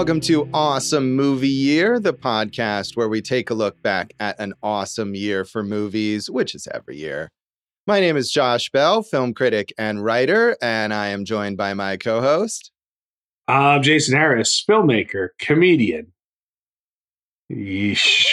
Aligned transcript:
Welcome 0.00 0.22
to 0.22 0.48
Awesome 0.54 1.14
Movie 1.14 1.46
Year, 1.46 2.00
the 2.00 2.14
podcast 2.14 2.96
where 2.96 3.10
we 3.10 3.20
take 3.20 3.50
a 3.50 3.54
look 3.54 3.82
back 3.82 4.14
at 4.18 4.40
an 4.40 4.54
awesome 4.62 5.14
year 5.14 5.44
for 5.44 5.62
movies, 5.62 6.30
which 6.30 6.54
is 6.54 6.66
every 6.72 6.96
year. 6.96 7.28
My 7.86 8.00
name 8.00 8.16
is 8.16 8.32
Josh 8.32 8.70
Bell, 8.70 9.02
film 9.02 9.34
critic 9.34 9.74
and 9.76 10.02
writer, 10.02 10.56
and 10.62 10.94
I 10.94 11.08
am 11.08 11.26
joined 11.26 11.58
by 11.58 11.74
my 11.74 11.98
co 11.98 12.22
host. 12.22 12.70
I'm 13.46 13.82
Jason 13.82 14.16
Harris, 14.16 14.64
filmmaker, 14.66 15.28
comedian. 15.38 16.12
Yeesh, 17.52 18.26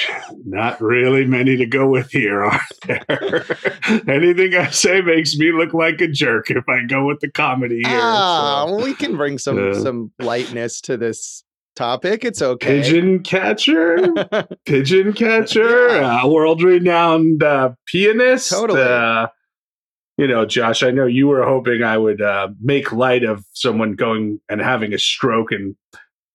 not 0.46 0.80
really 0.80 1.26
many 1.26 1.58
to 1.58 1.66
go 1.66 1.90
with 1.90 2.12
here, 2.12 2.46
are 2.46 2.62
there? 2.86 3.46
Anything 4.08 4.56
I 4.56 4.70
say 4.70 5.02
makes 5.02 5.36
me 5.36 5.52
look 5.52 5.74
like 5.74 6.00
a 6.00 6.08
jerk 6.08 6.50
if 6.50 6.64
I 6.70 6.86
go 6.86 7.06
with 7.06 7.20
the 7.20 7.30
comedy 7.30 7.82
here. 7.86 8.00
Ah, 8.00 8.64
so. 8.66 8.72
well, 8.76 8.86
we 8.86 8.94
can 8.94 9.18
bring 9.18 9.38
some 9.38 9.72
Uh. 9.72 9.74
some 9.74 10.14
lightness 10.18 10.80
to 10.82 10.96
this 10.96 11.44
topic. 11.78 12.26
It's 12.26 12.42
okay. 12.42 12.82
Pigeon 12.82 13.24
catcher, 13.24 13.98
pigeon 14.66 15.14
catcher, 15.14 15.90
Yeah. 15.90 16.24
uh, 16.24 16.28
world 16.28 16.62
renowned 16.62 17.44
uh, 17.44 17.72
pianist. 17.86 18.50
Totally. 18.50 18.82
Uh, 18.82 19.28
you 20.18 20.28
know, 20.28 20.46
Josh, 20.46 20.82
I 20.82 20.90
know 20.92 21.06
you 21.06 21.28
were 21.28 21.46
hoping 21.46 21.84
I 21.84 21.98
would 21.98 22.22
uh, 22.22 22.50
make 22.60 22.92
light 22.92 23.24
of 23.24 23.46
someone 23.54 23.94
going 23.94 24.40
and 24.50 24.60
having 24.60 24.92
a 24.94 24.98
stroke 24.98 25.52
and 25.52 25.76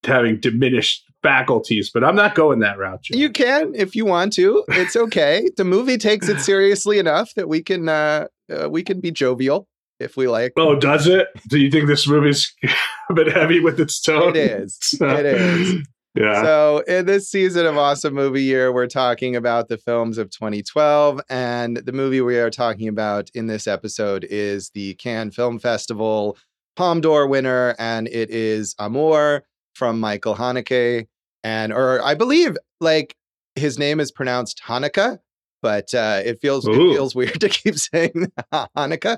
having 0.05 0.39
diminished 0.39 1.03
faculties, 1.21 1.89
but 1.93 2.03
I'm 2.03 2.15
not 2.15 2.33
going 2.35 2.59
that 2.59 2.77
route. 2.77 3.03
Josh. 3.03 3.17
You 3.17 3.29
can 3.29 3.73
if 3.75 3.95
you 3.95 4.05
want 4.05 4.33
to. 4.33 4.63
It's 4.69 4.95
okay. 4.95 5.49
the 5.57 5.65
movie 5.65 5.97
takes 5.97 6.29
it 6.29 6.39
seriously 6.39 6.97
enough 6.97 7.33
that 7.35 7.49
we 7.49 7.61
can 7.61 7.89
uh, 7.89 8.27
uh 8.51 8.69
we 8.69 8.83
can 8.83 8.99
be 9.01 9.11
jovial 9.11 9.67
if 10.03 10.17
we 10.17 10.27
like. 10.27 10.53
Oh, 10.57 10.75
does 10.75 11.07
it? 11.07 11.27
Do 11.47 11.59
you 11.59 11.71
think 11.71 11.87
this 11.87 12.07
movie's 12.07 12.53
a 13.09 13.13
bit 13.13 13.31
heavy 13.31 13.59
with 13.59 13.79
its 13.79 14.01
tone? 14.01 14.35
It 14.35 14.37
is. 14.37 14.79
It 15.01 15.25
is. 15.25 15.87
Yeah. 16.15 16.43
So, 16.43 16.83
in 16.87 17.07
this 17.07 17.27
season 17.27 17.65
of 17.65 17.75
Awesome 17.75 18.13
Movie 18.13 18.43
Year, 18.43 18.71
we're 18.71 18.85
talking 18.85 19.35
about 19.35 19.67
the 19.67 19.79
films 19.79 20.19
of 20.19 20.29
2012. 20.29 21.19
And 21.27 21.77
the 21.77 21.91
movie 21.91 22.21
we 22.21 22.37
are 22.37 22.51
talking 22.51 22.87
about 22.87 23.31
in 23.33 23.47
this 23.47 23.65
episode 23.65 24.27
is 24.29 24.69
the 24.75 24.93
Cannes 24.95 25.31
Film 25.31 25.57
Festival 25.57 26.37
Palme 26.75 27.01
d'Or 27.01 27.27
winner, 27.27 27.75
and 27.79 28.07
it 28.07 28.29
is 28.29 28.75
Amour 28.77 29.43
from 29.73 29.99
Michael 29.99 30.35
Haneke. 30.35 31.07
And, 31.43 31.73
or 31.73 32.01
I 32.03 32.13
believe, 32.13 32.57
like, 32.79 33.15
his 33.55 33.79
name 33.79 33.99
is 33.99 34.11
pronounced 34.11 34.61
Hanukkah. 34.65 35.17
But 35.63 35.93
uh, 35.95 36.21
it 36.23 36.39
feels 36.41 36.67
it 36.67 36.75
feels 36.75 37.15
weird 37.15 37.39
to 37.41 37.49
keep 37.49 37.75
saying 37.79 38.31
Hanukkah. 38.53 39.17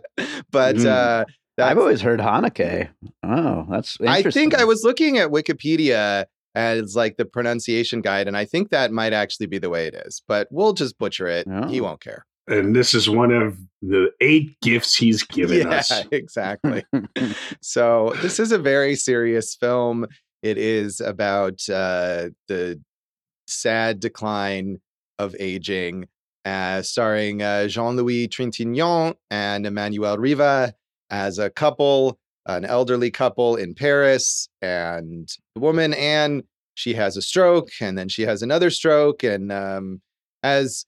But 0.51 0.75
Mm. 0.77 0.85
uh, 0.85 1.25
I've 1.57 1.77
always 1.77 2.01
heard 2.01 2.19
Hanukkah. 2.21 2.87
Oh, 3.23 3.65
that's 3.69 3.97
I 4.05 4.21
think 4.23 4.53
I 4.55 4.63
was 4.63 4.83
looking 4.83 5.17
at 5.17 5.29
Wikipedia 5.31 6.25
as 6.53 6.95
like 6.95 7.17
the 7.17 7.25
pronunciation 7.25 7.99
guide, 8.01 8.27
and 8.29 8.37
I 8.37 8.45
think 8.45 8.69
that 8.69 8.91
might 8.91 9.11
actually 9.11 9.47
be 9.47 9.57
the 9.57 9.69
way 9.69 9.87
it 9.87 9.95
is. 10.05 10.21
But 10.27 10.47
we'll 10.51 10.73
just 10.73 10.97
butcher 10.97 11.27
it. 11.27 11.47
He 11.69 11.81
Oh. 11.81 11.83
won't 11.83 11.99
care. 12.01 12.25
and 12.47 12.75
this 12.75 12.93
is 12.93 13.09
one 13.09 13.31
of 13.31 13.57
the 13.81 14.11
eight 14.21 14.55
gifts 14.61 14.95
he's 14.95 15.23
given 15.37 15.65
us. 15.67 15.89
yeah, 15.89 15.97
us. 16.01 16.05
exactly. 16.11 16.85
so 17.61 18.13
this 18.21 18.39
is 18.39 18.51
a 18.51 18.59
very 18.59 18.95
serious 18.95 19.55
film. 19.55 20.05
It 20.43 20.57
is 20.59 20.99
about 21.01 21.67
uh, 21.69 22.29
the 22.47 22.79
sad 23.47 23.99
decline 23.99 24.79
of 25.17 25.35
aging, 25.39 26.07
uh, 26.45 26.81
starring 26.81 27.41
uh, 27.41 27.67
Jean-Louis 27.67 28.27
Trintignant 28.29 29.15
and 29.31 29.65
Emmanuelle 29.65 30.17
Riva 30.19 30.73
as 31.09 31.39
a 31.39 31.49
couple, 31.49 32.19
an 32.45 32.63
elderly 32.65 33.11
couple 33.11 33.55
in 33.55 33.73
Paris, 33.73 34.47
and 34.61 35.27
the 35.55 35.61
woman 35.61 35.93
Anne. 35.93 36.43
She 36.77 36.93
has 36.95 37.15
a 37.15 37.21
stroke, 37.21 37.69
and 37.79 37.97
then 37.97 38.09
she 38.09 38.23
has 38.23 38.41
another 38.41 38.69
stroke, 38.69 39.23
and 39.23 39.49
um, 39.51 40.01
as 40.43 40.85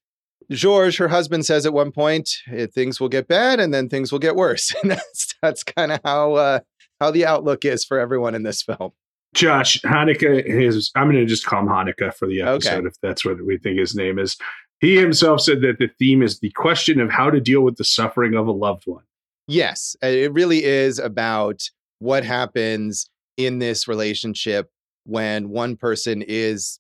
George, 0.51 0.97
her 0.97 1.07
husband, 1.07 1.45
says 1.45 1.65
at 1.65 1.71
one 1.73 1.91
point, 1.93 2.29
eh, 2.51 2.67
things 2.67 2.99
will 2.99 3.07
get 3.09 3.27
bad, 3.29 3.59
and 3.61 3.73
then 3.73 3.87
things 3.87 4.11
will 4.11 4.19
get 4.19 4.35
worse, 4.35 4.75
and 4.81 4.91
that's 4.91 5.33
that's 5.41 5.63
kind 5.63 5.93
of 5.93 6.01
how 6.03 6.33
uh, 6.33 6.59
how 6.99 7.09
the 7.11 7.25
outlook 7.25 7.63
is 7.63 7.85
for 7.85 7.99
everyone 7.99 8.35
in 8.35 8.43
this 8.43 8.61
film. 8.61 8.91
Josh, 9.33 9.79
Hanukkah 9.81 10.43
is, 10.43 10.91
I'm 10.95 11.05
going 11.11 11.17
to 11.17 11.25
just 11.25 11.45
call 11.45 11.61
him 11.61 11.67
Hanukkah 11.67 12.13
for 12.13 12.27
the 12.27 12.41
Okay. 12.43 12.51
episode 12.69 12.85
if 12.85 12.93
that's 13.01 13.23
what 13.23 13.41
we 13.45 13.57
think 13.57 13.77
his 13.79 13.93
name 13.95 14.19
is. 14.19 14.35
He 14.79 14.97
himself 14.97 15.41
said 15.41 15.61
that 15.61 15.79
the 15.79 15.89
theme 15.99 16.21
is 16.21 16.39
the 16.39 16.51
question 16.51 16.99
of 16.99 17.09
how 17.09 17.29
to 17.29 17.39
deal 17.39 17.61
with 17.61 17.77
the 17.77 17.83
suffering 17.83 18.35
of 18.35 18.47
a 18.47 18.51
loved 18.51 18.83
one. 18.85 19.03
Yes, 19.47 19.95
it 20.01 20.31
really 20.33 20.63
is 20.63 20.99
about 20.99 21.69
what 21.99 22.23
happens 22.23 23.09
in 23.38 23.59
this 23.59 23.88
relationship 23.88 24.69
when 25.05 25.49
one 25.49 25.77
person 25.77 26.21
is 26.21 26.79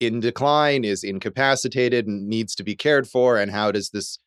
in 0.00 0.20
decline, 0.20 0.84
is 0.84 1.04
incapacitated, 1.04 2.06
and 2.06 2.28
needs 2.28 2.54
to 2.56 2.64
be 2.64 2.74
cared 2.74 3.08
for, 3.08 3.38
and 3.38 3.52
how 3.52 3.70
does 3.70 3.90
this 3.90 4.18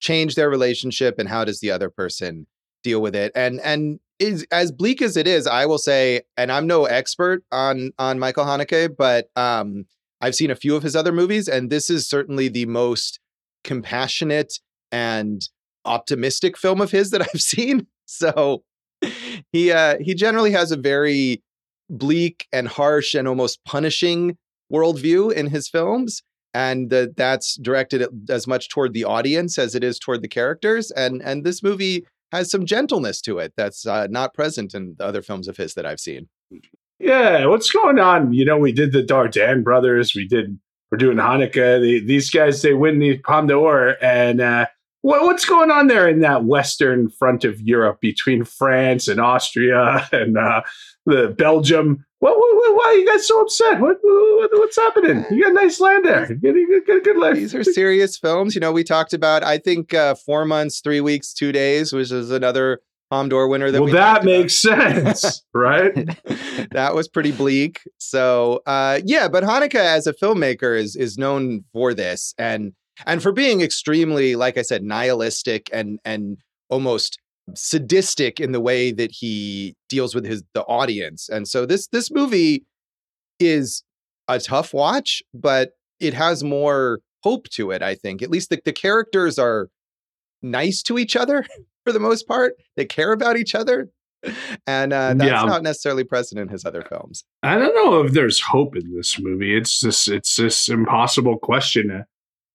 change 0.00 0.34
their 0.34 0.50
relationship, 0.50 1.18
and 1.18 1.28
how 1.28 1.44
does 1.44 1.60
the 1.60 1.70
other 1.70 1.88
person 1.88 2.46
deal 2.82 3.00
with 3.00 3.14
it? 3.14 3.30
And 3.34 3.60
and 3.60 4.00
is 4.18 4.44
as 4.50 4.72
bleak 4.72 5.00
as 5.00 5.16
it 5.16 5.26
is, 5.26 5.46
I 5.46 5.66
will 5.66 5.78
say, 5.78 6.22
and 6.36 6.50
I'm 6.50 6.66
no 6.66 6.84
expert 6.84 7.44
on 7.52 7.92
on 7.98 8.18
Michael 8.18 8.44
Haneke, 8.44 8.94
but 8.96 9.30
um, 9.36 9.86
I've 10.20 10.34
seen 10.34 10.50
a 10.50 10.56
few 10.56 10.76
of 10.76 10.82
his 10.82 10.94
other 10.94 11.12
movies, 11.12 11.48
and 11.48 11.70
this 11.70 11.90
is 11.90 12.08
certainly 12.08 12.48
the 12.48 12.66
most 12.66 13.20
compassionate 13.64 14.58
and 14.92 15.42
optimistic 15.84 16.58
film 16.58 16.80
of 16.80 16.90
his 16.90 17.10
that 17.10 17.22
I've 17.34 17.40
seen. 17.40 17.86
So 18.06 18.64
he 19.52 19.72
uh 19.72 19.96
he 20.00 20.14
generally 20.14 20.50
has 20.50 20.72
a 20.72 20.76
very 20.76 21.42
bleak 21.88 22.46
and 22.52 22.68
harsh 22.68 23.14
and 23.14 23.26
almost 23.26 23.64
punishing 23.64 24.36
worldview 24.72 25.32
in 25.32 25.46
his 25.46 25.68
films. 25.68 26.22
And 26.52 26.90
that 26.90 27.16
that's 27.16 27.54
directed 27.56 28.08
as 28.28 28.46
much 28.46 28.68
toward 28.68 28.92
the 28.92 29.04
audience 29.04 29.56
as 29.56 29.74
it 29.76 29.84
is 29.84 29.98
toward 29.98 30.22
the 30.22 30.28
characters. 30.28 30.90
And 30.90 31.22
and 31.22 31.44
this 31.44 31.62
movie 31.62 32.06
has 32.32 32.50
some 32.50 32.66
gentleness 32.66 33.20
to 33.22 33.38
it 33.38 33.52
that's 33.56 33.86
uh, 33.86 34.06
not 34.10 34.34
present 34.34 34.74
in 34.74 34.94
the 34.98 35.04
other 35.04 35.22
films 35.22 35.48
of 35.48 35.56
his 35.56 35.74
that 35.74 35.86
I've 35.86 36.00
seen. 36.00 36.28
Yeah, 37.00 37.46
what's 37.46 37.70
going 37.70 37.98
on? 37.98 38.32
You 38.32 38.44
know, 38.44 38.58
we 38.58 38.72
did 38.72 38.92
the 38.92 39.02
Dardenne 39.02 39.64
brothers. 39.64 40.14
We 40.14 40.28
did. 40.28 40.58
We're 40.90 40.98
doing 40.98 41.16
Hanukkah. 41.16 41.80
The, 41.80 42.00
these 42.04 42.30
guys 42.30 42.62
they 42.62 42.74
win 42.74 42.98
the 42.98 43.16
Palme 43.18 43.46
d'Or, 43.46 43.96
and 44.02 44.40
uh, 44.40 44.66
what, 45.02 45.22
what's 45.22 45.44
going 45.44 45.70
on 45.70 45.86
there 45.86 46.08
in 46.08 46.20
that 46.20 46.44
western 46.44 47.08
front 47.10 47.44
of 47.44 47.60
Europe 47.60 48.00
between 48.00 48.44
France 48.44 49.08
and 49.08 49.20
Austria 49.20 50.06
and 50.12 50.36
uh, 50.36 50.62
the 51.06 51.34
Belgium? 51.38 52.04
What, 52.18 52.36
what, 52.36 52.54
what- 52.56 52.76
why 52.76 52.84
are 52.86 52.94
you 52.94 53.06
guys 53.06 53.26
so 53.26 53.40
upset? 53.40 53.80
What, 53.80 53.96
what 54.02 54.50
what's 54.52 54.76
happening? 54.76 55.24
You 55.30 55.44
got 55.44 55.54
nice 55.54 55.80
land 55.80 56.04
there. 56.04 56.30
You 56.30 56.36
got, 56.38 56.54
you 56.54 56.84
got 56.86 56.96
a 56.98 57.00
good 57.00 57.16
life. 57.18 57.34
These 57.36 57.54
are 57.54 57.64
serious 57.64 58.16
films. 58.16 58.54
You 58.54 58.60
know, 58.60 58.72
we 58.72 58.84
talked 58.84 59.12
about 59.12 59.42
I 59.42 59.58
think 59.58 59.92
uh, 59.92 60.14
four 60.14 60.44
months, 60.44 60.80
three 60.80 61.00
weeks, 61.00 61.32
two 61.34 61.50
days, 61.52 61.92
which 61.92 62.10
is 62.12 62.30
another 62.30 62.80
Winner 63.10 63.70
that 63.70 63.80
well, 63.80 63.86
we 63.86 63.92
that 63.92 64.24
makes 64.24 64.56
sense, 64.56 65.42
right? 65.54 65.94
that 66.70 66.94
was 66.94 67.08
pretty 67.08 67.32
bleak. 67.32 67.80
So 67.98 68.62
uh, 68.66 69.00
yeah, 69.04 69.28
but 69.28 69.44
Hanukkah 69.44 69.74
as 69.74 70.06
a 70.06 70.12
filmmaker 70.12 70.78
is 70.78 70.96
is 70.96 71.18
known 71.18 71.64
for 71.72 71.94
this 71.94 72.34
and 72.38 72.72
and 73.06 73.22
for 73.22 73.32
being 73.32 73.60
extremely, 73.60 74.36
like 74.36 74.58
I 74.58 74.62
said, 74.62 74.82
nihilistic 74.82 75.68
and 75.72 75.98
and 76.04 76.38
almost 76.68 77.18
sadistic 77.54 78.38
in 78.38 78.52
the 78.52 78.60
way 78.60 78.92
that 78.92 79.10
he 79.10 79.74
deals 79.88 80.14
with 80.14 80.24
his 80.24 80.42
the 80.54 80.62
audience. 80.62 81.28
And 81.28 81.48
so 81.48 81.66
this 81.66 81.88
this 81.88 82.10
movie 82.10 82.64
is 83.38 83.82
a 84.28 84.38
tough 84.38 84.72
watch, 84.72 85.22
but 85.34 85.72
it 85.98 86.14
has 86.14 86.44
more 86.44 87.00
hope 87.22 87.48
to 87.50 87.70
it, 87.70 87.82
I 87.82 87.94
think. 87.94 88.22
At 88.22 88.30
least 88.30 88.50
the, 88.50 88.60
the 88.64 88.72
characters 88.72 89.38
are 89.38 89.68
nice 90.42 90.82
to 90.84 90.98
each 90.98 91.16
other 91.16 91.44
for 91.84 91.92
the 91.92 92.00
most 92.00 92.26
part. 92.28 92.54
They 92.76 92.84
care 92.84 93.12
about 93.12 93.36
each 93.36 93.54
other. 93.54 93.90
And 94.66 94.92
uh, 94.92 95.14
that's 95.14 95.30
Yeah. 95.30 95.44
not 95.44 95.62
necessarily 95.62 96.04
present 96.04 96.38
in 96.38 96.48
his 96.48 96.66
other 96.66 96.82
films. 96.82 97.24
I 97.42 97.56
don't 97.56 97.74
know 97.74 98.02
if 98.04 98.12
there's 98.12 98.38
hope 98.38 98.76
in 98.76 98.94
this 98.94 99.18
movie. 99.18 99.56
It's 99.56 99.80
this 99.80 100.08
it's 100.08 100.36
this 100.36 100.68
impossible 100.68 101.38
question 101.38 101.88
to 101.88 102.04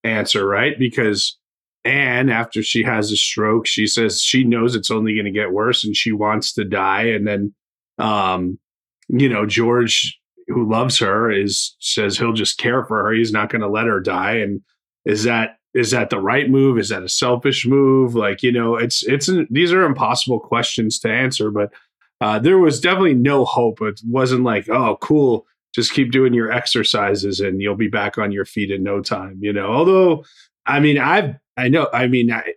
answer, 0.04 0.48
right? 0.48 0.78
Because 0.78 1.38
Anne, 1.84 2.30
after 2.30 2.62
she 2.62 2.84
has 2.84 3.12
a 3.12 3.16
stroke, 3.18 3.66
she 3.66 3.88
says 3.88 4.22
she 4.22 4.44
knows 4.44 4.76
it's 4.76 4.92
only 4.92 5.16
going 5.16 5.26
to 5.26 5.32
get 5.32 5.52
worse 5.54 5.84
and 5.84 5.96
she 5.96 6.12
wants 6.12 6.54
to 6.54 6.64
die. 6.66 7.04
And 7.08 7.28
then, 7.28 7.54
um, 7.98 8.60
you 9.10 9.28
know, 9.28 9.48
George, 9.48 10.20
who 10.48 10.70
loves 10.70 11.00
her, 11.00 11.32
is 11.32 11.76
says 11.80 12.16
he'll 12.18 12.34
just 12.34 12.60
care 12.60 12.86
for 12.86 13.04
her. 13.06 13.12
He's 13.12 13.32
not 13.34 13.50
going 13.50 13.62
to 13.62 13.68
let 13.70 13.88
her 13.88 14.00
die. 14.02 14.34
And 14.38 14.62
is 15.04 15.24
that 15.24 15.58
is 15.76 15.92
that 15.92 16.10
the 16.10 16.20
right 16.20 16.50
move? 16.50 16.80
Is 16.80 16.90
that 16.90 17.04
a 17.04 17.10
selfish 17.10 17.68
move? 17.68 18.16
Like, 18.16 18.42
you 18.42 18.52
know, 18.52 18.76
it's 18.78 19.04
it's 19.04 19.30
these 19.50 19.74
are 19.74 19.84
impossible 19.84 20.40
questions 20.40 20.98
to 21.00 21.12
answer, 21.12 21.52
but 21.52 21.72
uh, 22.22 22.40
there 22.40 22.58
was 22.58 22.80
definitely 22.80 23.14
no 23.14 23.44
hope. 23.44 23.82
It 23.82 24.00
wasn't 24.08 24.44
like, 24.44 24.70
oh, 24.70 24.98
cool, 25.02 25.46
just 25.74 25.92
keep 25.92 26.12
doing 26.12 26.34
your 26.34 26.50
exercises 26.50 27.42
and 27.42 27.62
you'll 27.62 27.76
be 27.76 27.90
back 27.90 28.18
on 28.18 28.32
your 28.32 28.46
feet 28.46 28.72
in 28.72 28.84
no 28.84 29.02
time. 29.02 29.38
You 29.42 29.52
know, 29.52 29.68
although, 29.68 30.24
I 30.66 30.80
mean, 30.80 30.98
I've, 30.98 31.36
I 31.58 31.68
know, 31.68 31.90
I 31.94 32.08
mean, 32.08 32.32
I, 32.32 32.54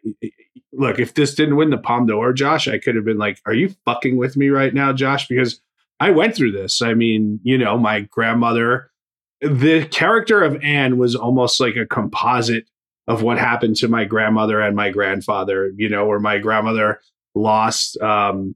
look, 0.72 1.00
if 1.00 1.14
this 1.14 1.34
didn't 1.34 1.56
win 1.56 1.70
the 1.70 1.78
Palme 1.78 2.06
d'Or, 2.06 2.32
Josh, 2.32 2.68
I 2.68 2.78
could 2.78 2.94
have 2.94 3.04
been 3.04 3.18
like, 3.18 3.40
are 3.46 3.54
you 3.54 3.74
fucking 3.84 4.16
with 4.16 4.36
me 4.36 4.48
right 4.48 4.72
now, 4.72 4.92
Josh? 4.92 5.26
Because 5.26 5.60
I 5.98 6.10
went 6.10 6.36
through 6.36 6.52
this. 6.52 6.80
I 6.80 6.94
mean, 6.94 7.40
you 7.42 7.58
know, 7.58 7.76
my 7.76 8.02
grandmother, 8.02 8.92
the 9.40 9.86
character 9.90 10.44
of 10.44 10.62
Anne 10.62 10.98
was 10.98 11.16
almost 11.16 11.58
like 11.58 11.74
a 11.74 11.86
composite 11.86 12.68
of 13.08 13.22
what 13.22 13.38
happened 13.38 13.74
to 13.74 13.88
my 13.88 14.04
grandmother 14.04 14.60
and 14.60 14.76
my 14.76 14.90
grandfather, 14.90 15.72
you 15.76 15.88
know, 15.88 16.06
where 16.06 16.20
my 16.20 16.38
grandmother 16.38 17.00
lost 17.34 18.00
um, 18.02 18.54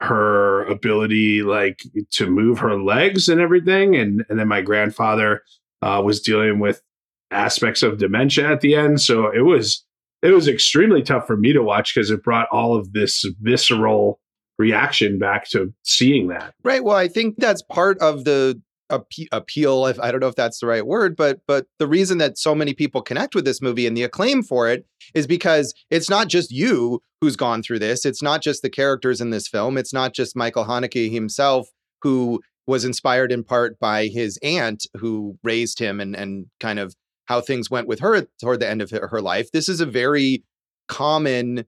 her 0.00 0.64
ability 0.66 1.42
like 1.42 1.82
to 2.10 2.28
move 2.28 2.58
her 2.58 2.80
legs 2.80 3.28
and 3.28 3.40
everything. 3.40 3.96
And 3.96 4.24
and 4.28 4.38
then 4.38 4.46
my 4.46 4.60
grandfather 4.60 5.42
uh, 5.82 6.02
was 6.04 6.20
dealing 6.20 6.60
with 6.60 6.82
aspects 7.30 7.82
of 7.82 7.98
dementia 7.98 8.50
at 8.50 8.60
the 8.60 8.74
end. 8.76 9.00
So 9.00 9.30
it 9.30 9.40
was 9.40 9.84
it 10.22 10.32
was 10.32 10.48
extremely 10.48 11.02
tough 11.02 11.26
for 11.26 11.36
me 11.36 11.52
to 11.54 11.62
watch 11.62 11.94
because 11.94 12.10
it 12.10 12.22
brought 12.22 12.48
all 12.52 12.76
of 12.76 12.92
this 12.92 13.24
visceral 13.40 14.20
reaction 14.58 15.18
back 15.18 15.48
to 15.50 15.72
seeing 15.82 16.28
that. 16.28 16.52
Right. 16.62 16.84
Well 16.84 16.96
i 16.96 17.08
think 17.08 17.36
that's 17.38 17.62
part 17.62 17.98
of 18.00 18.24
the 18.24 18.60
appeal 18.90 19.86
if 19.86 20.00
i 20.00 20.10
don't 20.10 20.20
know 20.20 20.28
if 20.28 20.34
that's 20.34 20.60
the 20.60 20.66
right 20.66 20.86
word 20.86 21.16
but 21.16 21.40
but 21.46 21.66
the 21.78 21.86
reason 21.86 22.18
that 22.18 22.38
so 22.38 22.54
many 22.54 22.72
people 22.72 23.02
connect 23.02 23.34
with 23.34 23.44
this 23.44 23.60
movie 23.60 23.86
and 23.86 23.96
the 23.96 24.02
acclaim 24.02 24.42
for 24.42 24.68
it 24.68 24.86
is 25.14 25.26
because 25.26 25.74
it's 25.90 26.08
not 26.08 26.28
just 26.28 26.50
you 26.50 27.00
who's 27.20 27.36
gone 27.36 27.62
through 27.62 27.78
this 27.78 28.04
it's 28.04 28.22
not 28.22 28.42
just 28.42 28.62
the 28.62 28.70
characters 28.70 29.20
in 29.20 29.30
this 29.30 29.46
film 29.46 29.76
it's 29.76 29.92
not 29.92 30.14
just 30.14 30.36
michael 30.36 30.64
haneke 30.64 31.12
himself 31.12 31.68
who 32.02 32.40
was 32.66 32.84
inspired 32.84 33.32
in 33.32 33.44
part 33.44 33.78
by 33.78 34.06
his 34.06 34.38
aunt 34.42 34.86
who 34.96 35.38
raised 35.42 35.78
him 35.78 36.00
and 36.00 36.14
and 36.16 36.46
kind 36.60 36.78
of 36.78 36.94
how 37.26 37.40
things 37.42 37.70
went 37.70 37.86
with 37.86 38.00
her 38.00 38.26
toward 38.40 38.58
the 38.58 38.68
end 38.68 38.80
of 38.80 38.90
her 38.90 39.20
life. 39.20 39.52
This 39.52 39.68
is 39.68 39.82
a 39.82 39.86
very 39.86 40.44
common 40.88 41.66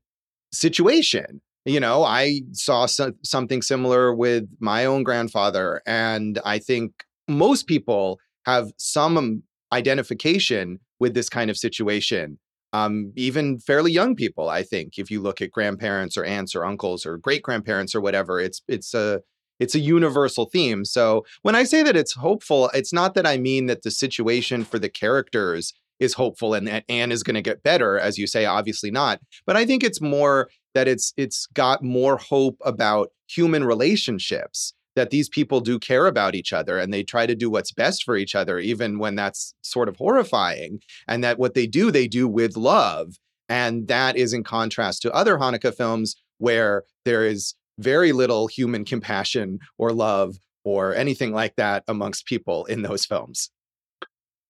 situation 0.52 1.42
you 1.64 1.78
know? 1.78 2.04
I 2.04 2.40
saw 2.52 2.86
so, 2.86 3.12
something 3.22 3.62
similar 3.62 4.14
with 4.14 4.48
my 4.60 4.84
own 4.86 5.02
grandfather 5.02 5.82
and 5.86 6.38
i 6.44 6.58
think 6.58 7.04
most 7.30 7.66
people 7.66 8.18
have 8.46 8.72
some 8.76 9.42
identification 9.72 10.80
with 10.98 11.14
this 11.14 11.28
kind 11.28 11.50
of 11.50 11.56
situation. 11.56 12.38
Um, 12.72 13.12
even 13.16 13.58
fairly 13.58 13.90
young 13.90 14.14
people, 14.14 14.48
I 14.48 14.62
think, 14.62 14.98
if 14.98 15.10
you 15.10 15.20
look 15.20 15.40
at 15.40 15.50
grandparents 15.50 16.16
or 16.16 16.24
aunts 16.24 16.54
or 16.54 16.64
uncles 16.64 17.04
or 17.04 17.16
great 17.16 17.42
grandparents 17.42 17.94
or 17.94 18.00
whatever, 18.00 18.38
it's 18.38 18.62
it's 18.68 18.94
a 18.94 19.22
it's 19.58 19.74
a 19.74 19.80
universal 19.80 20.46
theme. 20.46 20.84
So 20.84 21.24
when 21.42 21.54
I 21.54 21.64
say 21.64 21.82
that 21.82 21.96
it's 21.96 22.14
hopeful, 22.14 22.70
it's 22.72 22.92
not 22.92 23.14
that 23.14 23.26
I 23.26 23.36
mean 23.38 23.66
that 23.66 23.82
the 23.82 23.90
situation 23.90 24.64
for 24.64 24.78
the 24.78 24.88
characters 24.88 25.74
is 25.98 26.14
hopeful 26.14 26.54
and 26.54 26.66
that 26.66 26.84
Anne 26.88 27.12
is 27.12 27.22
going 27.22 27.34
to 27.34 27.42
get 27.42 27.62
better, 27.62 27.98
as 27.98 28.16
you 28.18 28.26
say, 28.26 28.46
obviously 28.46 28.90
not. 28.90 29.20
But 29.46 29.56
I 29.56 29.66
think 29.66 29.84
it's 29.84 30.00
more 30.00 30.48
that 30.74 30.88
it's 30.88 31.12
it's 31.16 31.46
got 31.46 31.82
more 31.82 32.16
hope 32.16 32.56
about 32.64 33.10
human 33.28 33.64
relationships 33.64 34.72
that 34.96 35.10
these 35.10 35.28
people 35.28 35.60
do 35.60 35.78
care 35.78 36.06
about 36.06 36.34
each 36.34 36.52
other 36.52 36.78
and 36.78 36.92
they 36.92 37.02
try 37.02 37.26
to 37.26 37.34
do 37.34 37.50
what's 37.50 37.72
best 37.72 38.04
for 38.04 38.16
each 38.16 38.34
other, 38.34 38.58
even 38.58 38.98
when 38.98 39.14
that's 39.14 39.54
sort 39.62 39.88
of 39.88 39.96
horrifying. 39.96 40.80
And 41.06 41.22
that 41.24 41.38
what 41.38 41.54
they 41.54 41.66
do, 41.66 41.90
they 41.90 42.08
do 42.08 42.26
with 42.26 42.56
love. 42.56 43.14
And 43.48 43.88
that 43.88 44.16
is 44.16 44.32
in 44.32 44.44
contrast 44.44 45.02
to 45.02 45.12
other 45.12 45.36
Hanukkah 45.36 45.74
films 45.74 46.16
where 46.38 46.84
there 47.04 47.24
is 47.24 47.54
very 47.78 48.12
little 48.12 48.46
human 48.46 48.84
compassion 48.84 49.58
or 49.78 49.92
love 49.92 50.36
or 50.64 50.94
anything 50.94 51.32
like 51.32 51.56
that 51.56 51.82
amongst 51.88 52.26
people 52.26 52.64
in 52.66 52.82
those 52.82 53.04
films. 53.04 53.50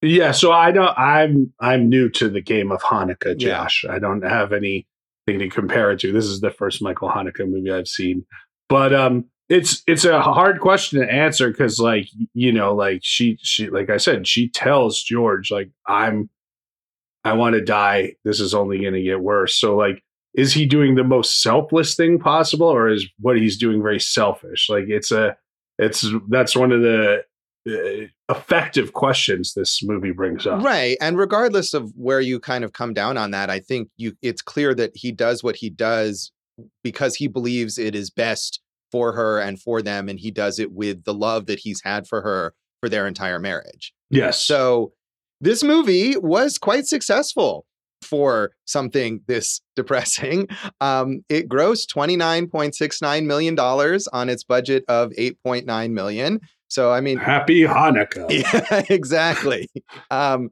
Yeah, 0.02 0.32
so 0.32 0.50
I 0.50 0.72
don't 0.72 0.98
I'm 0.98 1.52
I'm 1.60 1.88
new 1.88 2.08
to 2.10 2.30
the 2.30 2.40
game 2.40 2.72
of 2.72 2.80
Hanukkah, 2.82 3.36
Josh. 3.36 3.84
Yeah. 3.84 3.92
I 3.92 3.98
don't 3.98 4.22
have 4.22 4.52
anything 4.52 4.86
to 5.26 5.48
compare 5.48 5.90
it 5.92 6.00
to. 6.00 6.12
This 6.12 6.24
is 6.24 6.40
the 6.40 6.50
first 6.50 6.80
Michael 6.80 7.10
Hanukkah 7.10 7.48
movie 7.48 7.70
I've 7.70 7.88
seen. 7.88 8.24
But 8.68 8.94
um 8.94 9.26
it's 9.50 9.82
it's 9.86 10.06
a 10.06 10.22
hard 10.22 10.60
question 10.60 11.00
to 11.00 11.12
answer 11.12 11.50
because 11.50 11.78
like 11.78 12.08
you 12.32 12.52
know 12.52 12.74
like 12.74 13.00
she 13.02 13.36
she 13.42 13.68
like 13.68 13.90
i 13.90 13.96
said 13.98 14.26
she 14.26 14.48
tells 14.48 15.02
george 15.02 15.50
like 15.50 15.68
i'm 15.86 16.30
i 17.24 17.32
want 17.32 17.54
to 17.54 17.60
die. 17.60 18.14
This 18.24 18.40
is 18.40 18.54
only 18.54 18.80
going 18.80 18.94
to 18.94 19.02
get 19.02 19.20
worse. 19.20 19.54
So 19.56 19.76
like 19.76 20.02
is 20.34 20.52
he 20.52 20.64
doing 20.64 20.94
the 20.94 21.04
most 21.04 21.42
selfless 21.42 21.96
thing 21.96 22.18
possible 22.18 22.68
or 22.68 22.88
is 22.88 23.08
what 23.18 23.36
he's 23.36 23.58
doing 23.58 23.82
very 23.82 23.98
selfish? 23.98 24.68
Like 24.68 24.84
it's 24.88 25.10
a 25.10 25.36
it's 25.78 26.04
that's 26.28 26.54
one 26.54 26.72
of 26.72 26.82
the 26.82 27.24
uh, 27.68 28.06
effective 28.32 28.92
questions 28.92 29.54
this 29.54 29.82
movie 29.82 30.12
brings 30.12 30.46
up. 30.46 30.62
Right 30.62 30.96
and 31.00 31.18
regardless 31.18 31.74
of 31.74 31.92
where 31.96 32.20
you 32.20 32.40
kind 32.40 32.64
of 32.64 32.72
come 32.72 32.94
down 32.94 33.18
on 33.18 33.32
that 33.32 33.50
i 33.50 33.60
think 33.60 33.90
you 33.96 34.16
it's 34.22 34.40
clear 34.40 34.74
that 34.74 34.92
he 34.94 35.12
does 35.12 35.42
what 35.42 35.56
he 35.56 35.68
does 35.68 36.32
because 36.82 37.16
he 37.16 37.26
believes 37.26 37.76
it 37.76 37.94
is 37.94 38.08
best 38.10 38.60
for 38.90 39.12
her 39.12 39.38
and 39.38 39.60
for 39.60 39.82
them 39.82 40.08
and 40.08 40.18
he 40.18 40.30
does 40.30 40.58
it 40.58 40.72
with 40.72 41.04
the 41.04 41.14
love 41.14 41.46
that 41.46 41.60
he's 41.60 41.80
had 41.84 42.06
for 42.06 42.22
her 42.22 42.54
for 42.80 42.88
their 42.88 43.06
entire 43.06 43.38
marriage. 43.38 43.92
Yes. 44.10 44.42
So 44.42 44.92
this 45.40 45.62
movie 45.62 46.16
was 46.16 46.58
quite 46.58 46.86
successful 46.86 47.66
for 48.02 48.52
something 48.64 49.20
this 49.26 49.60
depressing. 49.76 50.48
Um, 50.80 51.24
it 51.28 51.48
grossed 51.48 51.88
$29.69 51.94 53.24
million 53.26 53.58
on 53.58 54.28
its 54.28 54.44
budget 54.44 54.84
of 54.88 55.10
8.9 55.12 55.90
million. 55.90 56.40
So, 56.68 56.92
I 56.92 57.00
mean, 57.00 57.18
happy 57.18 57.62
Hanukkah. 57.62 58.30
Yeah, 58.30 58.84
exactly. 58.88 59.68
um, 60.12 60.50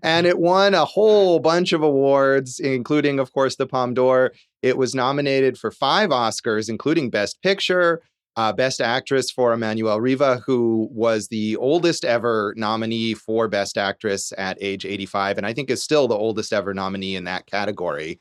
and 0.00 0.24
it 0.24 0.38
won 0.38 0.74
a 0.74 0.84
whole 0.84 1.40
bunch 1.40 1.72
of 1.72 1.82
awards, 1.82 2.60
including, 2.60 3.18
of 3.18 3.32
course, 3.32 3.56
the 3.56 3.66
Palme 3.66 3.92
d'Or. 3.92 4.32
It 4.66 4.76
was 4.76 4.96
nominated 4.96 5.56
for 5.56 5.70
five 5.70 6.10
Oscars, 6.10 6.68
including 6.68 7.08
Best 7.08 7.40
Picture, 7.40 8.02
uh, 8.34 8.52
Best 8.52 8.80
Actress 8.80 9.30
for 9.30 9.54
Emmanuelle 9.54 10.00
Riva, 10.00 10.42
who 10.44 10.88
was 10.90 11.28
the 11.28 11.54
oldest 11.54 12.04
ever 12.04 12.52
nominee 12.56 13.14
for 13.14 13.46
Best 13.46 13.78
Actress 13.78 14.32
at 14.36 14.58
age 14.60 14.84
85, 14.84 15.38
and 15.38 15.46
I 15.46 15.52
think 15.52 15.70
is 15.70 15.84
still 15.84 16.08
the 16.08 16.16
oldest 16.16 16.52
ever 16.52 16.74
nominee 16.74 17.14
in 17.14 17.22
that 17.24 17.46
category. 17.46 18.18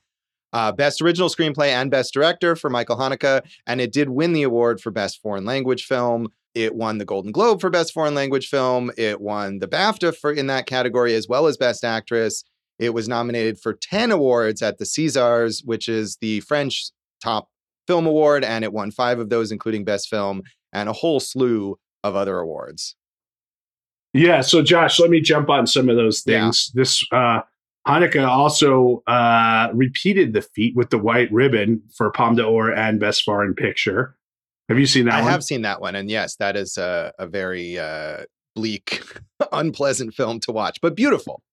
Uh, 0.54 0.72
Best 0.72 1.02
Original 1.02 1.30
Screenplay 1.30 1.70
and 1.70 1.90
Best 1.90 2.14
Director 2.14 2.56
for 2.56 2.70
Michael 2.70 2.98
Haneke, 2.98 3.42
and 3.66 3.82
it 3.82 3.92
did 3.92 4.10
win 4.10 4.34
the 4.34 4.44
award 4.44 4.80
for 4.80 4.92
Best 4.92 5.24
Foreign 5.24 5.46
Language 5.46 5.86
Film. 5.86 6.28
It 6.54 6.76
won 6.76 7.00
the 7.00 7.06
Golden 7.06 7.32
Globe 7.32 7.60
for 7.60 7.72
Best 7.72 7.92
Foreign 7.92 8.14
Language 8.14 8.50
Film. 8.50 8.92
It 9.00 9.20
won 9.20 9.58
the 9.58 9.68
BAFTA 9.68 10.16
for 10.16 10.32
in 10.32 10.46
that 10.46 10.68
category 10.68 11.16
as 11.16 11.28
well 11.28 11.48
as 11.48 11.58
Best 11.58 11.84
Actress. 11.84 12.44
It 12.80 12.94
was 12.94 13.08
nominated 13.08 13.60
for 13.60 13.74
10 13.74 14.12
awards 14.12 14.62
at 14.62 14.78
the 14.78 14.86
Césars, 14.86 15.62
which 15.66 15.88
is 15.88 16.18
the 16.22 16.42
French 16.42 16.92
top 17.24 17.50
film 17.88 18.06
award, 18.06 18.44
and 18.44 18.64
it 18.64 18.74
won 18.74 18.92
five 18.92 19.20
of 19.20 19.30
those, 19.30 19.52
including 19.52 19.86
Best 19.86 20.10
Film, 20.10 20.44
and 20.74 20.90
a 20.90 20.94
whole 20.94 21.20
slew 21.20 21.78
of 22.04 22.16
other 22.16 22.38
awards. 22.40 22.96
Yeah. 24.14 24.42
So, 24.42 24.62
Josh, 24.62 25.00
let 25.00 25.10
me 25.10 25.22
jump 25.22 25.50
on 25.50 25.68
some 25.68 25.90
of 25.90 25.96
those 25.96 26.22
things. 26.22 26.72
Yeah. 26.74 26.82
This 26.82 27.04
uh, 27.12 27.42
Haneke 27.88 28.28
also 28.28 29.04
uh, 29.08 29.70
repeated 29.74 30.34
the 30.34 30.42
feat 30.42 30.76
with 30.76 30.90
the 30.90 30.98
white 30.98 31.32
ribbon 31.32 31.84
for 31.96 32.10
Palme 32.12 32.36
d'Or 32.36 32.72
and 32.72 33.00
Best 33.00 33.24
Foreign 33.24 33.54
Picture. 33.54 34.16
Have 34.70 34.80
you 34.80 34.88
seen 34.88 35.06
that 35.06 35.12
one? 35.12 35.20
I 35.20 35.24
one? 35.24 35.32
have 35.32 35.44
seen 35.44 35.62
that 35.62 35.82
one. 35.82 35.96
And 35.96 36.10
yes, 36.10 36.38
that 36.38 36.56
is 36.56 36.78
a, 36.78 37.14
a 37.20 37.28
very 37.28 37.78
uh, 37.78 38.24
bleak, 38.56 39.04
unpleasant 39.52 40.14
film 40.14 40.40
to 40.42 40.52
watch, 40.52 40.80
but 40.82 40.96
beautiful. 40.96 41.44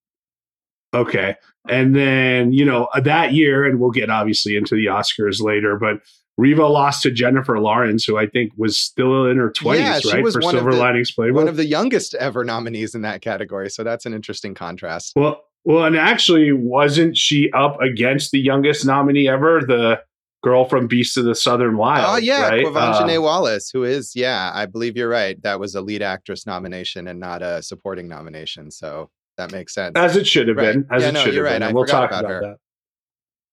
Okay. 0.95 1.37
And 1.69 1.95
then, 1.95 2.53
you 2.53 2.65
know, 2.65 2.85
uh, 2.95 3.01
that 3.01 3.33
year, 3.33 3.65
and 3.65 3.79
we'll 3.79 3.91
get 3.91 4.11
obviously 4.11 4.57
into 4.57 4.75
the 4.75 4.87
Oscars 4.87 5.41
later, 5.41 5.79
but 5.79 6.01
Riva 6.37 6.67
lost 6.67 7.03
to 7.03 7.11
Jennifer 7.11 7.59
Lawrence, 7.61 8.05
who 8.05 8.19
I 8.19 8.27
think 8.27 8.53
was 8.57 8.79
still 8.79 9.27
in 9.27 9.37
her 9.37 9.51
20s, 9.51 9.79
yeah, 9.79 10.13
right? 10.13 10.25
For 10.25 10.43
Silver 10.43 10.73
the, 10.73 10.79
Linings 10.79 11.15
Playbook. 11.15 11.35
One 11.35 11.49
of 11.49 11.57
the 11.57 11.67
youngest 11.67 12.15
ever 12.15 12.45
nominees 12.45 12.95
in 12.95 13.03
that 13.03 13.21
category. 13.21 13.71
So 13.71 13.85
that's 13.85 14.07
an 14.07 14.15
interesting 14.15 14.55
contrast. 14.55 15.13
Well, 15.15 15.45
well, 15.65 15.85
and 15.85 15.97
actually, 15.97 16.53
wasn't 16.53 17.17
she 17.17 17.51
up 17.53 17.81
against 17.81 18.33
the 18.33 18.41
youngest 18.41 18.85
nominee 18.85 19.29
ever? 19.29 19.61
The 19.61 20.03
girl 20.43 20.65
from 20.65 20.89
Beast 20.89 21.17
of 21.17 21.25
the 21.25 21.37
Southern 21.37 21.77
Wild. 21.77 22.05
Oh 22.09 22.17
yeah, 22.17 22.49
right? 22.49 22.67
Quvenzhané 22.67 23.19
uh, 23.19 23.23
Wallis, 23.23 23.71
who 23.71 23.85
is 23.85 24.17
yeah, 24.17 24.51
I 24.53 24.67
believe 24.67 24.97
you're 24.97 25.09
right. 25.09 25.41
That 25.43 25.61
was 25.61 25.75
a 25.77 25.81
lead 25.81 26.03
actress 26.03 26.47
nomination 26.47 27.07
and 27.07 27.21
not 27.21 27.43
a 27.43 27.63
supporting 27.63 28.09
nomination. 28.09 28.73
So 28.73 29.11
that 29.37 29.53
makes 29.53 29.75
sense. 29.75 29.93
As 29.97 30.17
it 30.17 30.27
should 30.27 30.49
have 30.49 30.57
right. 30.57 30.75
been. 30.75 30.87
As 30.91 31.03
yeah, 31.03 31.09
it 31.09 31.13
no, 31.13 31.25
should 31.25 31.35
have 31.35 31.45
right. 31.45 31.53
been. 31.53 31.63
And 31.63 31.71
I 31.71 31.73
we'll 31.73 31.87
talk 31.87 32.11
about, 32.11 32.25
about 32.25 32.41
that. 32.43 32.57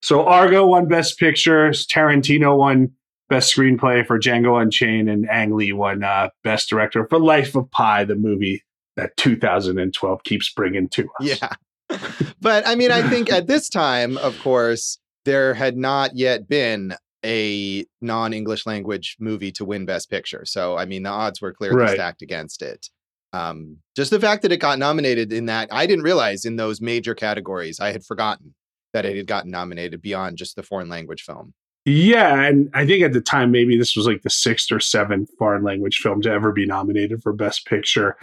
So 0.02 0.26
Argo 0.26 0.66
won 0.66 0.88
Best 0.88 1.20
Picture, 1.20 1.70
Tarantino 1.70 2.58
won 2.58 2.92
Best 3.28 3.56
Screenplay 3.56 4.06
for 4.06 4.20
Django 4.20 4.62
Unchained, 4.62 5.10
and 5.10 5.30
Ang 5.30 5.56
Lee 5.56 5.74
won 5.74 6.04
uh, 6.04 6.30
Best 6.44 6.70
Director 6.70 7.06
for 7.08 7.20
Life 7.20 7.56
of 7.56 7.70
Pi, 7.72 8.06
the 8.06 8.16
movie 8.16 8.64
that 8.96 9.16
2012 9.18 10.24
keeps 10.24 10.52
bringing 10.54 10.90
to 10.90 11.04
us. 11.20 11.42
Yeah. 11.42 11.98
but 12.42 12.68
I 12.68 12.76
mean, 12.76 12.92
I 12.92 13.08
think 13.10 13.32
at 13.32 13.48
this 13.48 13.70
time, 13.70 14.18
of 14.18 14.40
course, 14.40 15.00
there 15.26 15.54
had 15.54 15.78
not 15.78 16.16
yet 16.16 16.48
been 16.48 16.96
a 17.26 17.86
non-English 18.02 18.66
language 18.66 19.18
movie 19.20 19.52
to 19.54 19.66
win 19.66 19.86
Best 19.86 20.10
Picture. 20.10 20.46
So 20.46 20.78
I 20.78 20.86
mean, 20.86 21.04
the 21.04 21.10
odds 21.10 21.42
were 21.42 21.54
clearly 21.54 21.78
right. 21.78 21.96
stacked 21.96 22.22
against 22.22 22.62
it. 22.62 22.90
Um, 23.32 23.78
just 23.96 24.12
the 24.12 24.20
fact 24.20 24.42
that 24.42 24.52
it 24.52 24.58
got 24.58 24.80
nominated 24.80 25.32
in 25.32 25.46
that, 25.46 25.70
I 25.72 25.86
didn't 25.86 26.04
realize 26.04 26.46
in 26.46 26.56
those 26.56 26.82
major 26.82 27.14
categories. 27.14 27.80
I 27.80 27.92
had 27.92 28.04
forgotten 28.04 28.56
that 28.94 29.06
it 29.06 29.16
had 29.16 29.28
gotten 29.28 29.52
nominated 29.52 30.02
beyond 30.02 30.38
just 30.38 30.56
the 30.56 30.64
foreign 30.64 30.90
language 30.90 31.22
film. 31.22 31.54
Yeah, 31.86 32.44
and 32.44 32.70
I 32.74 32.86
think 32.86 33.04
at 33.04 33.14
the 33.14 33.22
time 33.22 33.52
maybe 33.52 33.78
this 33.78 33.96
was 33.96 34.06
like 34.06 34.22
the 34.22 34.30
sixth 34.30 34.72
or 34.72 34.80
seventh 34.80 35.30
foreign 35.38 35.64
language 35.64 35.98
film 35.98 36.22
to 36.24 36.32
ever 36.32 36.52
be 36.52 36.66
nominated 36.66 37.22
for 37.24 37.34
Best 37.34 37.66
Picture. 37.66 38.18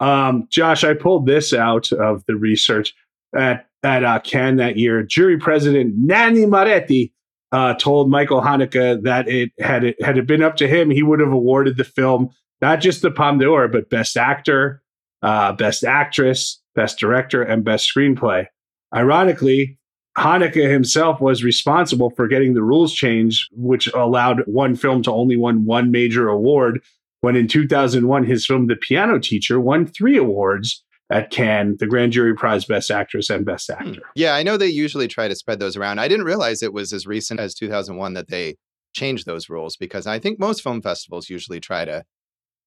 Um, 0.00 0.46
Josh, 0.50 0.84
I 0.84 0.94
pulled 0.94 1.26
this 1.26 1.52
out 1.52 1.92
of 1.92 2.24
the 2.26 2.36
research 2.36 2.94
at 3.36 3.66
at 3.82 4.04
uh, 4.04 4.20
Cannes 4.20 4.56
that 4.56 4.76
year. 4.76 5.02
Jury 5.02 5.38
president 5.38 5.96
Nanni 5.96 6.46
Moretti 6.46 7.12
uh, 7.52 7.74
told 7.74 8.10
Michael 8.10 8.42
Haneke 8.42 9.02
that 9.02 9.28
it 9.28 9.50
had 9.58 9.84
it 9.84 10.02
had 10.02 10.18
it 10.18 10.26
been 10.26 10.42
up 10.42 10.56
to 10.56 10.68
him, 10.68 10.90
he 10.90 11.02
would 11.02 11.20
have 11.20 11.32
awarded 11.32 11.76
the 11.76 11.84
film 11.84 12.30
not 12.62 12.80
just 12.80 13.02
the 13.02 13.10
Palme 13.10 13.38
d'Or, 13.38 13.68
but 13.68 13.90
Best 13.90 14.16
Actor, 14.16 14.82
uh, 15.22 15.52
Best 15.52 15.84
Actress, 15.84 16.60
Best 16.74 16.98
Director, 16.98 17.42
and 17.42 17.64
Best 17.64 17.90
Screenplay. 17.92 18.46
Ironically, 18.94 19.78
Haneke 20.18 20.68
himself 20.70 21.20
was 21.20 21.44
responsible 21.44 22.10
for 22.10 22.26
getting 22.26 22.54
the 22.54 22.62
rules 22.62 22.92
changed, 22.92 23.48
which 23.52 23.86
allowed 23.94 24.40
one 24.46 24.74
film 24.76 25.02
to 25.04 25.12
only 25.12 25.36
win 25.36 25.64
one 25.64 25.90
major 25.90 26.28
award. 26.28 26.80
When 27.20 27.36
in 27.36 27.48
2001, 27.48 28.24
his 28.24 28.46
film 28.46 28.66
The 28.66 28.76
Piano 28.76 29.18
Teacher 29.18 29.60
won 29.60 29.86
three 29.86 30.16
awards 30.16 30.82
at 31.10 31.30
Cannes, 31.30 31.76
the 31.78 31.86
Grand 31.86 32.12
Jury 32.12 32.34
Prize 32.34 32.64
Best 32.64 32.90
Actress 32.90 33.30
and 33.30 33.44
Best 33.44 33.70
Hmm. 33.70 33.88
Actor. 33.88 34.02
Yeah, 34.14 34.34
I 34.34 34.42
know 34.42 34.56
they 34.56 34.68
usually 34.68 35.08
try 35.08 35.28
to 35.28 35.34
spread 35.36 35.60
those 35.60 35.76
around. 35.76 35.98
I 35.98 36.08
didn't 36.08 36.24
realize 36.26 36.62
it 36.62 36.72
was 36.72 36.92
as 36.92 37.06
recent 37.06 37.40
as 37.40 37.54
2001 37.54 38.14
that 38.14 38.28
they 38.28 38.56
changed 38.94 39.26
those 39.26 39.48
rules 39.48 39.76
because 39.76 40.06
I 40.06 40.18
think 40.18 40.38
most 40.40 40.62
film 40.62 40.82
festivals 40.82 41.28
usually 41.30 41.60
try 41.60 41.84
to, 41.84 42.04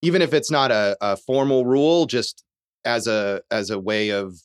even 0.04 0.22
if 0.22 0.34
it's 0.34 0.52
not 0.52 0.70
a, 0.70 0.98
a 1.00 1.16
formal 1.16 1.66
rule, 1.66 2.06
just 2.06 2.44
as 2.86 3.08
a 3.08 3.42
as 3.50 3.70
a 3.70 3.80
way 3.80 4.10
of, 4.10 4.36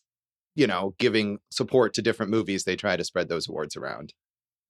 you 0.55 0.69
know, 0.69 0.95
giving 0.99 1.39
support 1.51 1.93
to 1.95 2.03
different 2.03 2.31
movies, 2.31 2.63
they 2.65 2.77
try 2.77 2.97
to 2.97 3.05
spread 3.05 3.29
those 3.29 3.49
awards 3.49 3.77
around. 3.77 4.15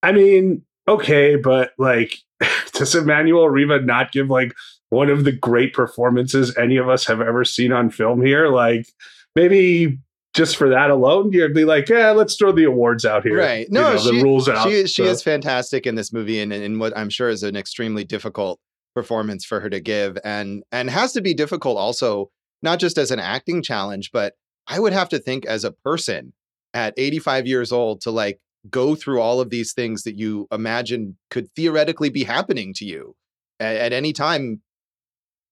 I 0.02 0.12
mean, 0.12 0.62
okay, 0.88 1.36
but 1.36 1.72
like, 1.76 2.16
does 2.72 2.94
Emmanuelle 2.94 3.52
Riva 3.52 3.82
not 3.82 4.12
give 4.12 4.30
like 4.30 4.54
one 4.88 5.10
of 5.10 5.24
the 5.24 5.32
great 5.32 5.74
performances 5.74 6.56
any 6.56 6.78
of 6.78 6.88
us 6.88 7.06
have 7.06 7.20
ever 7.20 7.44
seen 7.44 7.70
on 7.70 7.90
film 7.90 8.24
here? 8.24 8.48
Like, 8.48 8.88
maybe 9.36 9.98
just 10.32 10.56
for 10.56 10.70
that 10.70 10.88
alone, 10.88 11.32
you'd 11.32 11.52
be 11.52 11.66
like, 11.66 11.90
yeah, 11.90 12.12
let's 12.12 12.36
throw 12.36 12.52
the 12.52 12.64
awards 12.64 13.04
out 13.04 13.24
here. 13.24 13.36
Right. 13.36 13.66
You 13.68 13.74
No, 13.74 13.92
know, 13.92 13.98
she, 13.98 14.16
the 14.16 14.22
rules 14.22 14.48
out. 14.48 14.66
She, 14.66 14.86
she 14.86 15.02
so. 15.02 15.10
is 15.10 15.22
fantastic 15.22 15.86
in 15.86 15.96
this 15.96 16.14
movie 16.14 16.40
and 16.40 16.50
in 16.50 16.78
what 16.78 16.96
I'm 16.96 17.10
sure 17.10 17.28
is 17.28 17.42
an 17.42 17.56
extremely 17.56 18.04
difficult 18.04 18.58
performance 18.98 19.44
for 19.44 19.60
her 19.60 19.70
to 19.70 19.80
give 19.80 20.18
and 20.24 20.64
and 20.72 20.90
has 20.90 21.12
to 21.12 21.20
be 21.20 21.34
difficult 21.42 21.76
also 21.76 22.30
not 22.62 22.80
just 22.80 22.98
as 22.98 23.10
an 23.10 23.20
acting 23.20 23.62
challenge 23.62 24.10
but 24.12 24.34
I 24.66 24.80
would 24.80 24.92
have 24.92 25.08
to 25.10 25.18
think 25.18 25.46
as 25.46 25.62
a 25.64 25.70
person 25.70 26.32
at 26.74 26.94
85 26.96 27.46
years 27.46 27.70
old 27.70 28.00
to 28.02 28.10
like 28.10 28.40
go 28.68 28.96
through 28.96 29.20
all 29.20 29.40
of 29.40 29.50
these 29.50 29.72
things 29.72 30.02
that 30.02 30.18
you 30.18 30.48
imagine 30.50 31.16
could 31.30 31.46
theoretically 31.54 32.10
be 32.10 32.24
happening 32.24 32.74
to 32.74 32.84
you 32.84 33.14
at, 33.60 33.76
at 33.76 33.92
any 33.92 34.12
time 34.12 34.62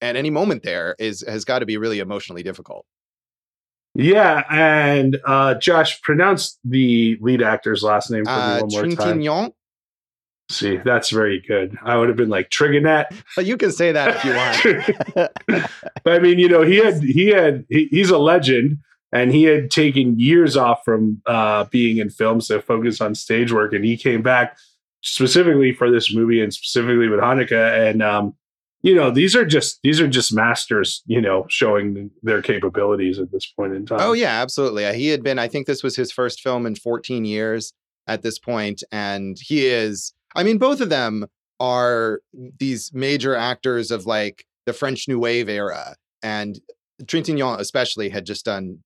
at 0.00 0.16
any 0.16 0.30
moment 0.30 0.62
there 0.62 0.96
is 0.98 1.24
has 1.26 1.44
got 1.44 1.60
to 1.60 1.66
be 1.66 1.76
really 1.76 2.00
emotionally 2.00 2.42
difficult. 2.42 2.84
Yeah, 3.94 4.42
and 4.50 5.16
uh, 5.24 5.54
Josh, 5.54 6.02
pronounce 6.02 6.58
the 6.64 7.16
lead 7.22 7.40
actor's 7.40 7.82
last 7.82 8.10
name 8.10 8.24
for 8.26 8.30
Uh, 8.30 8.56
me 8.56 8.62
one 8.62 8.70
more 8.70 8.82
time. 8.96 9.20
See, 10.48 10.76
that's 10.76 11.10
very 11.10 11.40
good. 11.40 11.76
I 11.84 11.96
would 11.96 12.08
have 12.08 12.16
been 12.16 12.28
like 12.28 12.50
Trigonet. 12.50 13.06
but 13.34 13.46
you 13.46 13.56
can 13.56 13.72
say 13.72 13.90
that 13.92 14.16
if 14.16 14.24
you 14.24 14.34
want. 14.34 15.30
but 16.04 16.12
I 16.12 16.18
mean, 16.20 16.38
you 16.38 16.48
know, 16.48 16.62
he 16.62 16.76
had 16.76 17.02
he 17.02 17.28
had 17.28 17.64
he, 17.68 17.88
he's 17.90 18.10
a 18.10 18.18
legend, 18.18 18.78
and 19.12 19.32
he 19.32 19.44
had 19.44 19.70
taken 19.70 20.18
years 20.20 20.56
off 20.56 20.84
from 20.84 21.20
uh, 21.26 21.64
being 21.64 21.98
in 21.98 22.10
films 22.10 22.46
to 22.48 22.62
focus 22.62 23.00
on 23.00 23.14
stage 23.14 23.52
work, 23.52 23.72
and 23.72 23.84
he 23.84 23.96
came 23.96 24.22
back 24.22 24.56
specifically 25.02 25.72
for 25.72 25.90
this 25.90 26.14
movie 26.14 26.40
and 26.40 26.52
specifically 26.52 27.08
with 27.08 27.20
Hanukkah. 27.20 27.88
And 27.90 28.02
um, 28.02 28.34
you 28.82 28.94
know, 28.94 29.10
these 29.10 29.34
are 29.34 29.44
just 29.44 29.80
these 29.82 30.00
are 30.00 30.08
just 30.08 30.32
masters, 30.32 31.02
you 31.06 31.20
know, 31.20 31.46
showing 31.48 32.10
their 32.22 32.40
capabilities 32.40 33.18
at 33.18 33.32
this 33.32 33.46
point 33.46 33.72
in 33.72 33.84
time. 33.84 33.98
Oh 34.00 34.12
yeah, 34.12 34.40
absolutely. 34.42 34.84
He 34.96 35.08
had 35.08 35.22
been. 35.22 35.38
I 35.38 35.48
think 35.48 35.66
this 35.66 35.82
was 35.82 35.96
his 35.96 36.12
first 36.12 36.40
film 36.40 36.66
in 36.66 36.76
14 36.76 37.24
years 37.24 37.72
at 38.06 38.22
this 38.22 38.38
point, 38.38 38.84
and 38.92 39.36
he 39.40 39.66
is. 39.66 40.12
I 40.37 40.43
mean, 40.43 40.59
both 40.59 40.81
of 40.81 40.90
them 40.90 41.26
are 41.59 42.21
these 42.33 42.93
major 42.93 43.35
actors 43.35 43.90
of 43.90 44.07
like 44.07 44.45
the 44.66 44.73
French 44.73 45.09
New 45.09 45.19
Wave 45.19 45.49
era, 45.49 45.97
and 46.23 46.61
Trintignant 47.02 47.59
especially 47.59 48.11
had 48.11 48.26
just 48.26 48.45
done 48.45 48.81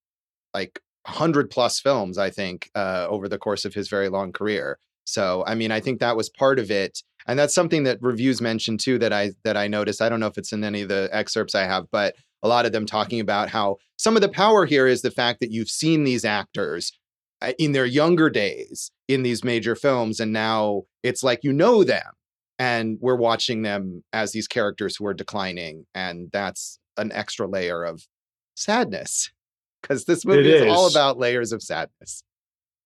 like 0.54 0.80
100 1.06 1.50
plus 1.50 1.80
films, 1.80 2.18
I 2.18 2.30
think, 2.30 2.70
uh, 2.74 3.06
over 3.08 3.28
the 3.28 3.38
course 3.38 3.64
of 3.64 3.74
his 3.74 3.88
very 3.88 4.08
long 4.08 4.32
career. 4.32 4.78
So, 5.04 5.42
I 5.46 5.54
mean, 5.54 5.72
I 5.72 5.80
think 5.80 5.98
that 6.00 6.16
was 6.16 6.28
part 6.28 6.58
of 6.58 6.70
it, 6.70 7.02
and 7.26 7.38
that's 7.38 7.54
something 7.54 7.82
that 7.84 7.98
reviews 8.00 8.40
mentioned 8.40 8.80
too. 8.80 8.98
That 8.98 9.12
I 9.12 9.32
that 9.44 9.56
I 9.56 9.66
noticed. 9.66 10.00
I 10.00 10.08
don't 10.08 10.20
know 10.20 10.28
if 10.28 10.38
it's 10.38 10.52
in 10.52 10.62
any 10.62 10.82
of 10.82 10.88
the 10.88 11.08
excerpts 11.12 11.54
I 11.54 11.64
have, 11.64 11.86
but 11.90 12.14
a 12.42 12.48
lot 12.48 12.64
of 12.64 12.72
them 12.72 12.86
talking 12.86 13.20
about 13.20 13.48
how 13.48 13.76
some 13.96 14.16
of 14.16 14.22
the 14.22 14.28
power 14.28 14.66
here 14.66 14.86
is 14.86 15.02
the 15.02 15.10
fact 15.10 15.40
that 15.40 15.50
you've 15.50 15.68
seen 15.68 16.04
these 16.04 16.24
actors 16.24 16.92
in 17.58 17.72
their 17.72 17.86
younger 17.86 18.30
days 18.30 18.90
in 19.08 19.22
these 19.22 19.44
major 19.44 19.74
films, 19.74 20.20
and 20.20 20.32
now 20.32 20.82
it's 21.02 21.22
like 21.22 21.40
you 21.42 21.52
know 21.52 21.84
them, 21.84 22.12
and 22.58 22.98
we're 23.00 23.16
watching 23.16 23.62
them 23.62 24.04
as 24.12 24.32
these 24.32 24.46
characters 24.46 24.96
who 24.96 25.06
are 25.06 25.14
declining, 25.14 25.86
and 25.94 26.28
that's 26.32 26.78
an 26.96 27.12
extra 27.12 27.46
layer 27.46 27.84
of 27.84 28.06
sadness 28.54 29.30
because 29.80 30.04
this 30.04 30.24
movie 30.24 30.50
is 30.50 30.72
all 30.72 30.88
about 30.88 31.18
layers 31.18 31.52
of 31.52 31.62
sadness. 31.62 32.22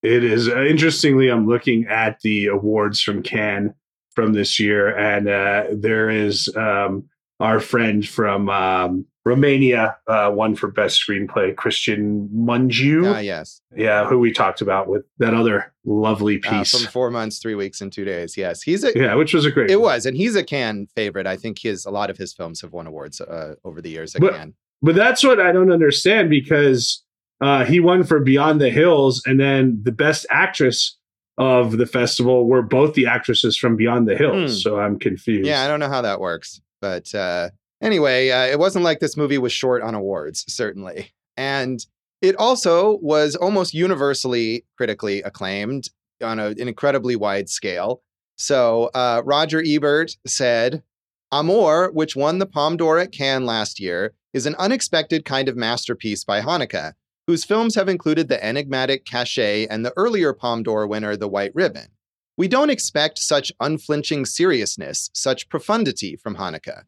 It 0.03 0.23
is. 0.23 0.49
Uh, 0.49 0.65
interestingly, 0.65 1.29
I'm 1.29 1.47
looking 1.47 1.87
at 1.87 2.21
the 2.21 2.47
awards 2.47 3.01
from 3.01 3.23
Cannes 3.23 3.75
from 4.15 4.33
this 4.33 4.61
year, 4.61 4.97
and 4.97 5.29
uh, 5.29 5.65
there 5.73 6.11
is 6.11 6.49
um, 6.57 7.09
our 7.41 7.59
friend 7.59 8.07
from 8.07 8.49
um, 8.49 9.07
Romania, 9.25 9.97
uh, 10.07 10.31
won 10.35 10.55
for 10.55 10.69
best 10.71 11.03
screenplay, 11.05 11.57
Christian 11.57 12.29
Mungiu. 12.35 13.15
Ah, 13.15 13.19
yes. 13.21 13.63
yeah, 13.75 14.05
who 14.07 14.19
we 14.19 14.33
talked 14.33 14.61
about 14.61 14.87
with 14.89 15.05
that 15.19 15.33
other 15.33 15.73
lovely 15.85 16.41
Uh, 16.47 16.51
piece. 16.59 16.73
from 16.79 16.91
four 16.93 17.11
months, 17.11 17.39
three 17.39 17.55
weeks, 17.55 17.81
and 17.81 17.91
two 17.93 18.05
days. 18.05 18.37
Yes, 18.37 18.63
he's 18.63 18.85
a. 18.85 18.93
yeah, 18.95 19.15
which 19.15 19.33
was 19.33 19.47
a 19.47 19.51
great. 19.51 19.71
It 19.71 19.81
was, 19.81 20.05
and 20.07 20.17
he's 20.17 20.37
a 20.37 20.45
Cannes 20.45 20.89
favorite. 20.95 21.27
I 21.27 21.37
think 21.37 21.59
his 21.59 21.87
a 21.87 21.91
lot 21.91 22.11
of 22.11 22.19
his 22.19 22.35
films 22.35 22.61
have 22.61 22.73
won 22.73 22.87
awards 22.87 23.21
uh, 23.21 23.55
over 23.65 23.81
the 23.81 23.91
years 23.91 24.15
at 24.15 24.21
But- 24.21 24.35
Cannes. 24.35 24.55
But 24.83 24.95
that's 24.97 25.25
what 25.25 25.41
I 25.41 25.51
don't 25.51 25.73
understand 25.73 26.29
because 26.29 27.03
uh, 27.41 27.65
he 27.65 27.81
won 27.81 28.05
for 28.05 28.21
Beyond 28.21 28.61
the 28.61 28.69
Hills, 28.69 29.23
and 29.25 29.41
then 29.41 29.81
the 29.83 29.93
best 29.93 30.27
actress 30.29 30.99
of 31.39 31.79
the 31.79 31.87
festival 31.87 32.47
were 32.47 32.61
both 32.61 32.93
the 32.93 33.07
actresses 33.07 33.57
from 33.57 33.77
Beyond 33.77 34.07
the 34.07 34.15
Hills. 34.17 34.51
Hmm. 34.53 34.57
So 34.59 34.79
I'm 34.79 34.99
confused. 34.99 35.47
Yeah, 35.47 35.63
I 35.65 35.69
don't 35.69 35.81
know 35.81 35.89
how 35.89 36.03
that 36.03 36.21
works, 36.21 36.61
but 36.83 37.15
uh, 37.15 37.49
anyway, 37.85 38.31
uh, 38.31 38.47
it 38.47 38.59
wasn't 38.59 38.85
like 38.85 38.99
this 38.99 39.17
movie 39.17 39.39
was 39.39 39.53
short 39.53 39.83
on 39.83 39.95
awards, 39.95 40.45
certainly, 40.49 41.13
and 41.37 41.87
it 42.21 42.35
also 42.37 42.99
was 43.03 43.37
almost 43.37 43.75
universally 43.75 44.65
critically 44.77 45.23
acclaimed 45.23 45.91
on 46.23 46.41
a, 46.41 46.47
an 46.47 46.67
incredibly 46.69 47.15
wide 47.15 47.49
scale. 47.49 48.03
So 48.37 48.91
uh, 48.95 49.23
Roger 49.25 49.63
Ebert 49.65 50.17
said, 50.27 50.83
"Amour, 51.31 51.91
which 51.93 52.17
won 52.17 52.39
the 52.39 52.47
Palme 52.47 52.77
d'Or 52.77 52.99
at 52.99 53.13
Cannes 53.13 53.47
last 53.47 53.79
year, 53.79 54.15
is 54.33 54.47
an 54.47 54.57
unexpected 54.57 55.25
kind 55.25 55.49
of 55.49 55.57
masterpiece 55.57 56.25
by 56.25 56.41
Hanukkah." 56.41 56.95
Whose 57.27 57.45
films 57.45 57.75
have 57.75 57.89
included 57.89 58.29
the 58.29 58.45
enigmatic 58.45 59.07
Caché 59.07 59.67
and 59.71 59.83
the 59.83 59.95
earlier 59.97 60.35
Palme 60.35 60.63
d'Or 60.63 60.87
winner, 60.87 61.17
The 61.17 61.29
White 61.29 61.55
Ribbon. 61.55 61.89
We 62.37 62.49
don't 62.49 62.69
expect 62.69 63.19
such 63.19 63.51
unflinching 63.61 64.27
seriousness, 64.27 65.09
such 65.15 65.49
profundity 65.49 66.17
from 66.17 66.37
Hanukkah. 66.37 66.83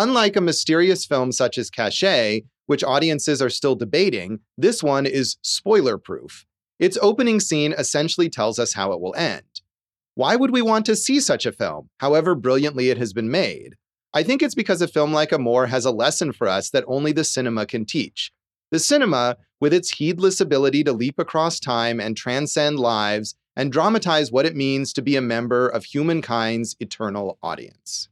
Unlike 0.00 0.36
a 0.36 0.40
mysterious 0.40 1.04
film 1.04 1.30
such 1.30 1.58
as 1.58 1.70
Caché, 1.70 2.46
which 2.64 2.82
audiences 2.82 3.42
are 3.42 3.50
still 3.50 3.74
debating, 3.74 4.40
this 4.56 4.82
one 4.82 5.04
is 5.04 5.36
spoiler 5.42 5.98
proof. 5.98 6.46
Its 6.78 6.96
opening 7.02 7.38
scene 7.38 7.74
essentially 7.76 8.30
tells 8.30 8.58
us 8.58 8.72
how 8.72 8.92
it 8.92 9.00
will 9.02 9.14
end. 9.14 9.60
Why 10.14 10.36
would 10.36 10.52
we 10.52 10.62
want 10.62 10.86
to 10.86 10.96
see 10.96 11.20
such 11.20 11.44
a 11.44 11.52
film, 11.52 11.90
however 11.98 12.34
brilliantly 12.34 12.88
it 12.88 12.96
has 12.96 13.12
been 13.12 13.30
made? 13.30 13.76
I 14.14 14.22
think 14.22 14.42
it's 14.42 14.54
because 14.54 14.80
a 14.80 14.88
film 14.88 15.12
like 15.12 15.32
Amour 15.32 15.66
has 15.66 15.84
a 15.84 15.90
lesson 15.90 16.32
for 16.32 16.48
us 16.48 16.70
that 16.70 16.84
only 16.86 17.12
the 17.12 17.22
cinema 17.22 17.66
can 17.66 17.84
teach. 17.84 18.32
The 18.70 18.78
cinema, 18.78 19.36
with 19.60 19.74
its 19.74 19.90
heedless 19.90 20.40
ability 20.40 20.82
to 20.84 20.94
leap 20.94 21.18
across 21.18 21.60
time 21.60 22.00
and 22.00 22.16
transcend 22.16 22.80
lives, 22.80 23.34
and 23.54 23.70
dramatize 23.70 24.32
what 24.32 24.46
it 24.46 24.56
means 24.56 24.94
to 24.94 25.02
be 25.02 25.16
a 25.16 25.20
member 25.20 25.68
of 25.68 25.84
humankind's 25.84 26.74
eternal 26.80 27.36
audience. 27.42 28.08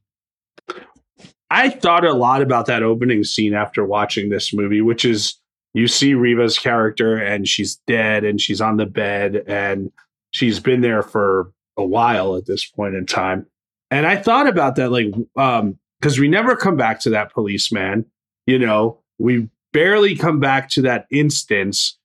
I 1.51 1.71
thought 1.71 2.05
a 2.05 2.13
lot 2.13 2.43
about 2.43 2.67
that 2.67 2.83
opening 2.83 3.25
scene 3.25 3.55
after 3.55 3.85
watching 3.85 4.29
this 4.29 4.53
movie, 4.53 4.83
which 4.83 5.05
is 5.05 5.37
you 5.75 5.89
see 5.89 6.15
Riva's 6.15 6.59
character 6.59 7.17
and 7.17 7.47
she's 7.47 7.77
dead 7.87 8.25
and 8.25 8.41
she's 8.41 8.61
on 8.61 8.77
the 8.77 8.87
bed 8.87 9.45
and 9.47 9.91
she's 10.31 10.61
been 10.61 10.81
there 10.81 11.03
for 11.03 11.53
a 11.77 11.85
while 11.85 12.37
at 12.37 12.47
this 12.47 12.67
point 12.67 12.95
in 12.95 13.07
time. 13.07 13.47
And 13.91 14.07
I 14.07 14.17
thought 14.17 14.47
about 14.47 14.77
that, 14.77 14.91
like, 14.91 15.07
um, 15.37 15.79
because 16.01 16.19
we 16.19 16.29
never 16.29 16.55
come 16.55 16.77
back 16.77 17.01
to 17.01 17.11
that 17.11 17.33
policeman, 17.33 18.05
you 18.47 18.59
know, 18.59 19.01
we 19.19 19.49
barely 19.73 20.15
come 20.15 20.41
back 20.41 20.69
to 20.71 20.83
that 20.83 21.07
instance. 21.11 21.99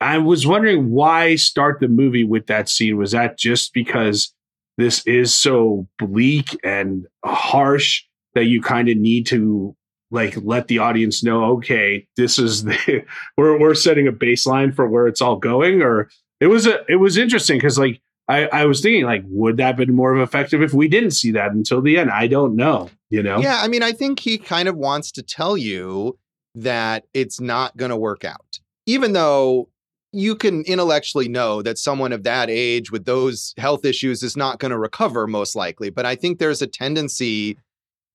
I 0.00 0.18
was 0.18 0.46
wondering 0.46 0.90
why 0.90 1.36
start 1.36 1.80
the 1.80 1.88
movie 1.88 2.24
with 2.24 2.46
that 2.46 2.68
scene. 2.68 2.96
Was 2.96 3.12
that 3.12 3.38
just 3.38 3.72
because 3.74 4.32
this 4.76 5.06
is 5.06 5.32
so 5.32 5.86
bleak 5.98 6.58
and 6.64 7.06
harsh 7.24 8.04
that 8.34 8.44
you 8.44 8.60
kind 8.60 8.88
of 8.88 8.96
need 8.96 9.26
to 9.26 9.74
like 10.10 10.36
let 10.42 10.68
the 10.68 10.78
audience 10.78 11.22
know 11.22 11.44
okay 11.56 12.06
this 12.16 12.38
is 12.38 12.64
the 12.64 13.04
we're 13.36 13.58
we're 13.58 13.74
setting 13.74 14.06
a 14.06 14.12
baseline 14.12 14.74
for 14.74 14.88
where 14.88 15.06
it's 15.06 15.20
all 15.20 15.36
going 15.36 15.82
or 15.82 16.08
it 16.40 16.46
was 16.46 16.66
a 16.66 16.84
it 16.88 16.96
was 16.96 17.16
interesting 17.16 17.58
because 17.58 17.78
like 17.78 18.00
I, 18.26 18.46
I 18.46 18.64
was 18.64 18.80
thinking 18.80 19.04
like 19.04 19.22
would 19.26 19.58
that 19.58 19.66
have 19.66 19.76
been 19.76 19.94
more 19.94 20.16
effective 20.22 20.62
if 20.62 20.72
we 20.72 20.88
didn't 20.88 21.10
see 21.10 21.30
that 21.32 21.52
until 21.52 21.82
the 21.82 21.98
end? 21.98 22.10
I 22.10 22.26
don't 22.26 22.56
know 22.56 22.90
you 23.10 23.22
know? 23.22 23.38
Yeah 23.38 23.60
i 23.62 23.68
mean 23.68 23.82
i 23.82 23.92
think 23.92 24.20
he 24.20 24.38
kind 24.38 24.68
of 24.68 24.76
wants 24.76 25.12
to 25.12 25.22
tell 25.22 25.56
you 25.56 26.18
that 26.54 27.04
it's 27.14 27.40
not 27.40 27.76
going 27.76 27.90
to 27.90 27.96
work 27.96 28.24
out 28.24 28.60
even 28.86 29.12
though 29.12 29.68
you 30.12 30.36
can 30.36 30.62
intellectually 30.62 31.28
know 31.28 31.60
that 31.62 31.76
someone 31.76 32.12
of 32.12 32.22
that 32.22 32.48
age 32.48 32.92
with 32.92 33.04
those 33.04 33.52
health 33.56 33.84
issues 33.84 34.22
is 34.22 34.36
not 34.36 34.60
going 34.60 34.70
to 34.70 34.78
recover 34.78 35.26
most 35.26 35.56
likely 35.56 35.90
but 35.90 36.06
i 36.06 36.14
think 36.14 36.38
there's 36.38 36.62
a 36.62 36.66
tendency 36.66 37.58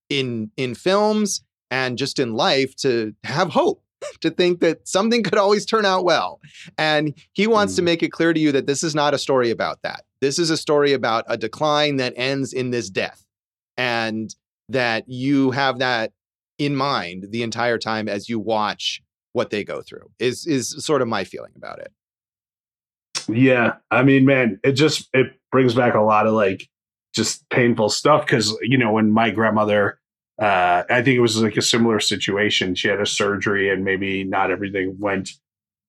in 0.09 0.51
in 0.57 0.75
films 0.75 1.43
and 1.71 1.97
just 1.97 2.19
in 2.19 2.33
life 2.33 2.75
to 2.77 3.13
have 3.23 3.49
hope 3.49 3.83
to 4.21 4.29
think 4.29 4.59
that 4.61 4.87
something 4.87 5.23
could 5.23 5.37
always 5.37 5.65
turn 5.65 5.85
out 5.85 6.03
well. 6.03 6.39
And 6.77 7.13
he 7.33 7.47
wants 7.47 7.73
mm. 7.73 7.77
to 7.77 7.81
make 7.83 8.03
it 8.03 8.11
clear 8.11 8.33
to 8.33 8.39
you 8.39 8.51
that 8.51 8.67
this 8.67 8.83
is 8.83 8.95
not 8.95 9.13
a 9.13 9.17
story 9.17 9.49
about 9.49 9.81
that. 9.83 10.03
This 10.21 10.39
is 10.39 10.49
a 10.49 10.57
story 10.57 10.93
about 10.93 11.25
a 11.27 11.37
decline 11.37 11.97
that 11.97 12.13
ends 12.15 12.53
in 12.53 12.71
this 12.71 12.89
death 12.89 13.25
and 13.77 14.33
that 14.67 15.05
you 15.07 15.51
have 15.51 15.79
that 15.79 16.11
in 16.57 16.75
mind 16.75 17.27
the 17.29 17.41
entire 17.41 17.77
time 17.77 18.07
as 18.07 18.27
you 18.29 18.39
watch 18.39 19.01
what 19.33 19.49
they 19.49 19.63
go 19.63 19.81
through 19.81 20.09
is 20.19 20.45
is 20.45 20.83
sort 20.83 21.01
of 21.01 21.07
my 21.07 21.23
feeling 21.23 21.53
about 21.55 21.79
it. 21.79 21.91
Yeah 23.27 23.75
i 23.91 24.03
mean 24.03 24.25
man 24.25 24.59
it 24.63 24.73
just 24.73 25.07
it 25.13 25.27
brings 25.51 25.75
back 25.75 25.93
a 25.93 26.01
lot 26.01 26.25
of 26.25 26.33
like 26.33 26.67
just 27.13 27.47
painful 27.49 27.89
stuff 27.89 28.25
because 28.25 28.57
you 28.61 28.77
know 28.77 28.91
when 28.91 29.11
my 29.11 29.29
grandmother 29.29 29.98
uh, 30.39 30.83
I 30.89 31.01
think 31.01 31.17
it 31.17 31.21
was 31.21 31.41
like 31.41 31.57
a 31.57 31.61
similar 31.61 31.99
situation. 31.99 32.75
She 32.75 32.87
had 32.87 33.01
a 33.01 33.05
surgery 33.05 33.69
and 33.69 33.83
maybe 33.83 34.23
not 34.23 34.51
everything 34.51 34.95
went 34.97 35.31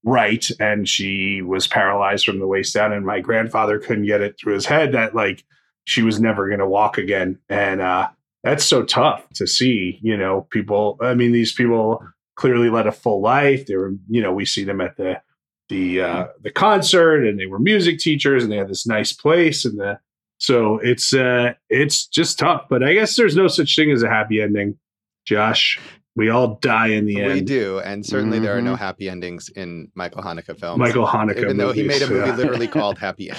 right. 0.05 0.47
And 0.59 0.89
she 0.89 1.41
was 1.43 1.69
paralyzed 1.69 2.25
from 2.25 2.41
the 2.41 2.47
waist 2.47 2.75
down. 2.75 2.93
And 2.93 3.07
my 3.07 3.21
grandfather 3.21 3.79
couldn't 3.79 4.07
get 4.07 4.23
it 4.23 4.39
through 4.39 4.55
his 4.55 4.67
head 4.67 4.93
that 4.93 5.15
like 5.15 5.45
she 5.85 6.03
was 6.03 6.21
never 6.21 6.49
going 6.49 6.59
to 6.59 6.67
walk 6.67 6.99
again. 6.99 7.39
And 7.49 7.81
uh, 7.81 8.09
that's 8.43 8.65
so 8.65 8.83
tough 8.83 9.29
to 9.35 9.47
see, 9.47 10.01
you 10.03 10.17
know, 10.17 10.49
people. 10.51 10.99
I 11.01 11.15
mean, 11.15 11.33
these 11.33 11.53
people 11.53 12.05
clearly 12.35 12.71
led 12.71 12.87
a 12.87 12.93
full 12.93 13.21
life. 13.21 13.67
They 13.67 13.77
were, 13.77 13.93
you 14.09 14.21
know, 14.21 14.33
we 14.33 14.47
see 14.47 14.65
them 14.65 14.81
at 14.81 14.97
the, 14.97 15.21
the, 15.69 16.01
uh, 16.01 16.27
the 16.43 16.51
concert 16.51 17.25
and 17.25 17.39
they 17.39 17.47
were 17.47 17.61
music 17.61 18.01
teachers 18.01 18.43
and 18.43 18.51
they 18.51 18.57
had 18.57 18.69
this 18.69 18.87
nice 18.87 19.13
place 19.13 19.65
and 19.65 19.79
the, 19.79 20.01
so 20.41 20.79
it's 20.79 21.13
uh 21.13 21.53
it's 21.69 22.07
just 22.07 22.39
tough, 22.39 22.65
but 22.69 22.83
I 22.83 22.95
guess 22.95 23.15
there's 23.15 23.37
no 23.37 23.47
such 23.47 23.77
thing 23.77 23.93
as 23.93 24.03
a 24.03 24.09
happy 24.09 24.41
ending. 24.41 24.79
Josh, 25.27 25.79
we 26.17 26.31
all 26.31 26.59
die 26.63 26.89
in 26.89 27.05
the 27.05 27.21
end. 27.21 27.35
We 27.35 27.41
do, 27.43 27.79
and 27.79 28.05
certainly 28.05 28.39
mm-hmm. 28.39 28.47
there 28.47 28.57
are 28.57 28.63
no 28.63 28.73
mm-hmm. 28.73 28.83
happy 28.83 29.09
endings 29.09 29.51
in 29.51 29.93
Michael 29.95 30.23
Haneke 30.23 30.59
films. 30.59 30.79
Michael 30.79 31.07
Haneke, 31.07 31.39
even 31.39 31.59
though 31.59 31.73
he 31.73 31.83
made 31.83 32.01
a 32.01 32.09
movie 32.09 32.27
yeah. 32.27 32.37
literally 32.37 32.67
called 32.79 32.99
Happy 32.99 33.31
End. 33.31 33.39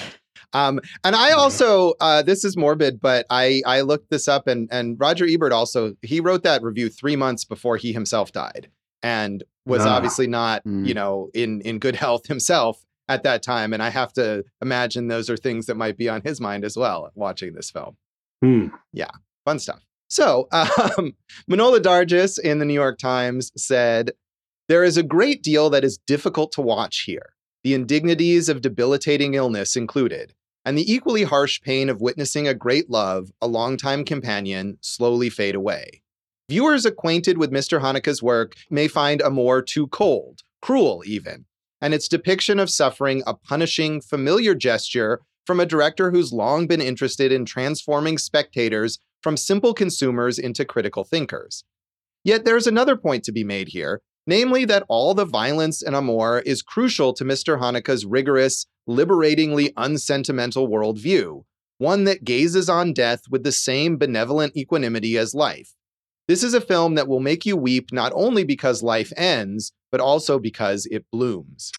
Um, 0.52 0.80
and 1.02 1.16
I 1.16 1.32
also, 1.32 1.94
uh, 2.00 2.22
this 2.22 2.44
is 2.44 2.56
morbid, 2.56 3.00
but 3.00 3.26
I 3.30 3.62
I 3.66 3.80
looked 3.80 4.10
this 4.10 4.28
up, 4.28 4.46
and 4.46 4.68
and 4.70 4.96
Roger 5.00 5.26
Ebert 5.28 5.52
also 5.52 5.94
he 6.02 6.20
wrote 6.20 6.44
that 6.44 6.62
review 6.62 6.88
three 6.88 7.16
months 7.16 7.44
before 7.44 7.78
he 7.78 7.92
himself 7.92 8.30
died, 8.30 8.68
and 9.02 9.42
was 9.66 9.84
ah. 9.84 9.96
obviously 9.96 10.28
not 10.28 10.64
mm. 10.64 10.86
you 10.86 10.94
know 10.94 11.30
in 11.34 11.62
in 11.62 11.80
good 11.80 11.96
health 12.04 12.28
himself 12.28 12.84
at 13.12 13.22
that 13.24 13.42
time. 13.42 13.72
And 13.72 13.82
I 13.82 13.90
have 13.90 14.12
to 14.14 14.44
imagine 14.60 15.08
those 15.08 15.28
are 15.28 15.36
things 15.36 15.66
that 15.66 15.76
might 15.76 15.96
be 15.96 16.08
on 16.08 16.22
his 16.22 16.40
mind 16.40 16.64
as 16.64 16.76
well 16.76 17.10
watching 17.14 17.52
this 17.54 17.70
film. 17.70 17.96
Hmm. 18.42 18.68
Yeah, 18.92 19.10
fun 19.44 19.58
stuff. 19.58 19.80
So, 20.08 20.48
um, 20.52 21.14
Manohla 21.50 21.80
Dargis 21.80 22.38
in 22.38 22.58
the 22.58 22.64
New 22.64 22.74
York 22.74 22.98
Times 22.98 23.52
said, 23.56 24.12
There 24.68 24.84
is 24.84 24.96
a 24.96 25.02
great 25.02 25.42
deal 25.42 25.70
that 25.70 25.84
is 25.84 25.98
difficult 25.98 26.52
to 26.52 26.60
watch 26.60 27.02
here, 27.06 27.34
the 27.62 27.74
indignities 27.74 28.48
of 28.48 28.60
debilitating 28.60 29.34
illness 29.34 29.76
included, 29.76 30.34
and 30.64 30.76
the 30.76 30.92
equally 30.92 31.24
harsh 31.24 31.60
pain 31.62 31.88
of 31.88 32.00
witnessing 32.00 32.48
a 32.48 32.54
great 32.54 32.90
love, 32.90 33.30
a 33.40 33.46
longtime 33.46 34.04
companion, 34.04 34.78
slowly 34.80 35.30
fade 35.30 35.54
away. 35.54 36.02
Viewers 36.48 36.84
acquainted 36.84 37.38
with 37.38 37.50
Mr. 37.50 37.80
Haneke's 37.80 38.22
work 38.22 38.54
may 38.68 38.88
find 38.88 39.22
Amour 39.22 39.62
too 39.62 39.86
cold, 39.86 40.40
cruel 40.60 41.02
even, 41.06 41.46
and 41.82 41.92
its 41.92 42.08
depiction 42.08 42.60
of 42.60 42.70
suffering 42.70 43.22
a 43.26 43.34
punishing, 43.34 44.00
familiar 44.00 44.54
gesture 44.54 45.20
from 45.44 45.58
a 45.58 45.66
director 45.66 46.12
who's 46.12 46.32
long 46.32 46.68
been 46.68 46.80
interested 46.80 47.32
in 47.32 47.44
transforming 47.44 48.16
spectators 48.16 49.00
from 49.20 49.36
simple 49.36 49.74
consumers 49.74 50.38
into 50.38 50.64
critical 50.64 51.02
thinkers. 51.02 51.64
Yet 52.24 52.44
there's 52.44 52.68
another 52.68 52.96
point 52.96 53.24
to 53.24 53.32
be 53.32 53.42
made 53.42 53.68
here, 53.68 54.00
namely 54.26 54.64
that 54.66 54.84
all 54.88 55.12
the 55.12 55.24
violence 55.24 55.82
and 55.82 55.96
Amour 55.96 56.40
is 56.46 56.62
crucial 56.62 57.12
to 57.14 57.24
Mr. 57.24 57.58
Haneke's 57.58 58.04
rigorous, 58.04 58.66
liberatingly 58.86 59.72
unsentimental 59.76 60.68
worldview, 60.68 61.42
one 61.78 62.04
that 62.04 62.24
gazes 62.24 62.68
on 62.68 62.92
death 62.92 63.22
with 63.28 63.42
the 63.42 63.50
same 63.50 63.96
benevolent 63.96 64.56
equanimity 64.56 65.18
as 65.18 65.34
life. 65.34 65.74
This 66.28 66.44
is 66.44 66.54
a 66.54 66.60
film 66.60 66.94
that 66.94 67.08
will 67.08 67.18
make 67.18 67.44
you 67.44 67.56
weep 67.56 67.92
not 67.92 68.12
only 68.14 68.44
because 68.44 68.84
life 68.84 69.12
ends, 69.16 69.72
but 69.92 70.00
also 70.00 70.40
because 70.40 70.86
it 70.86 71.04
blooms. 71.12 71.70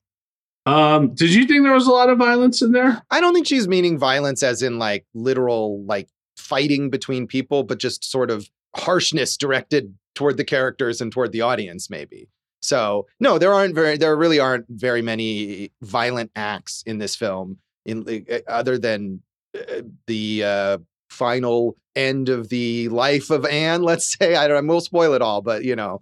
Um, 0.65 1.13
did 1.13 1.34
you 1.34 1.45
think 1.45 1.63
there 1.63 1.73
was 1.73 1.88
a 1.88 1.91
lot 1.91 2.10
of 2.10 2.17
violence 2.17 2.62
in 2.62 2.71
there? 2.71 3.02
I 3.12 3.19
don't 3.19 3.34
think 3.34 3.47
she's 3.47 3.67
meaning 3.67 3.97
violence 3.97 4.41
as 4.43 4.62
in 4.62 4.80
like 4.80 5.06
literal 5.13 5.84
like 5.84 6.08
fighting 6.38 6.89
between 6.89 7.28
people, 7.28 7.63
but 7.63 7.80
just 7.80 8.10
sort 8.10 8.32
of 8.32 8.47
harshness 8.76 9.36
directed 9.36 9.93
toward 10.15 10.38
the 10.38 10.45
characters 10.45 11.02
and 11.02 11.12
toward 11.12 11.32
the 11.32 11.41
audience, 11.41 11.89
maybe. 11.89 12.30
So 12.62 13.08
no, 13.19 13.38
there 13.38 13.54
aren't 13.54 13.76
very 13.76 13.97
there 13.97 14.15
really 14.15 14.39
aren't 14.39 14.65
very 14.69 15.02
many 15.02 15.71
violent 15.82 16.32
acts 16.36 16.82
in 16.86 16.97
this 16.97 17.15
film, 17.15 17.58
in 17.86 18.26
uh, 18.32 18.38
other 18.47 18.78
than 18.78 19.21
uh, 19.54 19.82
the 20.08 20.43
uh, 20.45 20.78
final 21.10 21.76
end 21.95 22.30
of 22.30 22.47
the 22.47 22.88
life 22.88 23.30
of 23.30 23.45
Anne. 23.45 23.84
Let's 23.84 24.15
say 24.17 24.36
I 24.36 24.47
don't. 24.47 24.65
We'll 24.65 24.80
spoil 24.80 25.13
it 25.13 25.21
all, 25.21 25.41
but 25.41 25.65
you 25.65 25.76
know. 25.76 26.02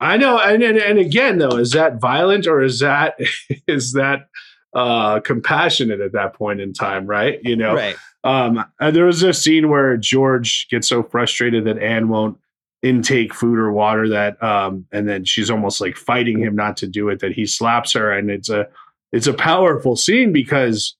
I 0.00 0.16
know, 0.16 0.38
and, 0.38 0.62
and 0.62 0.78
and 0.78 0.98
again 0.98 1.38
though, 1.38 1.56
is 1.56 1.72
that 1.72 2.00
violent 2.00 2.46
or 2.46 2.62
is 2.62 2.80
that 2.80 3.18
is 3.66 3.92
that 3.92 4.28
uh 4.74 5.20
compassionate 5.20 6.00
at 6.00 6.12
that 6.12 6.34
point 6.34 6.60
in 6.60 6.72
time? 6.72 7.06
Right, 7.06 7.40
you 7.42 7.56
know. 7.56 7.74
Right. 7.74 7.96
Um, 8.24 8.64
and 8.80 8.94
there 8.94 9.04
was 9.04 9.22
a 9.22 9.32
scene 9.32 9.68
where 9.68 9.96
George 9.96 10.66
gets 10.68 10.88
so 10.88 11.02
frustrated 11.02 11.64
that 11.64 11.78
Anne 11.78 12.08
won't 12.08 12.38
intake 12.82 13.32
food 13.32 13.58
or 13.58 13.72
water 13.72 14.08
that 14.08 14.40
um 14.42 14.84
and 14.92 15.08
then 15.08 15.24
she's 15.24 15.50
almost 15.50 15.80
like 15.80 15.96
fighting 15.96 16.38
him 16.38 16.54
not 16.54 16.76
to 16.76 16.86
do 16.86 17.08
it 17.08 17.20
that 17.20 17.32
he 17.32 17.46
slaps 17.46 17.94
her 17.94 18.12
and 18.12 18.30
it's 18.30 18.50
a 18.50 18.68
it's 19.12 19.26
a 19.26 19.32
powerful 19.32 19.96
scene 19.96 20.32
because 20.32 20.94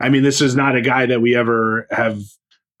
I 0.00 0.08
mean, 0.08 0.22
this 0.22 0.40
is 0.40 0.56
not 0.56 0.76
a 0.76 0.80
guy 0.80 1.06
that 1.06 1.20
we 1.20 1.36
ever 1.36 1.86
have 1.90 2.20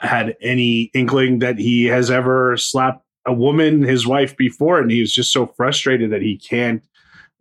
had 0.00 0.36
any 0.40 0.90
inkling 0.94 1.40
that 1.40 1.58
he 1.58 1.84
has 1.86 2.10
ever 2.10 2.56
slapped 2.56 3.04
a 3.30 3.34
woman, 3.34 3.82
his 3.82 4.06
wife, 4.06 4.36
before. 4.36 4.80
And 4.80 4.90
he 4.90 5.00
was 5.00 5.12
just 5.12 5.32
so 5.32 5.46
frustrated 5.46 6.10
that 6.10 6.22
he 6.22 6.36
can't 6.36 6.82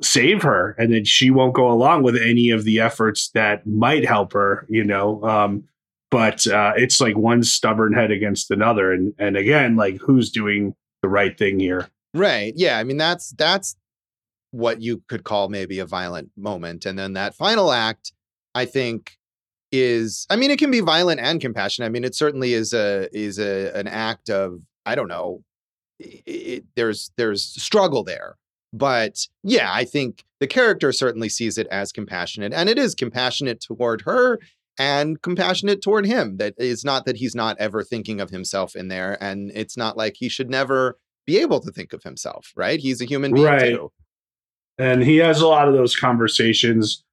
save 0.02 0.42
her 0.44 0.76
and 0.80 0.94
then 0.94 1.04
she 1.04 1.30
won't 1.30 1.54
go 1.54 1.70
along 1.70 2.04
with 2.04 2.16
any 2.16 2.52
of 2.52 2.64
the 2.64 2.80
efforts 2.80 3.30
that 3.32 3.68
might 3.68 4.06
help 4.06 4.34
her, 4.34 4.66
you 4.70 4.84
know. 4.84 5.22
Um, 5.24 5.66
but 6.12 6.48
uh, 6.48 6.74
it's 6.76 7.02
like 7.02 7.18
one 7.18 7.44
stubborn 7.44 7.94
head 7.94 8.12
against 8.12 8.50
another. 8.50 8.92
And 8.92 9.14
and 9.20 9.38
again, 9.38 9.76
like 9.76 10.00
who's 10.00 10.32
doing 10.32 10.74
the 11.02 11.10
right 11.10 11.38
thing 11.38 11.60
here? 11.60 11.90
Right. 12.14 12.54
Yeah. 12.56 12.80
I 12.80 12.84
mean, 12.84 12.98
that's 12.98 13.32
that's 13.32 13.76
what 14.52 14.82
you 14.82 15.04
could 15.08 15.24
call 15.24 15.50
maybe 15.50 15.80
a 15.80 15.86
violent 15.86 16.32
moment. 16.36 16.86
And 16.86 16.98
then 16.98 17.14
that 17.14 17.36
final 17.36 17.72
act, 17.72 18.14
I 18.56 18.66
think, 18.66 19.18
is 19.72 20.26
I 20.30 20.36
mean 20.36 20.50
it 20.50 20.58
can 20.58 20.72
be 20.72 20.80
violent 20.80 21.20
and 21.20 21.40
compassionate. 21.40 21.88
I 21.88 21.90
mean 21.90 22.04
it 22.04 22.16
certainly 22.16 22.54
is 22.54 22.74
a 22.74 23.08
is 23.14 23.38
a 23.38 23.72
an 23.78 23.88
act 23.88 24.30
of 24.30 24.62
I 24.86 24.96
don't 24.96 25.08
know 25.08 25.44
it, 26.00 26.66
there's 26.76 27.12
there's 27.18 27.44
struggle 27.44 28.04
there. 28.04 28.38
But 28.72 29.28
yeah, 29.44 29.72
I 29.74 29.84
think 29.84 30.24
the 30.40 30.48
character 30.48 30.92
certainly 30.92 31.30
sees 31.30 31.58
it 31.58 31.68
as 31.68 31.92
compassionate 31.92 32.54
and 32.54 32.70
it 32.70 32.78
is 32.78 32.96
compassionate 32.96 33.62
toward 33.62 34.02
her 34.02 34.40
and 34.78 35.22
compassionate 35.22 35.82
toward 35.82 36.06
him. 36.06 36.38
That 36.38 36.54
it's 36.58 36.86
not 36.86 37.06
that 37.06 37.18
he's 37.18 37.36
not 37.36 37.58
ever 37.60 37.84
thinking 37.84 38.22
of 38.22 38.30
himself 38.30 38.76
in 38.76 38.88
there 38.88 39.22
and 39.22 39.52
it's 39.54 39.78
not 39.78 39.98
like 39.98 40.16
he 40.18 40.30
should 40.30 40.50
never 40.50 40.98
be 41.26 41.40
able 41.40 41.60
to 41.60 41.72
think 41.72 41.94
of 41.94 42.04
himself, 42.04 42.54
right? 42.56 42.80
He's 42.80 43.02
a 43.02 43.06
human 43.06 43.34
being 43.34 43.46
right. 43.46 43.76
too. 43.76 43.92
And 44.78 45.04
he 45.04 45.18
has 45.18 45.42
a 45.42 45.48
lot 45.48 45.68
of 45.68 45.74
those 45.74 45.96
conversations 45.96 47.04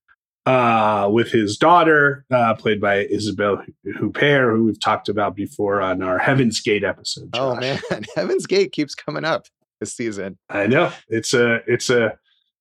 uh, 0.46 1.08
with 1.12 1.32
his 1.32 1.56
daughter, 1.56 2.24
uh, 2.30 2.54
played 2.54 2.80
by 2.80 3.04
Isabelle 3.06 3.62
Huppert, 3.86 4.56
who 4.56 4.64
we've 4.64 4.80
talked 4.80 5.08
about 5.08 5.34
before 5.34 5.82
on 5.82 6.02
our 6.02 6.18
Heaven's 6.18 6.60
Gate 6.60 6.84
episode. 6.84 7.30
Oh, 7.34 7.54
Josh. 7.60 7.82
Oh 7.82 7.94
man, 7.94 8.04
Heaven's 8.16 8.46
Gate 8.46 8.72
keeps 8.72 8.94
coming 8.94 9.24
up 9.24 9.46
this 9.80 9.94
season. 9.94 10.38
I 10.48 10.66
know 10.68 10.92
it's 11.08 11.34
a 11.34 11.60
it's 11.66 11.90
a 11.90 12.16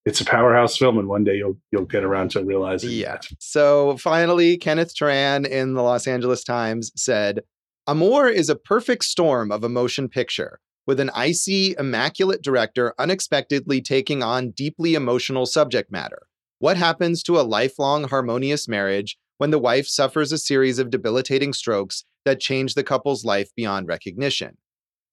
it's 0.06 0.20
a 0.20 0.26
powerhouse 0.26 0.78
film, 0.78 0.98
and 0.98 1.08
one 1.08 1.24
day 1.24 1.36
you'll 1.36 1.58
you'll 1.72 1.86
get 1.86 2.04
around 2.04 2.32
to 2.32 2.44
realizing. 2.44 2.92
Yeah. 2.92 3.14
that. 3.14 3.28
So 3.40 3.98
finally, 3.98 4.58
Kenneth 4.58 4.96
Turan 4.96 5.46
in 5.46 5.76
the 5.76 5.84
Los 5.84 6.08
Angeles 6.08 6.44
Times 6.44 6.92
said, 6.96 7.42
Amour 7.88 8.30
is 8.30 8.50
a 8.50 8.56
perfect 8.56 9.06
storm 9.06 9.52
of 9.52 9.64
a 9.64 9.70
motion 9.70 10.10
picture, 10.10 10.60
with 10.88 11.00
an 11.00 11.12
icy, 11.12 11.76
immaculate 11.78 12.42
director 12.42 12.96
unexpectedly 12.98 13.80
taking 13.80 14.24
on 14.24 14.52
deeply 14.52 14.96
emotional 14.96 15.46
subject 15.46 15.92
matter. 15.92 16.24
What 16.60 16.78
happens 16.78 17.22
to 17.24 17.38
a 17.38 17.44
lifelong 17.44 18.06
harmonious 18.06 18.68
marriage 18.68 19.18
when 19.38 19.52
the 19.52 19.60
wife 19.60 19.88
suffers 19.88 20.32
a 20.32 20.38
series 20.38 20.80
of 20.80 20.90
debilitating 20.90 21.52
strokes 21.52 22.06
that 22.24 22.40
change 22.40 22.76
the 22.76 22.84
couple's 22.84 23.26
life 23.26 23.50
beyond 23.56 23.90
recognition? 23.90 24.58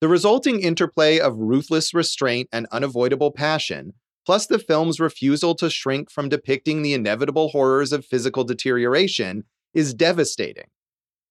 The 0.00 0.08
resulting 0.08 0.60
interplay 0.60 1.18
of 1.18 1.36
ruthless 1.36 1.92
restraint 1.92 2.48
and 2.52 2.68
unavoidable 2.70 3.32
passion, 3.32 3.94
plus 4.24 4.46
the 4.46 4.60
film's 4.60 5.00
refusal 5.00 5.56
to 5.56 5.68
shrink 5.68 6.12
from 6.12 6.28
depicting 6.28 6.82
the 6.82 6.94
inevitable 6.94 7.48
horrors 7.48 7.92
of 7.92 8.06
physical 8.06 8.44
deterioration, 8.44 9.44
is 9.74 9.94
devastating. 9.94 10.70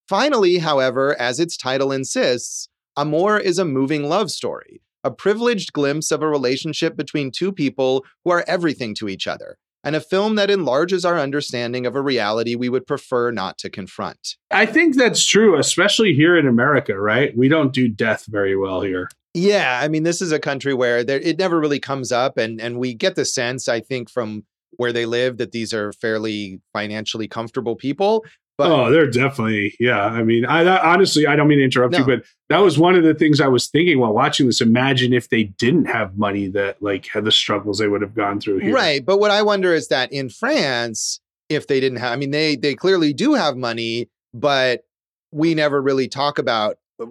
Finally, 0.09 0.57
however, 0.57 1.19
as 1.19 1.39
its 1.39 1.55
title 1.55 1.91
insists, 1.91 2.67
Amour 2.97 3.39
is 3.39 3.57
a 3.57 3.63
moving 3.63 4.09
love 4.09 4.29
story, 4.29 4.81
a 5.05 5.11
privileged 5.11 5.71
glimpse 5.71 6.11
of 6.11 6.21
a 6.21 6.27
relationship 6.27 6.97
between 6.97 7.31
two 7.31 7.53
people 7.53 8.03
who 8.25 8.31
are 8.31 8.43
everything 8.45 8.93
to 8.95 9.07
each 9.07 9.25
other, 9.25 9.57
and 9.83 9.95
a 9.95 10.01
film 10.01 10.35
that 10.35 10.49
enlarges 10.49 11.05
our 11.05 11.19
understanding 11.19 11.85
of 11.85 11.95
a 11.95 12.01
reality 12.01 12.55
we 12.55 12.69
would 12.69 12.85
prefer 12.85 13.31
not 13.31 13.57
to 13.59 13.69
confront. 13.69 14.35
I 14.51 14.65
think 14.65 14.95
that's 14.95 15.25
true, 15.25 15.57
especially 15.57 16.13
here 16.13 16.37
in 16.37 16.47
America. 16.47 16.99
Right? 16.99 17.35
We 17.35 17.47
don't 17.47 17.73
do 17.73 17.87
death 17.87 18.25
very 18.27 18.55
well 18.55 18.81
here. 18.81 19.09
Yeah, 19.33 19.79
I 19.81 19.87
mean, 19.87 20.03
this 20.03 20.21
is 20.21 20.33
a 20.33 20.39
country 20.39 20.73
where 20.73 21.05
there, 21.05 21.19
it 21.19 21.39
never 21.39 21.59
really 21.59 21.79
comes 21.79 22.11
up, 22.11 22.37
and 22.37 22.59
and 22.59 22.77
we 22.79 22.93
get 22.93 23.15
the 23.15 23.25
sense, 23.25 23.67
I 23.69 23.79
think, 23.79 24.09
from 24.09 24.45
where 24.77 24.93
they 24.93 25.05
live, 25.05 25.37
that 25.37 25.51
these 25.51 25.73
are 25.73 25.91
fairly 25.93 26.59
financially 26.73 27.27
comfortable 27.27 27.75
people. 27.75 28.25
But 28.61 28.71
oh, 28.71 28.91
they're 28.91 29.09
definitely 29.09 29.75
yeah. 29.79 30.05
I 30.05 30.23
mean, 30.23 30.45
I, 30.45 30.61
I 30.61 30.93
honestly, 30.93 31.27
I 31.27 31.35
don't 31.35 31.47
mean 31.47 31.59
to 31.59 31.63
interrupt 31.63 31.97
you, 31.97 32.05
but 32.05 32.23
that 32.49 32.59
was 32.59 32.77
one 32.77 32.95
of 32.95 33.03
the 33.03 33.13
things 33.13 33.41
I 33.41 33.47
was 33.47 33.67
thinking 33.67 33.99
while 33.99 34.13
watching 34.13 34.45
this. 34.45 34.61
Imagine 34.61 35.13
if 35.13 35.29
they 35.29 35.43
didn't 35.43 35.85
have 35.85 36.17
money 36.17 36.47
that 36.49 36.81
like 36.81 37.07
had 37.07 37.25
the 37.25 37.31
struggles 37.31 37.79
they 37.79 37.87
would 37.87 38.01
have 38.01 38.13
gone 38.13 38.39
through 38.39 38.59
here. 38.59 38.73
right, 38.73 39.05
but 39.05 39.19
what 39.19 39.31
I 39.31 39.41
wonder 39.41 39.73
is 39.73 39.87
that 39.87 40.11
in 40.11 40.29
France, 40.29 41.19
if 41.49 41.67
they 41.67 41.79
didn't 41.79 41.99
have, 41.99 42.13
I 42.13 42.15
mean, 42.15 42.31
they 42.31 42.55
they 42.55 42.75
clearly 42.75 43.13
do 43.13 43.33
have 43.33 43.57
money, 43.57 44.09
but 44.33 44.83
we 45.31 45.55
never 45.55 45.81
really 45.81 46.07
talk 46.07 46.37
about 46.37 46.77
uh, 46.99 47.07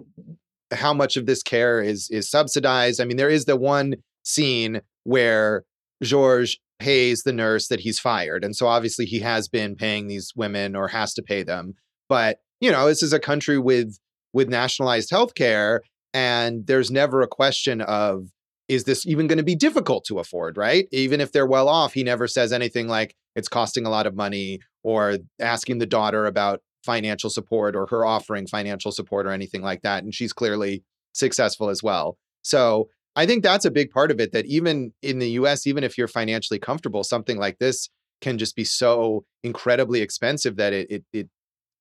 how 0.71 0.93
much 0.93 1.17
of 1.17 1.25
this 1.25 1.43
care 1.43 1.81
is 1.81 2.09
is 2.09 2.29
subsidized. 2.29 3.01
I 3.01 3.05
mean, 3.05 3.17
there 3.17 3.29
is 3.29 3.45
the 3.45 3.57
one 3.57 3.95
scene 4.23 4.81
where 5.03 5.65
Georges 6.01 6.57
pays 6.81 7.21
the 7.23 7.31
nurse 7.31 7.67
that 7.67 7.79
he's 7.79 7.99
fired. 7.99 8.43
And 8.43 8.55
so 8.55 8.67
obviously 8.67 9.05
he 9.05 9.19
has 9.19 9.47
been 9.47 9.75
paying 9.75 10.07
these 10.07 10.33
women 10.35 10.75
or 10.75 10.87
has 10.87 11.13
to 11.13 11.21
pay 11.21 11.43
them. 11.43 11.75
But, 12.09 12.39
you 12.59 12.71
know, 12.71 12.87
this 12.87 13.03
is 13.03 13.13
a 13.13 13.19
country 13.19 13.57
with 13.57 13.97
with 14.33 14.49
nationalized 14.49 15.09
health 15.09 15.35
care 15.35 15.81
and 16.13 16.65
there's 16.65 16.89
never 16.89 17.21
a 17.21 17.27
question 17.27 17.81
of 17.81 18.27
is 18.67 18.85
this 18.85 19.05
even 19.05 19.27
going 19.27 19.37
to 19.37 19.43
be 19.43 19.55
difficult 19.55 20.05
to 20.05 20.19
afford, 20.19 20.55
right? 20.55 20.87
Even 20.93 21.19
if 21.19 21.33
they're 21.33 21.45
well 21.45 21.67
off, 21.67 21.93
he 21.93 22.03
never 22.03 22.27
says 22.27 22.53
anything 22.53 22.87
like 22.87 23.15
it's 23.35 23.49
costing 23.49 23.85
a 23.85 23.89
lot 23.89 24.07
of 24.07 24.15
money 24.15 24.59
or 24.83 25.17
asking 25.41 25.79
the 25.79 25.85
daughter 25.85 26.25
about 26.25 26.61
financial 26.83 27.29
support 27.29 27.75
or 27.75 27.85
her 27.87 28.05
offering 28.05 28.47
financial 28.47 28.91
support 28.91 29.25
or 29.25 29.31
anything 29.31 29.61
like 29.61 29.81
that. 29.81 30.03
And 30.03 30.15
she's 30.15 30.33
clearly 30.33 30.83
successful 31.13 31.69
as 31.69 31.83
well. 31.83 32.17
So 32.43 32.89
I 33.15 33.25
think 33.25 33.43
that's 33.43 33.65
a 33.65 33.71
big 33.71 33.91
part 33.91 34.11
of 34.11 34.19
it 34.19 34.31
that 34.31 34.45
even 34.45 34.93
in 35.01 35.19
the 35.19 35.29
US, 35.31 35.67
even 35.67 35.83
if 35.83 35.97
you're 35.97 36.07
financially 36.07 36.59
comfortable, 36.59 37.03
something 37.03 37.37
like 37.37 37.59
this 37.59 37.89
can 38.21 38.37
just 38.37 38.55
be 38.55 38.63
so 38.63 39.25
incredibly 39.43 40.01
expensive 40.01 40.55
that 40.57 40.73
it 40.73 40.89
it, 40.91 41.03
it 41.11 41.29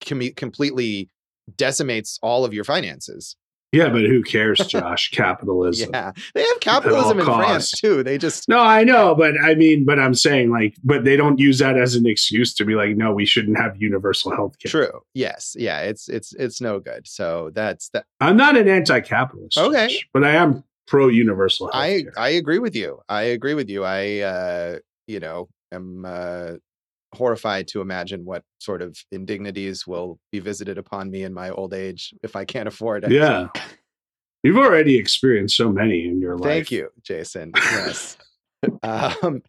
com- 0.04 0.32
completely 0.36 1.08
decimates 1.56 2.18
all 2.22 2.44
of 2.44 2.54
your 2.54 2.64
finances. 2.64 3.36
Yeah, 3.72 3.88
but 3.88 4.00
who 4.02 4.24
cares, 4.24 4.58
Josh? 4.66 5.10
Capitalism. 5.12 5.90
Yeah. 5.92 6.10
They 6.34 6.42
have 6.42 6.58
capitalism 6.58 7.20
in 7.20 7.24
France 7.24 7.70
too. 7.70 8.02
They 8.02 8.18
just 8.18 8.48
No, 8.48 8.58
I 8.58 8.82
know, 8.82 9.14
but 9.14 9.34
I 9.40 9.54
mean, 9.54 9.84
but 9.84 10.00
I'm 10.00 10.14
saying 10.14 10.50
like, 10.50 10.74
but 10.82 11.04
they 11.04 11.16
don't 11.16 11.38
use 11.38 11.58
that 11.60 11.78
as 11.78 11.94
an 11.94 12.04
excuse 12.06 12.52
to 12.54 12.64
be 12.64 12.74
like, 12.74 12.96
no, 12.96 13.12
we 13.12 13.24
shouldn't 13.26 13.56
have 13.58 13.80
universal 13.80 14.32
health 14.34 14.58
care. 14.58 14.70
true. 14.70 15.00
Yes. 15.14 15.54
Yeah, 15.56 15.82
it's 15.82 16.08
it's 16.08 16.32
it's 16.34 16.60
no 16.60 16.80
good. 16.80 17.06
So 17.06 17.50
that's 17.54 17.90
that 17.90 18.06
I'm 18.20 18.36
not 18.36 18.56
an 18.56 18.66
anti-capitalist, 18.66 19.56
Okay. 19.56 19.86
Josh, 19.86 20.08
but 20.12 20.24
I 20.24 20.30
am 20.34 20.64
pro 20.90 21.06
universal 21.06 21.70
I 21.72 22.02
care. 22.02 22.12
I 22.18 22.28
agree 22.30 22.58
with 22.58 22.74
you. 22.74 23.00
I 23.08 23.22
agree 23.22 23.54
with 23.54 23.70
you. 23.70 23.84
I 23.84 24.18
uh 24.18 24.78
you 25.06 25.20
know 25.20 25.48
am 25.72 26.04
uh 26.04 26.54
horrified 27.14 27.68
to 27.68 27.80
imagine 27.80 28.24
what 28.24 28.42
sort 28.58 28.82
of 28.82 28.96
indignities 29.10 29.86
will 29.86 30.18
be 30.30 30.40
visited 30.40 30.78
upon 30.78 31.10
me 31.10 31.22
in 31.22 31.32
my 31.32 31.50
old 31.50 31.72
age 31.72 32.12
if 32.22 32.36
I 32.36 32.44
can't 32.44 32.68
afford 32.68 33.04
it. 33.04 33.12
yeah, 33.12 33.48
you've 34.42 34.58
already 34.58 34.96
experienced 34.96 35.56
so 35.56 35.72
many 35.72 36.06
in 36.06 36.20
your 36.20 36.36
life. 36.36 36.50
Thank 36.50 36.70
you, 36.72 36.90
Jason. 37.02 37.52
Yes. 37.54 38.18
um 38.82 39.42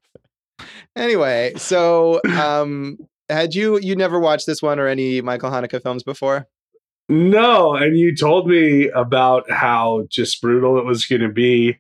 anyway, 0.96 1.54
so 1.58 2.22
um 2.40 2.98
had 3.30 3.56
you 3.56 3.80
you 3.80 3.96
never 3.96 4.20
watched 4.20 4.46
this 4.46 4.62
one 4.62 4.80
or 4.80 4.88
any 4.88 5.22
Michael 5.22 5.50
Haneke 5.50 5.82
films 5.82 6.04
before? 6.04 6.48
No, 7.12 7.76
and 7.76 7.98
you 7.98 8.16
told 8.16 8.48
me 8.48 8.88
about 8.88 9.52
how 9.52 10.08
just 10.10 10.42
brutal 10.42 10.78
it 10.78 10.86
was 10.86 11.06
going 11.06 11.22
to 11.22 11.28
be, 11.28 11.78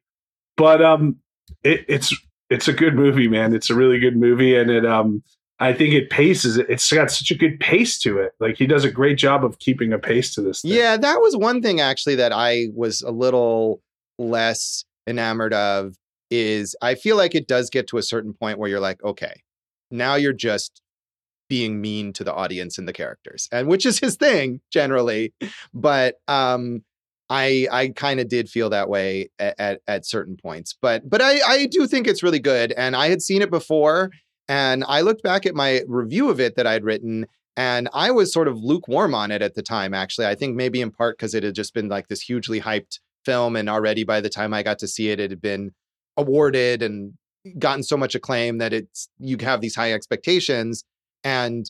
but 0.57 0.81
um, 0.81 1.15
it, 1.63 1.85
it's 1.87 2.13
it's 2.49 2.67
a 2.67 2.73
good 2.73 2.95
movie, 2.95 3.29
man. 3.29 3.55
It's 3.55 3.69
a 3.69 3.75
really 3.75 3.97
good 3.97 4.17
movie, 4.17 4.57
and 4.57 4.69
it 4.69 4.85
um, 4.85 5.23
I 5.57 5.71
think 5.71 5.93
it 5.93 6.09
paces 6.09 6.57
it. 6.57 6.65
It's 6.69 6.91
got 6.91 7.11
such 7.11 7.31
a 7.31 7.35
good 7.35 7.61
pace 7.61 7.97
to 7.99 8.19
it. 8.19 8.33
Like 8.41 8.57
he 8.57 8.67
does 8.67 8.83
a 8.83 8.91
great 8.91 9.17
job 9.17 9.45
of 9.45 9.57
keeping 9.59 9.93
a 9.93 9.97
pace 9.97 10.35
to 10.35 10.41
this. 10.41 10.63
Thing. 10.63 10.73
Yeah, 10.73 10.97
that 10.97 11.21
was 11.21 11.37
one 11.37 11.61
thing 11.61 11.79
actually 11.79 12.15
that 12.15 12.33
I 12.33 12.67
was 12.75 13.01
a 13.01 13.11
little 13.11 13.81
less 14.19 14.83
enamored 15.07 15.53
of 15.53 15.95
is 16.29 16.75
I 16.81 16.95
feel 16.95 17.15
like 17.15 17.35
it 17.35 17.47
does 17.47 17.69
get 17.69 17.87
to 17.87 17.97
a 17.97 18.03
certain 18.03 18.33
point 18.33 18.59
where 18.59 18.69
you're 18.69 18.81
like, 18.81 19.01
okay, 19.01 19.43
now 19.91 20.15
you're 20.15 20.33
just 20.33 20.81
being 21.51 21.81
mean 21.81 22.13
to 22.13 22.23
the 22.23 22.33
audience 22.33 22.77
and 22.77 22.87
the 22.87 22.93
characters. 22.93 23.49
And 23.51 23.67
which 23.67 23.85
is 23.85 23.99
his 23.99 24.15
thing 24.15 24.61
generally, 24.71 25.33
but 25.73 26.15
um 26.29 26.83
I 27.29 27.67
I 27.69 27.89
kind 27.89 28.21
of 28.21 28.29
did 28.29 28.49
feel 28.49 28.69
that 28.69 28.87
way 28.87 29.29
at, 29.37 29.59
at 29.59 29.81
at 29.85 30.05
certain 30.05 30.37
points. 30.37 30.73
But 30.81 31.09
but 31.09 31.21
I 31.21 31.41
I 31.45 31.65
do 31.65 31.87
think 31.87 32.07
it's 32.07 32.23
really 32.23 32.39
good 32.39 32.71
and 32.71 32.95
I 32.95 33.09
had 33.09 33.21
seen 33.21 33.41
it 33.41 33.51
before 33.51 34.11
and 34.47 34.85
I 34.87 35.01
looked 35.01 35.23
back 35.23 35.45
at 35.45 35.53
my 35.53 35.81
review 35.87 36.29
of 36.29 36.39
it 36.39 36.55
that 36.55 36.65
I'd 36.65 36.85
written 36.85 37.25
and 37.57 37.89
I 37.93 38.11
was 38.11 38.31
sort 38.31 38.47
of 38.47 38.63
lukewarm 38.63 39.13
on 39.13 39.29
it 39.29 39.41
at 39.41 39.55
the 39.55 39.61
time, 39.61 39.93
actually. 39.93 40.27
I 40.27 40.35
think 40.35 40.55
maybe 40.55 40.79
in 40.79 40.89
part 40.89 41.17
because 41.17 41.35
it 41.35 41.43
had 41.43 41.53
just 41.53 41.73
been 41.73 41.89
like 41.89 42.07
this 42.07 42.21
hugely 42.21 42.61
hyped 42.61 42.99
film. 43.25 43.57
And 43.57 43.69
already 43.69 44.05
by 44.05 44.21
the 44.21 44.29
time 44.29 44.53
I 44.53 44.63
got 44.63 44.79
to 44.79 44.87
see 44.87 45.09
it, 45.09 45.19
it 45.19 45.31
had 45.31 45.41
been 45.41 45.71
awarded 46.15 46.81
and 46.81 47.13
gotten 47.57 47.83
so 47.83 47.97
much 47.97 48.15
acclaim 48.15 48.59
that 48.59 48.73
it's 48.73 49.09
you 49.19 49.37
have 49.41 49.61
these 49.61 49.75
high 49.75 49.93
expectations. 49.93 50.83
And 51.23 51.69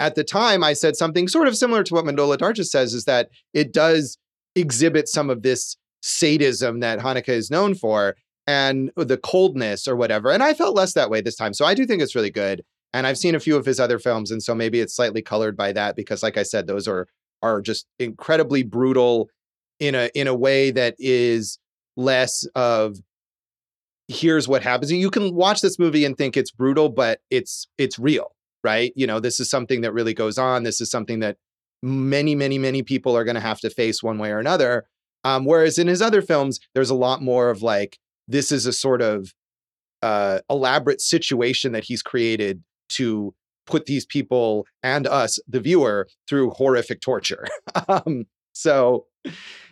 at 0.00 0.14
the 0.14 0.24
time, 0.24 0.62
I 0.62 0.72
said 0.72 0.96
something 0.96 1.28
sort 1.28 1.48
of 1.48 1.56
similar 1.56 1.82
to 1.84 1.94
what 1.94 2.04
Manohla 2.04 2.38
Dargis 2.38 2.66
says 2.66 2.94
is 2.94 3.04
that 3.04 3.30
it 3.52 3.72
does 3.72 4.18
exhibit 4.54 5.08
some 5.08 5.30
of 5.30 5.42
this 5.42 5.76
sadism 6.02 6.80
that 6.80 7.00
Hanukkah 7.00 7.28
is 7.30 7.50
known 7.50 7.74
for 7.74 8.14
and 8.46 8.90
the 8.96 9.18
coldness 9.18 9.88
or 9.88 9.96
whatever. 9.96 10.30
And 10.30 10.42
I 10.42 10.54
felt 10.54 10.76
less 10.76 10.94
that 10.94 11.10
way 11.10 11.20
this 11.20 11.36
time. 11.36 11.52
So 11.52 11.64
I 11.64 11.74
do 11.74 11.84
think 11.84 12.00
it's 12.00 12.14
really 12.14 12.30
good 12.30 12.62
and 12.92 13.06
I've 13.06 13.18
seen 13.18 13.34
a 13.34 13.40
few 13.40 13.56
of 13.56 13.66
his 13.66 13.80
other 13.80 13.98
films, 13.98 14.30
and 14.30 14.42
so 14.42 14.54
maybe 14.54 14.80
it's 14.80 14.94
slightly 14.96 15.22
colored 15.22 15.56
by 15.56 15.72
that 15.72 15.96
because, 15.96 16.22
like 16.22 16.36
I 16.36 16.42
said, 16.42 16.66
those 16.66 16.88
are 16.88 17.06
are 17.42 17.60
just 17.60 17.86
incredibly 17.98 18.62
brutal 18.62 19.28
in 19.78 19.94
a 19.94 20.10
in 20.14 20.26
a 20.26 20.34
way 20.34 20.70
that 20.70 20.94
is 20.98 21.58
less 21.96 22.46
of 22.54 22.96
here's 24.08 24.48
what 24.48 24.62
happens. 24.62 24.90
You 24.90 25.10
can 25.10 25.34
watch 25.34 25.60
this 25.60 25.78
movie 25.78 26.04
and 26.04 26.16
think 26.16 26.36
it's 26.36 26.50
brutal, 26.50 26.88
but 26.88 27.20
it's 27.30 27.68
it's 27.76 27.98
real, 27.98 28.32
right? 28.68 28.92
You 28.94 29.06
know, 29.06 29.18
this 29.18 29.40
is 29.40 29.48
something 29.48 29.80
that 29.80 29.94
really 29.94 30.12
goes 30.12 30.36
on. 30.36 30.62
This 30.62 30.78
is 30.82 30.90
something 30.90 31.20
that 31.20 31.38
many, 31.82 32.34
many, 32.34 32.58
many 32.58 32.82
people 32.82 33.16
are 33.16 33.24
going 33.24 33.34
to 33.34 33.40
have 33.40 33.60
to 33.60 33.70
face 33.70 34.02
one 34.02 34.18
way 34.18 34.30
or 34.30 34.38
another. 34.38 34.86
Um, 35.24 35.46
whereas 35.46 35.78
in 35.78 35.86
his 35.86 36.02
other 36.02 36.20
films, 36.20 36.60
there's 36.74 36.90
a 36.90 36.94
lot 36.94 37.22
more 37.22 37.48
of 37.48 37.62
like 37.62 37.98
this 38.28 38.52
is 38.52 38.66
a 38.66 38.74
sort 38.74 39.00
of 39.00 39.32
uh, 40.02 40.40
elaborate 40.50 41.00
situation 41.00 41.72
that 41.72 41.84
he's 41.84 42.02
created 42.02 42.62
to 42.90 43.34
put 43.66 43.86
these 43.86 44.04
people 44.04 44.66
and 44.82 45.06
us, 45.06 45.38
the 45.48 45.60
viewer, 45.60 46.06
through 46.28 46.50
horrific 46.50 47.00
torture. 47.00 47.46
um, 47.88 48.26
so, 48.52 49.06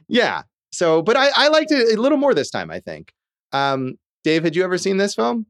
yeah. 0.09 0.43
So, 0.73 1.03
but 1.03 1.19
I, 1.19 1.29
I 1.37 1.49
liked 1.49 1.71
it 1.71 1.99
a 1.99 2.01
little 2.01 2.19
more 2.19 2.33
this 2.33 2.51
time. 2.51 2.71
I 2.71 2.81
think. 2.81 3.13
Um, 3.53 3.99
Dave, 4.25 4.43
had 4.43 4.57
you 4.57 4.65
ever 4.65 4.79
seen 4.79 4.97
this 4.97 5.15
film? 5.15 5.45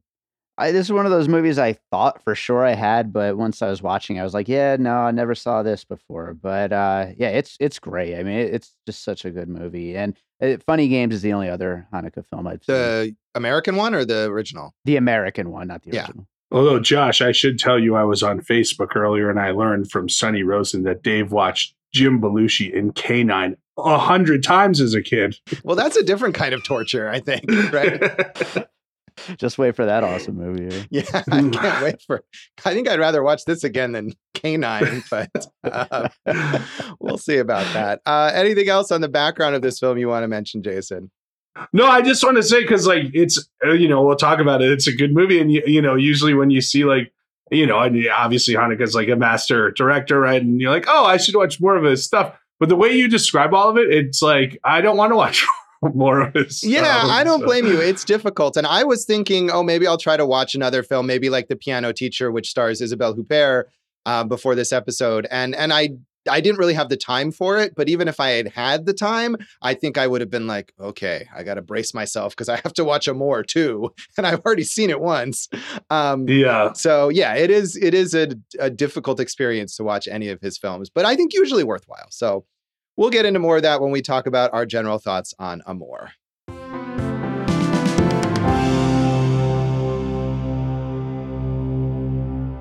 I, 0.57 0.71
this 0.71 0.87
is 0.87 0.91
one 0.91 1.05
of 1.05 1.11
those 1.11 1.27
movies 1.27 1.59
I 1.59 1.73
thought 1.91 2.23
for 2.23 2.33
sure 2.35 2.65
I 2.65 2.73
had, 2.73 3.13
but 3.13 3.37
once 3.37 3.61
I 3.61 3.69
was 3.69 3.81
watching, 3.81 4.19
I 4.19 4.23
was 4.23 4.33
like, 4.33 4.47
yeah, 4.47 4.75
no, 4.79 4.95
I 4.95 5.11
never 5.11 5.35
saw 5.35 5.61
this 5.63 5.83
before. 5.85 6.33
But 6.33 6.73
uh, 6.73 7.07
yeah, 7.17 7.29
it's 7.29 7.57
it's 7.59 7.79
great. 7.79 8.17
I 8.17 8.23
mean, 8.23 8.39
it, 8.39 8.53
it's 8.53 8.75
just 8.85 9.03
such 9.03 9.23
a 9.25 9.29
good 9.31 9.49
movie. 9.49 9.95
And 9.95 10.17
uh, 10.41 10.57
Funny 10.65 10.87
Games 10.87 11.13
is 11.13 11.21
the 11.21 11.33
only 11.33 11.49
other 11.49 11.87
Hanukkah 11.93 12.25
film 12.25 12.47
I've 12.47 12.63
seen. 12.63 12.75
The 12.75 13.15
American 13.35 13.75
one 13.75 13.93
or 13.93 14.03
the 14.05 14.23
original? 14.25 14.73
The 14.85 14.95
American 14.97 15.51
one, 15.51 15.67
not 15.67 15.83
the 15.83 15.91
Yeah. 15.91 16.01
original. 16.05 16.27
Although, 16.49 16.79
Josh, 16.79 17.21
I 17.21 17.33
should 17.33 17.59
tell 17.59 17.77
you, 17.77 17.95
I 17.95 18.03
was 18.05 18.23
on 18.23 18.39
Facebook 18.39 18.95
earlier 18.95 19.29
and 19.29 19.39
I 19.39 19.51
learned 19.51 19.91
from 19.91 20.07
Sonny 20.07 20.43
Rosen 20.43 20.83
that 20.83 21.03
Dave 21.03 21.31
watched 21.33 21.75
Jim 21.93 22.21
Belushi 22.21 22.71
in 22.73 22.93
K-9 22.93 23.55
a 23.77 23.97
hundred 23.97 24.43
times 24.43 24.79
as 24.79 24.93
a 24.93 25.01
kid. 25.01 25.37
Well, 25.63 25.75
that's 25.75 25.97
a 25.97 26.03
different 26.03 26.35
kind 26.35 26.53
of 26.53 26.63
torture, 26.63 27.09
I 27.09 27.19
think, 27.19 27.43
right? 27.73 28.01
Just 29.37 29.57
wait 29.57 29.75
for 29.75 29.85
that 29.85 30.03
awesome 30.03 30.35
movie. 30.37 30.75
eh? 30.75 30.83
Yeah, 30.91 31.23
I 31.31 31.49
can't 31.49 31.83
wait 31.83 32.01
for. 32.05 32.23
I 32.65 32.73
think 32.73 32.87
I'd 32.89 32.99
rather 32.99 33.23
watch 33.23 33.45
this 33.45 33.63
again 33.63 33.91
than 33.93 34.13
K-9, 34.33 35.09
but 35.09 35.47
uh, 35.63 36.09
we'll 36.99 37.17
see 37.17 37.37
about 37.37 37.71
that. 37.73 38.01
Uh, 38.05 38.31
anything 38.33 38.69
else 38.69 38.91
on 38.91 39.01
the 39.01 39.09
background 39.09 39.55
of 39.55 39.61
this 39.61 39.79
film 39.79 39.97
you 39.97 40.07
want 40.07 40.23
to 40.23 40.27
mention, 40.27 40.61
Jason? 40.63 41.11
No, 41.73 41.87
I 41.87 42.01
just 42.03 42.23
want 42.23 42.37
to 42.37 42.43
say 42.43 42.61
because 42.61 42.85
like 42.85 43.05
it's 43.13 43.43
uh, 43.65 43.71
you 43.71 43.87
know 43.87 44.03
we'll 44.03 44.15
talk 44.15 44.39
about 44.39 44.61
it. 44.61 44.71
It's 44.71 44.85
a 44.87 44.95
good 44.95 45.11
movie, 45.13 45.39
and 45.39 45.51
you, 45.51 45.63
you 45.65 45.81
know 45.81 45.95
usually 45.95 46.35
when 46.35 46.51
you 46.51 46.61
see 46.61 46.85
like 46.85 47.11
you 47.49 47.65
know 47.65 47.79
and 47.79 48.07
obviously 48.09 48.53
Hanukkah's 48.53 48.93
like 48.93 49.09
a 49.09 49.15
master 49.15 49.71
director, 49.71 50.19
right? 50.19 50.39
And 50.41 50.61
you're 50.61 50.69
like, 50.71 50.85
oh, 50.87 51.05
I 51.05 51.17
should 51.17 51.35
watch 51.35 51.59
more 51.59 51.75
of 51.75 51.83
his 51.83 52.03
stuff. 52.05 52.37
But 52.59 52.69
the 52.69 52.75
way 52.75 52.89
you 52.91 53.07
describe 53.07 53.55
all 53.55 53.69
of 53.69 53.77
it, 53.77 53.91
it's 53.91 54.21
like 54.21 54.59
I 54.63 54.81
don't 54.81 54.97
want 54.97 55.11
to 55.11 55.15
watch 55.15 55.43
more 55.93 56.21
of 56.21 56.33
his. 56.33 56.63
Yeah, 56.63 57.03
I 57.05 57.23
don't 57.23 57.41
so. 57.41 57.45
blame 57.45 57.65
you. 57.65 57.79
It's 57.79 58.03
difficult. 58.03 58.57
And 58.57 58.67
I 58.67 58.83
was 58.83 59.05
thinking, 59.05 59.51
oh, 59.51 59.63
maybe 59.63 59.87
I'll 59.87 59.97
try 59.97 60.17
to 60.17 60.25
watch 60.25 60.55
another 60.55 60.83
film, 60.83 61.07
maybe 61.07 61.29
like 61.29 61.47
The 61.47 61.55
Piano 61.55 61.91
Teacher, 61.91 62.31
which 62.31 62.49
stars 62.49 62.81
Isabelle 62.81 63.15
Huppert, 63.15 63.65
uh, 64.05 64.23
before 64.23 64.55
this 64.55 64.71
episode. 64.71 65.27
And 65.29 65.55
and 65.55 65.73
I 65.73 65.89
I 66.29 66.41
didn't 66.41 66.59
really 66.59 66.73
have 66.73 66.89
the 66.89 66.97
time 66.97 67.31
for 67.31 67.57
it, 67.57 67.73
but 67.75 67.89
even 67.89 68.07
if 68.07 68.19
I 68.19 68.29
had 68.31 68.49
had 68.49 68.85
the 68.85 68.93
time, 68.93 69.35
I 69.61 69.73
think 69.73 69.97
I 69.97 70.07
would 70.07 70.21
have 70.21 70.29
been 70.29 70.47
like, 70.47 70.73
okay, 70.79 71.27
I 71.35 71.43
got 71.43 71.55
to 71.55 71.61
brace 71.61 71.93
myself 71.93 72.33
because 72.33 72.49
I 72.49 72.57
have 72.57 72.73
to 72.73 72.83
watch 72.83 73.07
Amour 73.07 73.43
too, 73.43 73.93
and 74.17 74.27
I've 74.27 74.41
already 74.41 74.63
seen 74.63 74.89
it 74.89 74.99
once. 74.99 75.47
Um, 75.89 76.27
Yeah, 76.27 76.73
so 76.73 77.09
yeah, 77.09 77.35
it 77.35 77.49
is 77.49 77.75
it 77.75 77.93
is 77.93 78.13
a, 78.13 78.29
a 78.59 78.69
difficult 78.69 79.19
experience 79.19 79.75
to 79.77 79.83
watch 79.83 80.07
any 80.07 80.29
of 80.29 80.41
his 80.41 80.57
films, 80.57 80.89
but 80.89 81.05
I 81.05 81.15
think 81.15 81.33
usually 81.33 81.63
worthwhile. 81.63 82.07
So 82.09 82.45
we'll 82.97 83.11
get 83.11 83.25
into 83.25 83.39
more 83.39 83.57
of 83.57 83.61
that 83.61 83.79
when 83.79 83.91
we 83.91 84.01
talk 84.01 84.25
about 84.25 84.53
our 84.53 84.65
general 84.65 84.97
thoughts 84.97 85.33
on 85.39 85.61
Amour. 85.65 86.11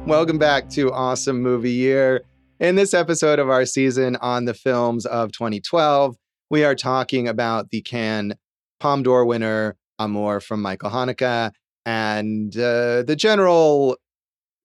Welcome 0.07 0.39
back 0.39 0.69
to 0.71 0.93
Awesome 0.93 1.43
Movie 1.43 1.73
Year. 1.73 2.23
In 2.61 2.77
this 2.77 2.95
episode 2.95 3.41
of 3.41 3.51
our 3.51 3.67
season 3.67 4.15
on 4.17 4.45
the 4.45 4.55
films 4.55 5.05
of 5.05 5.33
2012, 5.33 6.17
we 6.49 6.63
are 6.63 6.77
talking 6.77 7.27
about 7.27 7.71
the 7.71 7.81
Cannes 7.83 8.35
Palme 8.79 9.03
d'Or 9.03 9.25
winner 9.25 9.77
Amour 9.99 10.41
from 10.41 10.63
Michael 10.63 10.91
Haneke 10.91 11.51
and 11.85 12.57
uh, 12.57 13.03
the 13.03 13.17
general 13.19 13.97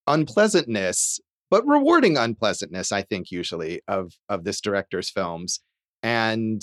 unpleasantness, 0.06 1.20
but 1.52 1.68
rewarding 1.68 2.18
unpleasantness, 2.18 2.92
I 2.92 3.04
think, 3.04 3.30
usually 3.30 3.82
of 3.88 4.14
of 4.30 4.46
this 4.46 4.60
director's 4.62 5.12
films. 5.12 5.60
And 6.02 6.62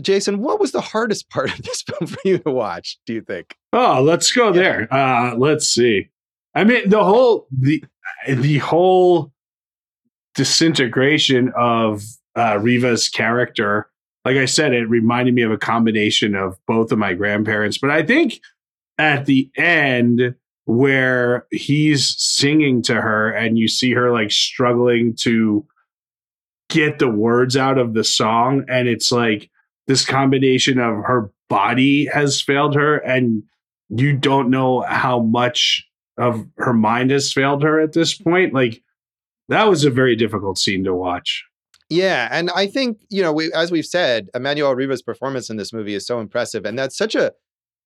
Jason, 0.00 0.38
what 0.38 0.60
was 0.60 0.72
the 0.72 0.80
hardest 0.80 1.28
part 1.30 1.52
of 1.52 1.62
this 1.62 1.82
film 1.82 2.06
for 2.06 2.20
you 2.24 2.38
to 2.38 2.50
watch? 2.50 2.98
Do 3.04 3.12
you 3.12 3.20
think? 3.20 3.56
Oh, 3.74 4.00
let's 4.02 4.32
go 4.32 4.52
there. 4.52 4.92
Uh, 4.92 5.34
let's 5.36 5.68
see. 5.68 6.08
I 6.54 6.64
mean, 6.64 6.88
the 6.88 7.04
whole 7.04 7.48
the 7.50 7.84
the 8.26 8.58
whole 8.58 9.32
disintegration 10.34 11.52
of 11.56 12.02
uh, 12.36 12.58
Riva's 12.60 13.08
character. 13.08 13.90
Like 14.24 14.36
I 14.36 14.46
said, 14.46 14.72
it 14.72 14.88
reminded 14.88 15.34
me 15.34 15.42
of 15.42 15.50
a 15.50 15.58
combination 15.58 16.34
of 16.34 16.56
both 16.66 16.92
of 16.92 16.98
my 16.98 17.12
grandparents. 17.12 17.76
But 17.76 17.90
I 17.90 18.02
think 18.02 18.40
at 18.96 19.26
the 19.26 19.50
end, 19.56 20.34
where 20.66 21.46
he's 21.50 22.14
singing 22.18 22.82
to 22.82 22.94
her, 22.94 23.30
and 23.30 23.58
you 23.58 23.68
see 23.68 23.92
her 23.92 24.12
like 24.12 24.30
struggling 24.30 25.14
to 25.20 25.66
get 26.68 26.98
the 26.98 27.10
words 27.10 27.56
out 27.56 27.78
of 27.78 27.94
the 27.94 28.04
song, 28.04 28.64
and 28.68 28.88
it's 28.88 29.12
like 29.12 29.50
this 29.86 30.04
combination 30.04 30.78
of 30.78 31.04
her 31.04 31.30
body 31.48 32.06
has 32.06 32.40
failed 32.40 32.74
her, 32.74 32.96
and 32.98 33.42
you 33.90 34.16
don't 34.16 34.50
know 34.50 34.80
how 34.82 35.20
much 35.20 35.86
of 36.16 36.46
her 36.56 36.72
mind 36.72 37.10
has 37.10 37.32
failed 37.32 37.62
her 37.62 37.80
at 37.80 37.92
this 37.92 38.14
point. 38.14 38.54
Like 38.54 38.82
that 39.48 39.68
was 39.68 39.84
a 39.84 39.90
very 39.90 40.16
difficult 40.16 40.58
scene 40.58 40.84
to 40.84 40.94
watch. 40.94 41.44
Yeah, 41.90 42.28
and 42.30 42.50
I 42.54 42.66
think 42.66 42.98
you 43.10 43.22
know, 43.22 43.32
we, 43.32 43.52
as 43.52 43.70
we've 43.70 43.84
said, 43.84 44.30
Emmanuelle 44.34 44.76
Riva's 44.76 45.02
performance 45.02 45.50
in 45.50 45.56
this 45.56 45.72
movie 45.72 45.94
is 45.94 46.06
so 46.06 46.18
impressive, 46.20 46.64
and 46.64 46.78
that's 46.78 46.96
such 46.96 47.14
a 47.14 47.32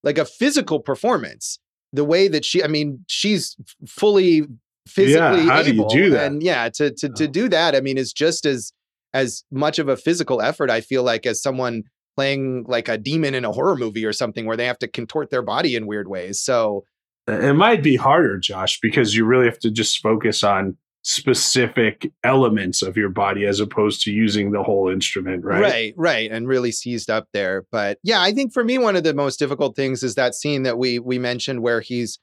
like 0.05 0.19
a 0.19 0.25
physical 0.25 0.79
performance. 0.79 1.59
The 1.93 2.05
way 2.05 2.29
that 2.29 2.45
she, 2.45 2.63
I 2.63 2.67
mean, 2.67 3.05
she's 3.09 3.57
fully 3.87 4.47
physically 4.87 5.43
how 5.47 5.63
do 5.63 5.69
you 5.75 5.81
able, 5.83 5.89
do 5.89 6.11
that? 6.11 6.27
and 6.33 6.43
yeah, 6.43 6.69
to 6.71 6.91
to 6.93 7.09
to 7.11 7.25
Oh. 7.25 7.27
do 7.27 7.49
that, 7.49 7.75
I 7.75 7.81
mean, 7.81 7.99
is 7.99 8.13
just 8.13 8.47
as 8.47 8.73
as 9.15 9.45
much 9.51 9.79
of 9.79 9.89
a 9.89 9.97
physical 9.97 10.43
effort. 10.43 10.71
I 10.71 10.81
feel 10.83 11.03
like 11.03 11.25
as 11.27 11.41
someone 11.43 11.85
playing 12.17 12.65
like 12.69 12.89
a 12.89 12.99
demon 12.99 13.35
in 13.35 13.45
a 13.45 13.53
horror 13.53 13.77
movie 13.77 14.05
or 14.05 14.13
something, 14.13 14.45
where 14.45 14.57
they 14.57 14.67
have 14.67 14.79
to 14.81 14.89
contort 14.89 15.31
their 15.31 15.43
body 15.43 15.77
in 15.77 15.87
weird 15.87 16.09
ways. 16.09 16.41
So 16.41 16.85
It 17.27 17.55
might 17.55 17.83
be 17.83 17.97
harder, 17.97 18.39
Josh, 18.39 18.81
because 18.81 19.15
you 19.15 19.25
really 19.25 19.45
have 19.47 19.59
to 19.61 19.71
just 19.71 20.01
focus 20.03 20.43
on 20.43 20.77
specific 21.03 22.11
elements 22.25 22.83
of 22.83 22.97
your 22.97 23.09
body 23.09 23.45
as 23.47 23.61
opposed 23.61 24.03
to 24.03 24.11
using 24.11 24.51
the 24.51 24.63
whole 24.63 24.89
instrument, 24.89 25.45
right? 25.45 25.63
Right, 25.63 25.95
right, 25.97 26.31
and 26.31 26.49
really 26.49 26.73
seized 26.73 27.09
up 27.09 27.29
there. 27.33 27.65
But 27.71 27.99
yeah, 28.03 28.21
I 28.21 28.33
think 28.33 28.53
for 28.53 28.65
me 28.65 28.79
one 28.79 28.97
of 28.97 29.05
the 29.05 29.15
most 29.15 29.39
difficult 29.39 29.77
things 29.77 30.03
is 30.03 30.17
that 30.17 30.35
scene 30.35 30.65
that 30.65 30.79
we 30.79 30.99
we 30.99 31.19
mentioned 31.19 31.63
where 31.63 31.81
he's 31.81 32.19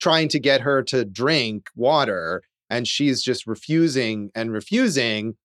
trying 0.00 0.28
to 0.28 0.38
get 0.38 0.60
her 0.60 0.82
to 0.82 1.04
drink 1.04 1.68
water 1.74 2.42
and 2.68 2.86
she's 2.86 3.22
just 3.22 3.46
refusing 3.46 4.30
and 4.34 4.52
refusing. 4.52 5.36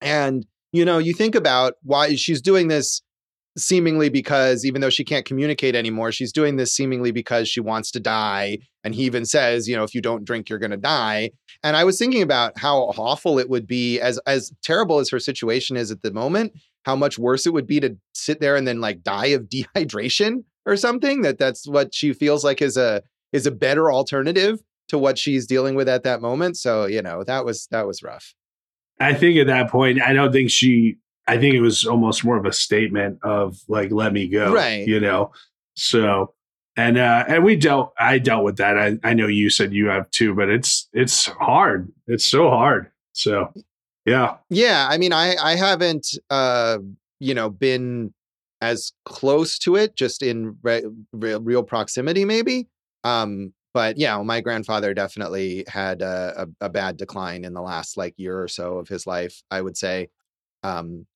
And 0.00 0.46
you 0.72 0.84
know, 0.84 0.98
you 0.98 1.12
think 1.12 1.34
about 1.34 1.74
why 1.82 2.14
she's 2.16 2.40
doing 2.40 2.68
this 2.68 3.02
seemingly 3.56 4.08
because 4.08 4.64
even 4.64 4.80
though 4.80 4.90
she 4.90 5.04
can't 5.04 5.24
communicate 5.24 5.74
anymore, 5.74 6.12
she's 6.12 6.32
doing 6.32 6.56
this 6.56 6.74
seemingly 6.74 7.10
because 7.10 7.48
she 7.48 7.60
wants 7.60 7.90
to 7.90 8.00
die. 8.00 8.58
And 8.84 8.94
he 8.94 9.04
even 9.04 9.24
says, 9.24 9.68
you 9.68 9.76
know, 9.76 9.84
if 9.84 9.94
you 9.94 10.00
don't 10.00 10.24
drink, 10.24 10.48
you're 10.48 10.58
going 10.58 10.70
to 10.70 10.76
die. 10.76 11.30
And 11.62 11.76
I 11.76 11.84
was 11.84 11.98
thinking 11.98 12.22
about 12.22 12.58
how 12.58 12.92
awful 12.96 13.38
it 13.38 13.50
would 13.50 13.66
be, 13.66 14.00
as 14.00 14.18
as 14.26 14.52
terrible 14.62 14.98
as 14.98 15.10
her 15.10 15.20
situation 15.20 15.76
is 15.76 15.90
at 15.90 16.02
the 16.02 16.12
moment, 16.12 16.52
how 16.84 16.96
much 16.96 17.18
worse 17.18 17.46
it 17.46 17.52
would 17.52 17.66
be 17.66 17.80
to 17.80 17.96
sit 18.14 18.40
there 18.40 18.56
and 18.56 18.66
then 18.66 18.80
like 18.80 19.02
die 19.02 19.26
of 19.26 19.42
dehydration 19.48 20.44
or 20.66 20.76
something. 20.76 21.22
That 21.22 21.38
that's 21.38 21.66
what 21.66 21.94
she 21.94 22.12
feels 22.12 22.44
like 22.44 22.62
is 22.62 22.76
a 22.76 23.02
is 23.32 23.46
a 23.46 23.52
better 23.52 23.92
alternative 23.92 24.60
to 24.88 24.98
what 24.98 25.18
she's 25.18 25.46
dealing 25.46 25.74
with 25.74 25.88
at 25.88 26.02
that 26.04 26.20
moment. 26.20 26.56
So 26.56 26.86
you 26.86 27.02
know 27.02 27.24
that 27.24 27.44
was 27.44 27.66
that 27.70 27.86
was 27.86 28.02
rough. 28.02 28.34
I 29.00 29.14
think 29.14 29.36
at 29.38 29.46
that 29.48 29.70
point, 29.70 30.00
I 30.00 30.12
don't 30.12 30.32
think 30.32 30.50
she. 30.50 30.96
I 31.26 31.38
think 31.38 31.54
it 31.54 31.60
was 31.60 31.86
almost 31.86 32.24
more 32.24 32.36
of 32.36 32.46
a 32.46 32.52
statement 32.52 33.18
of 33.22 33.58
like, 33.68 33.92
"Let 33.92 34.12
me 34.12 34.28
go," 34.28 34.52
Right. 34.52 34.86
You 34.86 35.00
know. 35.00 35.32
So, 35.74 36.34
and 36.76 36.98
uh 36.98 37.24
and 37.28 37.44
we 37.44 37.56
dealt. 37.56 37.92
I 37.98 38.18
dealt 38.18 38.44
with 38.44 38.56
that. 38.56 38.78
I 38.78 38.98
I 39.04 39.14
know 39.14 39.26
you 39.26 39.50
said 39.50 39.72
you 39.72 39.86
have 39.88 40.10
too, 40.10 40.34
but 40.34 40.48
it's 40.48 40.88
it's 40.92 41.26
hard. 41.26 41.92
It's 42.06 42.26
so 42.26 42.50
hard. 42.50 42.90
So, 43.12 43.52
yeah. 44.04 44.36
Yeah, 44.50 44.88
I 44.90 44.98
mean, 44.98 45.12
I 45.12 45.36
I 45.36 45.54
haven't 45.56 46.08
uh 46.30 46.78
you 47.20 47.34
know 47.34 47.50
been 47.50 48.12
as 48.60 48.92
close 49.04 49.58
to 49.58 49.76
it, 49.76 49.96
just 49.96 50.22
in 50.22 50.56
re- 50.62 50.86
real, 51.12 51.40
real 51.40 51.62
proximity, 51.64 52.24
maybe. 52.24 52.68
Um, 53.02 53.52
but 53.74 53.98
yeah, 53.98 54.20
my 54.22 54.40
grandfather 54.40 54.94
definitely 54.94 55.64
had 55.66 56.00
a, 56.00 56.46
a, 56.60 56.66
a 56.66 56.68
bad 56.68 56.96
decline 56.96 57.44
in 57.44 57.54
the 57.54 57.62
last 57.62 57.96
like 57.96 58.14
year 58.18 58.40
or 58.40 58.46
so 58.46 58.78
of 58.78 58.88
his 58.88 59.06
life. 59.06 59.42
I 59.50 59.60
would 59.60 59.76
say. 59.76 60.08
Um, 60.62 61.06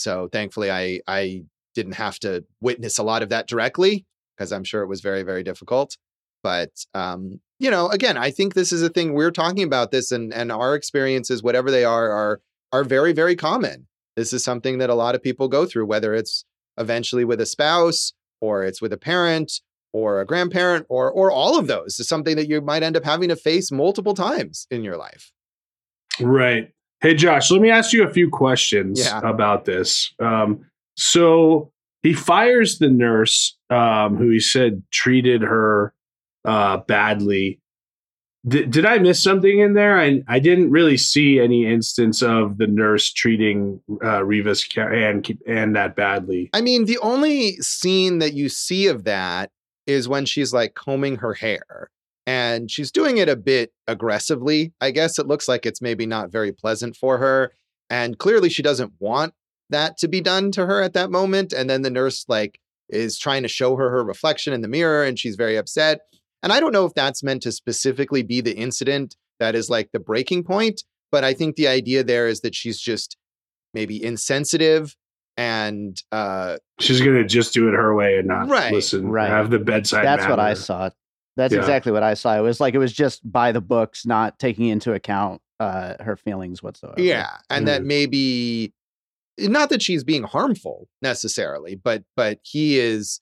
so 0.00 0.28
thankfully, 0.32 0.70
I 0.70 1.00
I 1.06 1.42
didn't 1.74 1.92
have 1.92 2.18
to 2.20 2.44
witness 2.60 2.98
a 2.98 3.02
lot 3.02 3.22
of 3.22 3.28
that 3.28 3.46
directly 3.46 4.04
because 4.36 4.52
I'm 4.52 4.64
sure 4.64 4.82
it 4.82 4.88
was 4.88 5.00
very 5.00 5.22
very 5.22 5.42
difficult. 5.42 5.96
But 6.42 6.70
um, 6.94 7.40
you 7.58 7.70
know, 7.70 7.88
again, 7.88 8.16
I 8.16 8.30
think 8.30 8.54
this 8.54 8.72
is 8.72 8.82
a 8.82 8.88
thing 8.88 9.12
we're 9.12 9.30
talking 9.30 9.62
about 9.62 9.90
this, 9.90 10.10
and 10.10 10.32
and 10.32 10.50
our 10.50 10.74
experiences, 10.74 11.42
whatever 11.42 11.70
they 11.70 11.84
are, 11.84 12.10
are 12.10 12.40
are 12.72 12.84
very 12.84 13.12
very 13.12 13.36
common. 13.36 13.86
This 14.16 14.32
is 14.32 14.42
something 14.42 14.78
that 14.78 14.90
a 14.90 14.94
lot 14.94 15.14
of 15.14 15.22
people 15.22 15.48
go 15.48 15.66
through, 15.66 15.86
whether 15.86 16.14
it's 16.14 16.44
eventually 16.78 17.24
with 17.24 17.40
a 17.40 17.46
spouse 17.46 18.12
or 18.40 18.64
it's 18.64 18.80
with 18.82 18.92
a 18.92 18.98
parent 18.98 19.60
or 19.92 20.20
a 20.20 20.26
grandparent 20.26 20.86
or 20.88 21.10
or 21.10 21.30
all 21.30 21.58
of 21.58 21.66
those 21.66 22.00
is 22.00 22.08
something 22.08 22.36
that 22.36 22.48
you 22.48 22.60
might 22.60 22.82
end 22.82 22.96
up 22.96 23.04
having 23.04 23.28
to 23.28 23.36
face 23.36 23.70
multiple 23.70 24.14
times 24.14 24.66
in 24.70 24.82
your 24.82 24.96
life. 24.96 25.32
Right. 26.18 26.72
Hey, 27.00 27.14
Josh, 27.14 27.50
let 27.50 27.60
me 27.62 27.70
ask 27.70 27.92
you 27.92 28.04
a 28.04 28.10
few 28.12 28.28
questions 28.28 29.00
Yeah. 29.04 29.20
about 29.24 29.64
this. 29.64 30.12
Um, 30.20 30.66
so 30.96 31.72
he 32.02 32.12
fires 32.12 32.78
the 32.78 32.88
nurse 32.90 33.56
um, 33.70 34.16
who 34.16 34.28
he 34.30 34.40
said 34.40 34.82
treated 34.90 35.42
her 35.42 35.94
uh, 36.44 36.78
badly. 36.78 37.60
Did, 38.46 38.70
did 38.70 38.86
I 38.86 38.98
miss 38.98 39.22
something 39.22 39.58
in 39.60 39.74
there? 39.74 39.98
I 40.00 40.22
I 40.26 40.38
didn't 40.38 40.70
really 40.70 40.96
see 40.96 41.38
any 41.38 41.66
instance 41.70 42.22
of 42.22 42.56
the 42.56 42.66
nurse 42.66 43.12
treating 43.12 43.80
uh, 44.02 44.24
Rivas 44.24 44.66
and 44.76 45.26
and 45.46 45.76
that 45.76 45.94
badly. 45.94 46.48
I 46.54 46.62
mean, 46.62 46.86
the 46.86 46.96
only 46.98 47.56
scene 47.58 48.18
that 48.20 48.32
you 48.32 48.48
see 48.48 48.86
of 48.86 49.04
that 49.04 49.50
is 49.86 50.08
when 50.08 50.24
she's 50.24 50.54
like 50.54 50.74
combing 50.74 51.16
her 51.16 51.34
hair, 51.34 51.90
and 52.26 52.70
she's 52.70 52.90
doing 52.90 53.18
it 53.18 53.28
a 53.28 53.36
bit 53.36 53.72
aggressively. 53.86 54.72
I 54.80 54.90
guess 54.90 55.18
it 55.18 55.26
looks 55.26 55.48
like 55.48 55.66
it's 55.66 55.82
maybe 55.82 56.06
not 56.06 56.30
very 56.32 56.52
pleasant 56.52 56.96
for 56.96 57.18
her, 57.18 57.52
and 57.88 58.18
clearly 58.18 58.48
she 58.48 58.62
doesn't 58.62 58.92
want 58.98 59.34
that 59.70 59.96
to 59.98 60.08
be 60.08 60.20
done 60.20 60.50
to 60.52 60.66
her 60.66 60.82
at 60.82 60.94
that 60.94 61.10
moment. 61.10 61.52
And 61.52 61.70
then 61.70 61.82
the 61.82 61.90
nurse 61.90 62.24
like 62.28 62.58
is 62.88 63.18
trying 63.18 63.42
to 63.42 63.48
show 63.48 63.76
her 63.76 63.90
her 63.90 64.04
reflection 64.04 64.52
in 64.52 64.60
the 64.62 64.68
mirror, 64.68 65.04
and 65.04 65.18
she's 65.18 65.36
very 65.36 65.56
upset. 65.56 66.00
And 66.42 66.52
I 66.52 66.60
don't 66.60 66.72
know 66.72 66.86
if 66.86 66.94
that's 66.94 67.22
meant 67.22 67.42
to 67.42 67.52
specifically 67.52 68.22
be 68.22 68.40
the 68.40 68.56
incident 68.56 69.16
that 69.38 69.54
is 69.54 69.68
like 69.70 69.90
the 69.92 70.00
breaking 70.00 70.44
point, 70.44 70.82
but 71.12 71.24
I 71.24 71.34
think 71.34 71.56
the 71.56 71.68
idea 71.68 72.02
there 72.02 72.28
is 72.28 72.40
that 72.40 72.54
she's 72.54 72.80
just 72.80 73.16
maybe 73.74 74.02
insensitive 74.02 74.96
and 75.36 76.02
uh 76.10 76.56
she's 76.80 77.00
gonna 77.00 77.24
just 77.24 77.54
do 77.54 77.68
it 77.68 77.72
her 77.72 77.94
way 77.94 78.18
and 78.18 78.26
not 78.26 78.48
Right, 78.48 78.72
listen 78.72 79.08
right. 79.08 79.30
have 79.30 79.50
the 79.50 79.60
bedside 79.60 80.04
That's 80.04 80.26
what 80.26 80.40
I 80.40 80.54
saw. 80.54 80.90
That's 81.36 81.52
Yeah. 81.54 81.60
exactly 81.60 81.92
what 81.92 82.02
I 82.02 82.14
saw. 82.14 82.36
It 82.36 82.42
was 82.42 82.60
like 82.60 82.74
it 82.74 82.78
was 82.78 82.92
just 82.92 83.20
by 83.30 83.52
the 83.52 83.60
books, 83.60 84.04
not 84.06 84.38
taking 84.38 84.66
into 84.66 84.92
account 84.92 85.40
uh, 85.60 86.02
her 86.02 86.16
feelings 86.16 86.62
whatsoever. 86.62 86.98
yeah 87.02 87.36
and 87.50 87.64
Mm. 87.64 87.66
that 87.66 87.82
maybe 87.84 88.72
not 89.38 89.68
that 89.68 89.82
she's 89.82 90.02
being 90.02 90.22
harmful 90.22 90.88
necessarily 91.02 91.74
but 91.74 92.02
but 92.16 92.38
he 92.42 92.78
is 92.78 93.20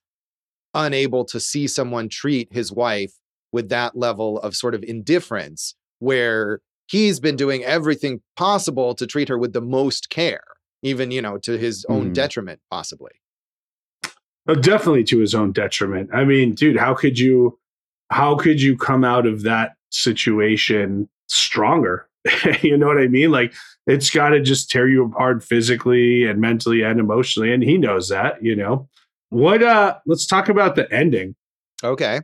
unable 0.73 1.25
to 1.25 1.41
see 1.41 1.67
someone 1.67 2.09
treat 2.09 2.53
his 2.53 2.71
wife 2.71 3.13
with 3.51 3.69
that 3.71 3.97
level 3.97 4.39
of 4.39 4.55
sort 4.55 4.77
of 4.77 4.85
indifference 4.85 5.75
where 5.99 6.61
he's 6.87 7.19
been 7.19 7.35
doing 7.35 7.65
everything 7.65 8.21
possible 8.37 8.95
to 8.95 9.05
treat 9.05 9.29
her 9.29 9.37
with 9.37 9.53
the 9.53 9.61
most 9.61 10.09
care 10.09 10.45
even 10.83 11.11
you 11.11 11.21
know 11.21 11.39
to 11.39 11.59
his 11.59 11.85
own 11.89 12.11
Mhm. 12.11 12.15
detriment 12.15 12.61
possibly 12.71 13.13
Uh, 14.47 14.55
definitely 14.55 15.03
to 15.05 15.19
his 15.19 15.35
own 15.35 15.51
detriment. 15.53 16.09
I 16.15 16.25
mean, 16.25 16.55
dude, 16.55 16.77
how 16.79 16.95
could 16.95 17.19
you 17.19 17.59
how 18.11 18.37
could 18.37 18.61
you 18.61 18.77
come 18.77 19.05
out 19.05 19.27
of 19.27 19.43
that 19.43 19.75
situation 19.91 21.09
stronger? 21.29 22.09
you 22.63 22.77
know 22.77 22.87
what 22.87 22.99
I 22.99 23.09
mean? 23.09 23.31
Like 23.31 23.55
it's 23.87 24.11
got 24.11 24.31
to 24.31 24.41
just 24.41 24.71
tear 24.71 24.89
you 24.89 25.05
apart 25.05 25.43
physically 25.43 26.25
and 26.25 26.41
mentally 26.41 26.83
and 26.83 27.01
emotionally 27.01 27.53
and 27.53 27.63
he 27.63 27.79
knows 27.79 28.09
that, 28.09 28.43
you 28.43 28.57
know. 28.57 28.89
What 29.31 29.63
uh 29.63 29.99
let's 30.07 30.27
talk 30.27 30.49
about 30.49 30.75
the 30.75 30.91
ending 30.93 31.35
okay 31.85 32.21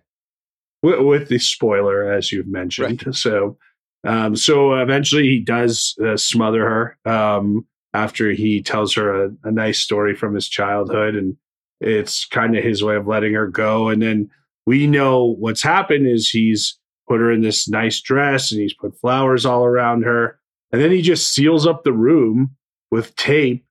with, 0.82 1.00
with 1.00 1.28
the 1.28 1.38
spoiler 1.38 2.10
as 2.10 2.32
you've 2.32 2.48
mentioned. 2.48 3.14
So 3.14 3.58
um 4.06 4.36
so 4.36 4.74
eventually 4.74 5.24
he 5.24 5.40
does 5.40 5.94
uh, 6.04 6.16
smother 6.16 6.64
her 6.64 6.98
um 7.10 7.66
after 7.92 8.30
he 8.30 8.62
tells 8.62 8.94
her 8.94 9.26
a, 9.26 9.30
a 9.44 9.50
nice 9.50 9.78
story 9.78 10.14
from 10.14 10.34
his 10.34 10.48
childhood 10.48 11.14
and 11.14 11.36
it's 11.80 12.24
kind 12.24 12.56
of 12.56 12.64
his 12.64 12.82
way 12.82 12.96
of 12.96 13.06
letting 13.06 13.34
her 13.34 13.46
go 13.46 13.88
and 13.88 14.00
then 14.00 14.30
we 14.66 14.86
know 14.86 15.34
what's 15.38 15.62
happened 15.62 16.06
is 16.06 16.28
he's 16.28 16.78
put 17.08 17.20
her 17.20 17.30
in 17.30 17.42
this 17.42 17.68
nice 17.68 18.00
dress 18.00 18.50
and 18.50 18.60
he's 18.60 18.74
put 18.74 18.98
flowers 18.98 19.44
all 19.44 19.64
around 19.64 20.02
her. 20.02 20.38
And 20.72 20.80
then 20.80 20.90
he 20.90 21.02
just 21.02 21.32
seals 21.32 21.66
up 21.66 21.84
the 21.84 21.92
room 21.92 22.56
with 22.90 23.14
tape 23.16 23.64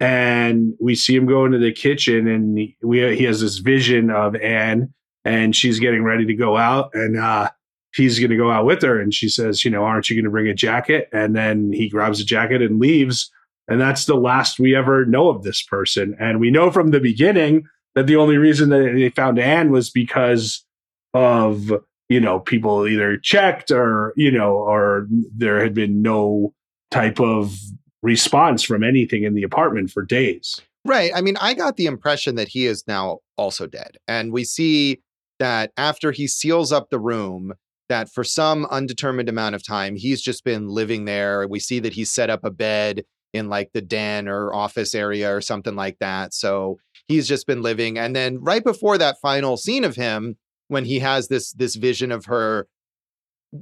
and 0.00 0.74
we 0.80 0.94
see 0.94 1.14
him 1.14 1.26
go 1.26 1.44
into 1.44 1.58
the 1.58 1.72
kitchen 1.72 2.26
and 2.26 2.58
he, 2.58 2.76
we, 2.82 3.16
he 3.16 3.24
has 3.24 3.40
this 3.40 3.58
vision 3.58 4.10
of 4.10 4.34
anne 4.36 4.92
and 5.24 5.54
she's 5.54 5.78
getting 5.78 6.02
ready 6.02 6.26
to 6.26 6.34
go 6.34 6.56
out 6.56 6.90
and 6.94 7.16
uh 7.16 7.48
he's 7.94 8.18
going 8.18 8.30
to 8.30 8.36
go 8.36 8.50
out 8.50 8.66
with 8.66 8.82
her 8.82 9.00
and 9.00 9.14
she 9.14 9.28
says 9.28 9.64
you 9.64 9.70
know 9.70 9.84
aren't 9.84 10.10
you 10.10 10.16
going 10.16 10.24
to 10.24 10.30
bring 10.30 10.48
a 10.48 10.54
jacket? 10.54 11.08
And 11.12 11.34
then 11.34 11.72
he 11.72 11.88
grabs 11.88 12.20
a 12.20 12.24
jacket 12.24 12.60
and 12.60 12.80
leaves. 12.80 13.30
And 13.68 13.80
that's 13.80 14.04
the 14.04 14.16
last 14.16 14.58
we 14.58 14.76
ever 14.76 15.06
know 15.06 15.28
of 15.28 15.42
this 15.42 15.62
person. 15.62 16.14
And 16.20 16.38
we 16.38 16.50
know 16.50 16.70
from 16.70 16.90
the 16.90 17.00
beginning 17.00 17.64
that 17.94 18.06
the 18.06 18.16
only 18.16 18.36
reason 18.36 18.70
that 18.70 18.92
they 18.94 19.10
found 19.10 19.38
Anne 19.38 19.70
was 19.70 19.90
because 19.90 20.64
of, 21.12 21.70
you 22.08 22.20
know, 22.20 22.40
people 22.40 22.86
either 22.86 23.16
checked 23.16 23.70
or, 23.70 24.12
you 24.16 24.30
know, 24.30 24.52
or 24.52 25.06
there 25.34 25.62
had 25.62 25.74
been 25.74 26.02
no 26.02 26.52
type 26.90 27.20
of 27.20 27.56
response 28.02 28.62
from 28.62 28.84
anything 28.84 29.22
in 29.22 29.34
the 29.34 29.42
apartment 29.42 29.90
for 29.90 30.02
days. 30.02 30.60
Right. 30.84 31.10
I 31.14 31.22
mean, 31.22 31.36
I 31.40 31.54
got 31.54 31.76
the 31.76 31.86
impression 31.86 32.34
that 32.34 32.48
he 32.48 32.66
is 32.66 32.84
now 32.86 33.20
also 33.38 33.66
dead. 33.66 33.96
And 34.06 34.32
we 34.32 34.44
see 34.44 35.00
that 35.38 35.72
after 35.76 36.12
he 36.12 36.26
seals 36.26 36.72
up 36.72 36.90
the 36.90 36.98
room, 36.98 37.54
that 37.88 38.08
for 38.10 38.24
some 38.24 38.66
undetermined 38.66 39.28
amount 39.28 39.54
of 39.54 39.64
time, 39.64 39.96
he's 39.96 40.20
just 40.20 40.44
been 40.44 40.68
living 40.68 41.04
there. 41.04 41.46
We 41.48 41.60
see 41.60 41.80
that 41.80 41.92
he's 41.92 42.10
set 42.10 42.30
up 42.30 42.44
a 42.44 42.50
bed 42.50 43.04
in 43.32 43.48
like 43.48 43.70
the 43.72 43.82
den 43.82 44.28
or 44.28 44.54
office 44.54 44.94
area 44.94 45.34
or 45.34 45.40
something 45.40 45.74
like 45.74 45.98
that. 46.00 46.32
So 46.32 46.78
he's 47.08 47.28
just 47.28 47.46
been 47.46 47.62
living. 47.62 47.98
And 47.98 48.14
then 48.14 48.38
right 48.40 48.64
before 48.64 48.98
that 48.98 49.20
final 49.20 49.56
scene 49.56 49.84
of 49.84 49.96
him, 49.96 50.36
when 50.68 50.84
he 50.84 50.98
has 51.00 51.28
this 51.28 51.52
this 51.52 51.74
vision 51.76 52.10
of 52.10 52.26
her 52.26 52.66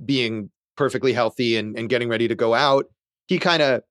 being 0.05 0.51
perfectly 0.77 1.13
healthy 1.13 1.57
and, 1.57 1.77
and 1.79 1.89
getting 1.89 2.09
ready 2.09 2.29
to 2.29 2.35
go 2.35 2.55
out, 2.55 2.87
he 3.27 3.39
kind 3.39 3.63
of 3.63 3.83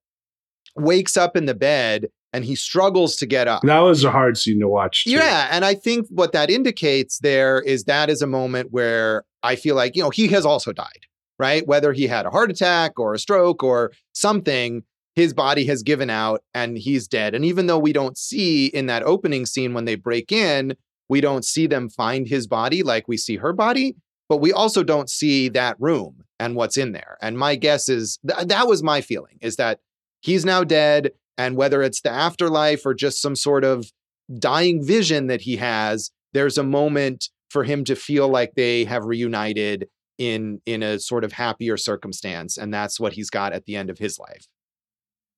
wakes 0.75 1.17
up 1.17 1.35
in 1.35 1.45
the 1.45 1.53
bed 1.53 2.07
and 2.33 2.45
he 2.45 2.55
struggles 2.55 3.15
to 3.17 3.25
get 3.25 3.47
up. 3.47 3.61
That 3.63 3.79
was 3.79 4.03
a 4.03 4.11
hard 4.11 4.37
scene 4.37 4.59
to 4.61 4.67
watch. 4.67 5.03
too. 5.03 5.11
Yeah. 5.11 5.47
And 5.51 5.65
I 5.65 5.75
think 5.75 6.07
what 6.09 6.31
that 6.31 6.49
indicates 6.49 7.19
there 7.19 7.59
is 7.61 7.83
that 7.85 8.09
is 8.09 8.21
a 8.21 8.27
moment 8.27 8.69
where 8.71 9.25
I 9.43 9.55
feel 9.55 9.75
like, 9.75 9.95
you 9.95 10.03
know, 10.03 10.09
he 10.09 10.27
has 10.29 10.45
also 10.45 10.71
died, 10.71 11.05
right? 11.37 11.67
Whether 11.67 11.91
he 11.93 12.07
had 12.07 12.25
a 12.25 12.29
heart 12.29 12.49
attack 12.49 12.99
or 12.99 13.13
a 13.13 13.19
stroke 13.19 13.63
or 13.63 13.91
something, 14.13 14.83
his 15.15 15.34
body 15.34 15.65
has 15.65 15.84
given 15.84 16.10
out 16.10 16.43
and 16.54 16.78
he's 16.78 17.08
dead. 17.08 17.36
And 17.36 17.43
even 17.43 17.67
though 17.67 17.80
we 17.80 17.93
don't 17.93 18.17
see 18.17 18.67
in 18.67 18.86
that 18.86 19.04
opening 19.04 19.45
scene 19.45 19.74
when 19.74 19.86
they 19.86 19.95
break 19.95 20.32
in, 20.32 20.76
we 21.10 21.19
don't 21.19 21.43
see 21.43 21.67
them 21.67 21.89
find 21.89 22.28
his 22.28 22.47
body 22.47 22.84
like 22.84 23.08
we 23.08 23.17
see 23.17 23.38
her 23.38 23.52
body, 23.52 23.95
but 24.30 24.38
we 24.38 24.54
also 24.54 24.84
don't 24.84 25.10
see 25.10 25.50
that 25.50 25.76
room 25.80 26.24
and 26.39 26.56
what's 26.56 26.78
in 26.78 26.93
there. 26.93 27.17
And 27.21 27.38
my 27.38 27.56
guess 27.56 27.89
is 27.89 28.17
th- 28.28 28.47
that 28.47 28.67
was 28.67 28.82
my 28.82 29.02
feeling 29.02 29.38
is 29.41 29.58
that 29.58 29.80
he's 30.21 30.45
now 30.45 30.63
dead. 30.63 31.12
And 31.38 31.58
whether 31.58 31.82
it's 31.82 32.02
the 32.02 32.12
afterlife 32.12 32.86
or 32.86 32.93
just 32.93 33.21
some 33.21 33.36
sort 33.36 33.63
of 33.63 33.91
dying 34.39 34.86
vision 34.86 35.28
that 35.28 35.41
he 35.41 35.58
has, 35.58 36.12
there's 36.34 36.58
a 36.58 36.63
moment 36.63 37.30
for 37.50 37.65
him 37.65 37.84
to 37.84 37.95
feel 37.95 38.30
like 38.30 38.54
they 38.56 38.86
have 38.86 39.04
reunited 39.04 39.89
in 40.17 40.62
in 40.65 40.84
a 40.84 41.00
sort 41.00 41.24
of 41.24 41.34
happier 41.34 41.76
circumstance. 41.76 42.58
And 42.58 42.74
that's 42.74 43.00
what 43.00 43.13
he's 43.13 43.30
got 43.30 43.54
at 43.54 43.65
the 43.65 43.76
end 43.76 43.89
of 43.89 43.97
his 43.97 44.17
life. 44.17 44.47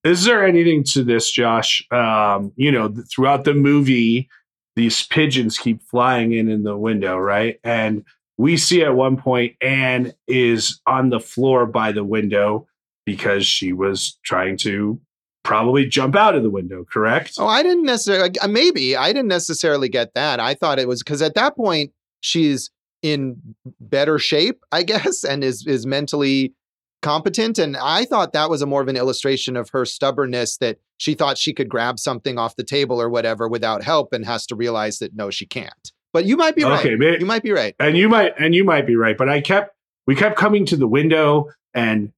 Is 0.03 0.25
there 0.25 0.45
anything 0.45 0.83
to 0.91 1.03
this, 1.03 1.31
Josh? 1.31 1.85
Um, 1.91 2.51
you 2.55 2.71
know, 2.71 2.89
th- 2.89 3.07
throughout 3.13 3.45
the 3.45 3.53
movie, 3.53 4.29
these 4.75 5.05
pigeons 5.07 5.57
keep 5.57 5.81
flying 5.83 6.33
in 6.33 6.49
in 6.49 6.63
the 6.63 6.77
window, 6.77 7.17
right? 7.17 7.59
And 7.63 8.03
we 8.37 8.57
see 8.57 8.83
at 8.83 8.95
one 8.95 9.17
point 9.17 9.55
Anne 9.61 10.13
is 10.27 10.81
on 10.87 11.09
the 11.09 11.19
floor 11.19 11.65
by 11.65 11.91
the 11.91 12.03
window 12.03 12.67
because 13.05 13.45
she 13.45 13.73
was 13.73 14.17
trying 14.23 14.57
to 14.57 14.99
probably 15.43 15.85
jump 15.85 16.15
out 16.15 16.35
of 16.35 16.43
the 16.43 16.49
window, 16.49 16.85
correct? 16.85 17.33
Oh, 17.37 17.47
I 17.47 17.63
didn't 17.63 17.83
necessarily, 17.83 18.37
uh, 18.39 18.47
maybe 18.47 18.95
I 18.95 19.07
didn't 19.07 19.27
necessarily 19.27 19.89
get 19.89 20.13
that. 20.15 20.39
I 20.39 20.53
thought 20.53 20.79
it 20.79 20.87
was 20.87 21.03
because 21.03 21.21
at 21.21 21.35
that 21.35 21.55
point 21.55 21.91
she's 22.21 22.71
in 23.01 23.55
better 23.79 24.17
shape, 24.17 24.61
I 24.71 24.83
guess, 24.83 25.23
and 25.23 25.43
is 25.43 25.65
is 25.67 25.85
mentally 25.85 26.53
competent. 27.03 27.59
And 27.59 27.77
I 27.77 28.05
thought 28.05 28.33
that 28.33 28.49
was 28.49 28.63
a 28.63 28.65
more 28.65 28.81
of 28.81 28.87
an 28.87 28.97
illustration 28.97 29.55
of 29.55 29.69
her 29.69 29.85
stubbornness 29.85 30.57
that 30.57 30.79
she 30.97 31.13
thought 31.13 31.37
she 31.37 31.53
could 31.53 31.69
grab 31.69 31.99
something 31.99 32.39
off 32.39 32.55
the 32.55 32.63
table 32.63 32.99
or 32.99 33.09
whatever 33.09 33.47
without 33.47 33.83
help 33.83 34.13
and 34.13 34.25
has 34.25 34.47
to 34.47 34.55
realize 34.55 34.97
that 34.99 35.13
no, 35.15 35.29
she 35.29 35.45
can't. 35.45 35.91
But 36.13 36.25
you 36.25 36.37
might 36.37 36.55
be 36.55 36.63
right. 36.63 36.79
Okay, 36.85 37.19
You 37.19 37.25
might 37.25 37.43
be 37.43 37.51
right. 37.51 37.75
and 37.79 37.95
you 37.97 38.09
might 38.09 38.33
and 38.39 38.55
you 38.55 38.63
might 38.63 38.87
be 38.87 38.95
right 38.95 39.17
but 39.17 39.29
i 39.29 39.41
kept 39.41 39.75
we 40.07 40.15
kept 40.15 40.37
coming 40.37 40.65
to 40.67 40.75
the 40.77 40.87
window 40.87 41.49
and 41.73 42.11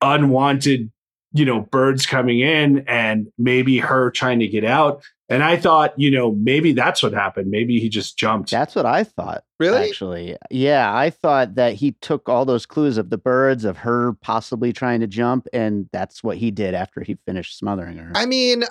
unwanted 0.00 0.90
you 1.32 1.44
know 1.44 1.60
birds 1.60 2.06
coming 2.06 2.40
in 2.40 2.84
and 2.86 3.32
maybe 3.38 3.78
her 3.78 4.10
trying 4.10 4.38
to 4.40 4.46
get 4.48 4.64
out 4.64 5.02
and 5.32 5.42
i 5.42 5.56
thought 5.56 5.92
you 5.96 6.10
know 6.10 6.32
maybe 6.32 6.72
that's 6.72 7.02
what 7.02 7.12
happened 7.12 7.50
maybe 7.50 7.80
he 7.80 7.88
just 7.88 8.16
jumped 8.16 8.50
That's 8.50 8.74
what 8.74 8.86
I 8.86 9.04
thought. 9.04 9.44
Really? 9.58 9.88
Actually, 9.88 10.36
yeah, 10.50 10.94
I 10.94 11.10
thought 11.10 11.54
that 11.54 11.74
he 11.74 11.92
took 12.00 12.28
all 12.28 12.44
those 12.44 12.66
clues 12.66 12.98
of 12.98 13.10
the 13.10 13.18
birds, 13.18 13.64
of 13.64 13.78
her 13.78 14.14
possibly 14.20 14.72
trying 14.72 15.00
to 15.00 15.06
jump, 15.06 15.46
and 15.52 15.88
that's 15.92 16.22
what 16.22 16.36
he 16.36 16.50
did 16.50 16.74
after 16.74 17.02
he 17.02 17.16
finished 17.26 17.56
smothering 17.56 17.96
her. 17.96 18.10
I 18.14 18.26
mean, 18.26 18.64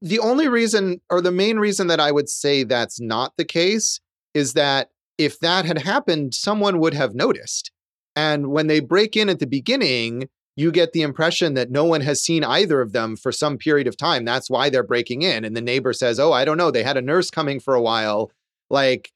the 0.00 0.18
only 0.18 0.48
reason 0.48 1.00
or 1.10 1.20
the 1.20 1.30
main 1.30 1.58
reason 1.58 1.86
that 1.88 2.00
I 2.00 2.12
would 2.12 2.28
say 2.28 2.64
that's 2.64 3.00
not 3.00 3.34
the 3.36 3.44
case 3.44 4.00
is 4.34 4.54
that 4.54 4.90
if 5.18 5.38
that 5.40 5.64
had 5.64 5.78
happened, 5.78 6.34
someone 6.34 6.78
would 6.80 6.94
have 6.94 7.14
noticed. 7.14 7.70
And 8.16 8.48
when 8.48 8.66
they 8.66 8.80
break 8.80 9.16
in 9.16 9.28
at 9.28 9.38
the 9.38 9.46
beginning, 9.46 10.28
you 10.56 10.70
get 10.70 10.92
the 10.92 11.02
impression 11.02 11.54
that 11.54 11.70
no 11.70 11.84
one 11.84 12.02
has 12.02 12.22
seen 12.22 12.44
either 12.44 12.80
of 12.80 12.92
them 12.92 13.16
for 13.16 13.32
some 13.32 13.56
period 13.56 13.86
of 13.86 13.96
time. 13.96 14.24
That's 14.24 14.50
why 14.50 14.68
they're 14.68 14.82
breaking 14.82 15.22
in. 15.22 15.44
And 15.44 15.56
the 15.56 15.62
neighbor 15.62 15.92
says, 15.92 16.20
Oh, 16.20 16.32
I 16.32 16.44
don't 16.44 16.58
know. 16.58 16.70
They 16.70 16.82
had 16.82 16.96
a 16.96 17.02
nurse 17.02 17.30
coming 17.30 17.58
for 17.58 17.74
a 17.74 17.80
while. 17.82 18.30
Like, 18.68 19.10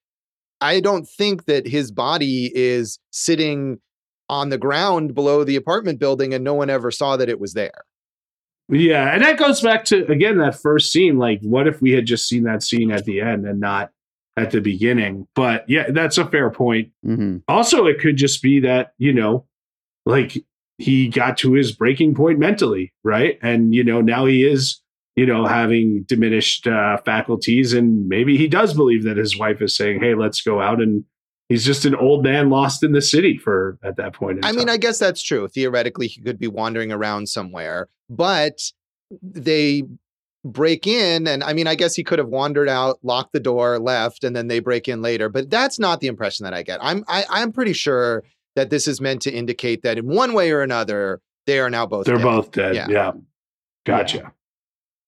I 0.61 0.81
don't 0.81 1.07
think 1.07 1.45
that 1.45 1.67
his 1.67 1.91
body 1.91 2.51
is 2.55 2.99
sitting 3.11 3.79
on 4.29 4.49
the 4.49 4.59
ground 4.59 5.15
below 5.15 5.45
the 5.45 5.57
apartment 5.57 5.99
building 6.01 6.33
and 6.33 6.43
no 6.43 6.55
one 6.55 6.71
ever 6.71 6.91
saw 6.91 7.17
that 7.17 7.29
it 7.29 7.39
was 7.39 7.53
there. 7.53 7.85
Yeah, 8.69 9.13
and 9.15 9.23
that 9.23 9.39
goes 9.39 9.61
back 9.61 9.85
to 9.87 10.11
again 10.11 10.39
that 10.39 10.59
first 10.61 10.91
scene. 10.91 11.19
Like, 11.19 11.41
what 11.43 11.69
if 11.69 11.81
we 11.81 11.93
had 11.93 12.07
just 12.07 12.27
seen 12.29 12.43
that 12.45 12.63
scene 12.65 12.91
at 12.91 13.05
the 13.05 13.21
end 13.21 13.47
and 13.47 13.61
not 13.61 13.91
at 14.37 14.51
the 14.51 14.61
beginning? 14.61 15.29
But 15.37 15.65
yeah, 15.69 15.91
that's 15.91 16.19
a 16.19 16.27
fair 16.27 16.51
point. 16.51 16.91
Mhm. 17.05 17.43
Also, 17.47 17.87
it 17.87 18.01
could 18.01 18.17
just 18.17 18.43
be 18.43 18.59
that 18.61 18.95
you 18.99 19.13
know, 19.13 19.47
like 20.05 20.45
he 20.79 21.09
got 21.09 21.39
to 21.39 21.53
his 21.53 21.73
breaking 21.73 22.15
point 22.15 22.39
mentally, 22.39 22.93
right? 23.03 23.39
And 23.43 23.75
you 23.75 23.85
know, 23.85 24.01
now 24.01 24.27
he 24.27 24.47
is 24.47 24.81
you 25.15 25.27
know 25.27 25.47
having 25.47 26.05
diminished 26.07 26.67
uh, 26.67 26.99
faculties, 26.99 27.73
and 27.73 28.09
maybe 28.09 28.37
he 28.37 28.49
does 28.49 28.75
believe 28.75 29.05
that 29.05 29.17
his 29.17 29.39
wife 29.39 29.63
is 29.63 29.77
saying, 29.77 30.01
"Hey, 30.01 30.15
let's 30.15 30.43
go 30.43 30.61
out," 30.61 30.81
and 30.81 31.05
he's 31.49 31.65
just 31.65 31.85
an 31.85 31.95
old 31.95 32.23
man 32.23 32.51
lost 32.51 32.83
in 32.83 32.93
the 32.93 33.03
city 33.03 33.39
for 33.39 33.79
at 33.83 33.97
that 33.97 34.13
point. 34.13 34.39
In 34.39 34.45
I 34.45 34.53
mean. 34.53 34.69
I 34.69 34.77
guess 34.77 34.99
that's 34.99 35.23
true. 35.23 35.49
Theoretically, 35.49 36.09
he 36.09 36.21
could 36.21 36.39
be 36.39 36.49
wandering 36.49 36.93
around 36.93 37.29
somewhere, 37.29 37.89
but 38.11 38.61
they 39.23 39.85
break 40.45 40.87
in. 40.87 41.27
And 41.27 41.43
I 41.43 41.53
mean, 41.53 41.67
I 41.67 41.75
guess 41.75 41.95
he 41.95 42.05
could 42.05 42.19
have 42.19 42.29
wandered 42.29 42.69
out, 42.69 42.99
locked 43.03 43.33
the 43.33 43.41
door, 43.41 43.79
left, 43.79 44.25
and 44.25 44.35
then 44.35 44.49
they 44.49 44.61
break 44.61 44.89
in 44.89 45.03
later. 45.03 45.29
But 45.29 45.51
that's 45.51 45.79
not 45.79 46.01
the 46.01 46.07
impression 46.07 46.45
that 46.45 46.55
I 46.55 46.63
get. 46.63 46.79
I'm 46.83 47.05
I, 47.09 47.25
I'm 47.31 47.53
pretty 47.53 47.73
sure 47.73 48.23
that 48.57 48.71
this 48.71 48.89
is 48.89 49.01
meant 49.01 49.23
to 49.23 49.31
indicate 49.31 49.83
that 49.83 49.99
in 49.99 50.07
one 50.07 50.33
way 50.33 50.51
or 50.51 50.63
another, 50.63 51.21
they 51.47 51.61
are 51.61 51.71
now 51.71 51.87
both 51.87 52.07
they're 52.07 52.17
dead. 52.17 52.25
both 52.25 52.51
dead. 52.51 52.75
Yeah. 52.75 52.89
Yeah, 52.89 53.13
gotcha. 53.85 54.33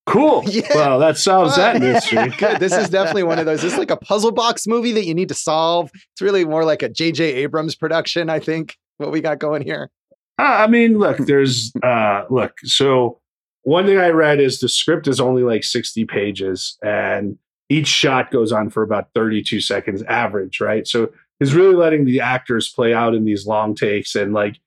Cool. 0.06 0.44
Yeah. 0.48 0.62
Well, 0.74 0.98
that 1.00 1.18
solves 1.18 1.56
that 1.56 1.80
mystery. 1.80 2.30
Good. 2.38 2.58
This 2.60 2.72
is 2.72 2.88
definitely 2.88 3.24
one 3.24 3.38
of 3.38 3.46
those. 3.46 3.60
This 3.60 3.72
is 3.72 3.78
like 3.78 3.90
a 3.90 3.96
puzzle 3.96 4.32
box 4.32 4.66
movie 4.66 4.92
that 4.92 5.04
you 5.04 5.14
need 5.14 5.28
to 5.28 5.34
solve. 5.34 5.90
It's 5.92 6.22
really 6.22 6.44
more 6.44 6.64
like 6.64 6.82
a 6.82 6.88
J.J. 6.88 7.24
Abrams 7.34 7.74
production, 7.74 8.30
I 8.30 8.38
think, 8.38 8.76
what 8.96 9.10
we 9.10 9.20
got 9.20 9.38
going 9.38 9.62
here. 9.62 9.90
Uh, 10.38 10.42
I 10.44 10.66
mean, 10.66 10.98
look, 10.98 11.18
there's 11.18 11.72
uh 11.82 12.24
look, 12.30 12.52
so 12.64 13.20
one 13.62 13.84
thing 13.84 13.98
I 13.98 14.08
read 14.08 14.40
is 14.40 14.60
the 14.60 14.68
script 14.68 15.08
is 15.08 15.20
only 15.20 15.42
like 15.42 15.64
60 15.64 16.06
pages 16.06 16.78
and 16.82 17.36
each 17.68 17.88
shot 17.88 18.30
goes 18.30 18.50
on 18.50 18.70
for 18.70 18.82
about 18.82 19.08
32 19.14 19.60
seconds 19.60 20.02
average, 20.04 20.60
right? 20.60 20.86
So 20.86 21.10
he's 21.38 21.54
really 21.54 21.74
letting 21.74 22.04
the 22.04 22.20
actors 22.20 22.68
play 22.68 22.94
out 22.94 23.14
in 23.14 23.24
these 23.24 23.46
long 23.46 23.74
takes 23.74 24.14
and 24.14 24.32
like 24.32 24.58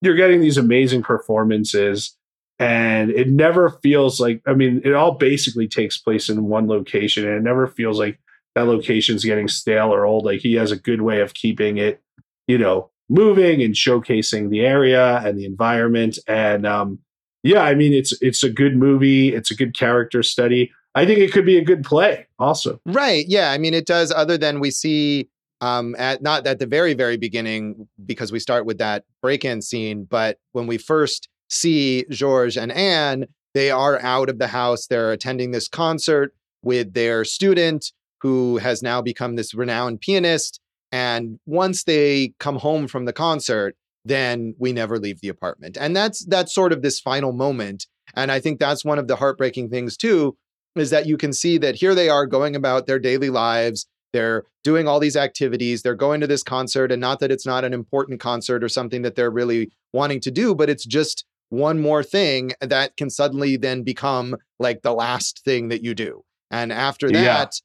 you're 0.00 0.16
getting 0.16 0.40
these 0.40 0.58
amazing 0.58 1.02
performances 1.02 2.16
and 2.58 3.10
it 3.10 3.28
never 3.28 3.70
feels 3.82 4.20
like 4.20 4.40
I 4.46 4.54
mean, 4.54 4.82
it 4.84 4.94
all 4.94 5.12
basically 5.12 5.66
takes 5.66 5.98
place 5.98 6.28
in 6.28 6.44
one 6.44 6.68
location 6.68 7.26
and 7.26 7.36
it 7.36 7.42
never 7.42 7.66
feels 7.66 7.98
like 7.98 8.20
that 8.54 8.66
location's 8.66 9.24
getting 9.24 9.48
stale 9.48 9.92
or 9.92 10.04
old. 10.04 10.24
Like 10.24 10.40
he 10.40 10.54
has 10.54 10.70
a 10.70 10.76
good 10.76 11.02
way 11.02 11.20
of 11.20 11.34
keeping 11.34 11.78
it, 11.78 12.00
you 12.46 12.58
know, 12.58 12.90
moving 13.08 13.62
and 13.62 13.74
showcasing 13.74 14.50
the 14.50 14.60
area 14.60 15.20
and 15.24 15.38
the 15.38 15.44
environment. 15.44 16.18
And 16.28 16.66
um, 16.66 16.98
yeah, 17.42 17.62
I 17.62 17.74
mean, 17.74 17.92
it's 17.92 18.12
it's 18.22 18.44
a 18.44 18.50
good 18.50 18.76
movie. 18.76 19.34
It's 19.34 19.50
a 19.50 19.56
good 19.56 19.76
character 19.76 20.22
study. 20.22 20.72
I 20.94 21.06
think 21.06 21.20
it 21.20 21.32
could 21.32 21.46
be 21.46 21.56
a 21.56 21.64
good 21.64 21.84
play, 21.84 22.26
also. 22.38 22.78
Right. 22.84 23.24
Yeah. 23.26 23.50
I 23.50 23.58
mean, 23.58 23.72
it 23.72 23.86
does, 23.86 24.12
other 24.12 24.36
than 24.36 24.60
we 24.60 24.70
see 24.70 25.30
um, 25.62 25.94
at 25.98 26.20
not 26.20 26.46
at 26.46 26.58
the 26.58 26.66
very, 26.66 26.92
very 26.92 27.16
beginning, 27.16 27.88
because 28.04 28.30
we 28.30 28.40
start 28.40 28.66
with 28.66 28.78
that 28.78 29.04
break 29.22 29.44
in 29.44 29.62
scene, 29.62 30.04
but 30.04 30.36
when 30.52 30.66
we 30.66 30.76
first 30.76 31.28
see 31.48 32.04
George 32.10 32.58
and 32.58 32.72
Anne, 32.72 33.26
they 33.54 33.70
are 33.70 33.98
out 34.02 34.28
of 34.28 34.38
the 34.38 34.48
house. 34.48 34.86
They're 34.86 35.12
attending 35.12 35.52
this 35.52 35.68
concert 35.68 36.34
with 36.62 36.94
their 36.94 37.24
student 37.24 37.92
who 38.20 38.58
has 38.58 38.82
now 38.82 39.02
become 39.02 39.36
this 39.36 39.54
renowned 39.54 40.00
pianist. 40.00 40.60
And 40.90 41.38
once 41.46 41.84
they 41.84 42.34
come 42.38 42.56
home 42.56 42.88
from 42.88 43.04
the 43.04 43.12
concert, 43.12 43.74
then 44.04 44.54
we 44.58 44.72
never 44.72 44.98
leave 44.98 45.20
the 45.20 45.28
apartment. 45.28 45.76
And 45.80 45.94
that's 45.94 46.24
that's 46.26 46.54
sort 46.54 46.72
of 46.72 46.82
this 46.82 47.00
final 47.00 47.32
moment. 47.32 47.86
And 48.14 48.32
I 48.32 48.40
think 48.40 48.58
that's 48.58 48.84
one 48.84 48.98
of 48.98 49.06
the 49.06 49.16
heartbreaking 49.16 49.70
things 49.70 49.96
too, 49.96 50.36
is 50.76 50.90
that 50.90 51.06
you 51.06 51.16
can 51.16 51.32
see 51.32 51.58
that 51.58 51.76
here 51.76 51.94
they 51.94 52.08
are 52.08 52.26
going 52.26 52.56
about 52.56 52.86
their 52.86 52.98
daily 52.98 53.30
lives. 53.30 53.86
They're 54.12 54.44
doing 54.64 54.86
all 54.88 55.00
these 55.00 55.16
activities. 55.16 55.82
They're 55.82 55.94
going 55.94 56.20
to 56.20 56.26
this 56.26 56.42
concert, 56.42 56.92
and 56.92 57.00
not 57.00 57.20
that 57.20 57.30
it's 57.32 57.46
not 57.46 57.64
an 57.64 57.72
important 57.72 58.20
concert 58.20 58.62
or 58.62 58.68
something 58.68 59.02
that 59.02 59.14
they're 59.14 59.30
really 59.30 59.70
wanting 59.92 60.20
to 60.20 60.30
do, 60.30 60.54
but 60.54 60.68
it's 60.70 60.84
just 60.84 61.24
one 61.48 61.80
more 61.80 62.02
thing 62.02 62.52
that 62.60 62.96
can 62.96 63.10
suddenly 63.10 63.56
then 63.56 63.82
become 63.82 64.36
like 64.58 64.82
the 64.82 64.92
last 64.94 65.42
thing 65.44 65.68
that 65.68 65.82
you 65.82 65.94
do. 65.94 66.22
And 66.50 66.72
after 66.72 67.10
that, 67.10 67.58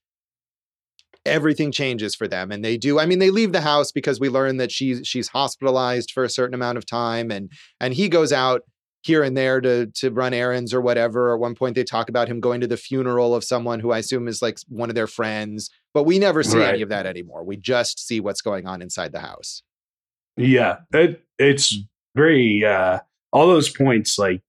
Yeah. 1.25 1.33
everything 1.33 1.71
changes 1.71 2.15
for 2.15 2.27
them. 2.27 2.51
And 2.51 2.63
they 2.63 2.77
do, 2.77 2.99
I 2.99 3.05
mean, 3.05 3.19
they 3.19 3.29
leave 3.31 3.51
the 3.51 3.61
house 3.61 3.91
because 3.91 4.19
we 4.19 4.29
learn 4.29 4.57
that 4.57 4.71
she's 4.71 5.05
she's 5.07 5.29
hospitalized 5.29 6.11
for 6.11 6.23
a 6.23 6.29
certain 6.29 6.53
amount 6.53 6.77
of 6.77 6.85
time 6.85 7.31
and 7.31 7.51
and 7.79 7.93
he 7.93 8.07
goes 8.09 8.31
out 8.31 8.61
here 9.03 9.23
and 9.23 9.37
there 9.37 9.61
to 9.61 9.87
to 9.95 10.09
run 10.09 10.33
errands 10.33 10.73
or 10.73 10.81
whatever. 10.81 11.33
At 11.33 11.39
one 11.39 11.55
point 11.55 11.75
they 11.75 11.83
talk 11.83 12.09
about 12.09 12.27
him 12.27 12.39
going 12.39 12.61
to 12.61 12.67
the 12.67 12.77
funeral 12.77 13.35
of 13.35 13.43
someone 13.43 13.79
who 13.79 13.91
I 13.91 13.99
assume 13.99 14.27
is 14.27 14.41
like 14.41 14.57
one 14.67 14.89
of 14.89 14.95
their 14.95 15.07
friends, 15.07 15.69
but 15.97 16.03
we 16.03 16.19
never 16.19 16.43
see 16.43 16.59
Right. 16.59 16.75
any 16.75 16.83
of 16.83 16.89
that 16.89 17.07
anymore. 17.07 17.43
We 17.43 17.57
just 17.57 18.05
see 18.05 18.19
what's 18.19 18.41
going 18.41 18.67
on 18.67 18.83
inside 18.83 19.13
the 19.13 19.19
house. 19.19 19.63
Yeah, 20.35 20.77
it, 20.93 21.23
it's 21.39 21.75
very 22.15 22.63
uh, 22.63 22.99
all 23.33 23.47
those 23.47 23.67
points. 23.67 24.19
Like, 24.19 24.43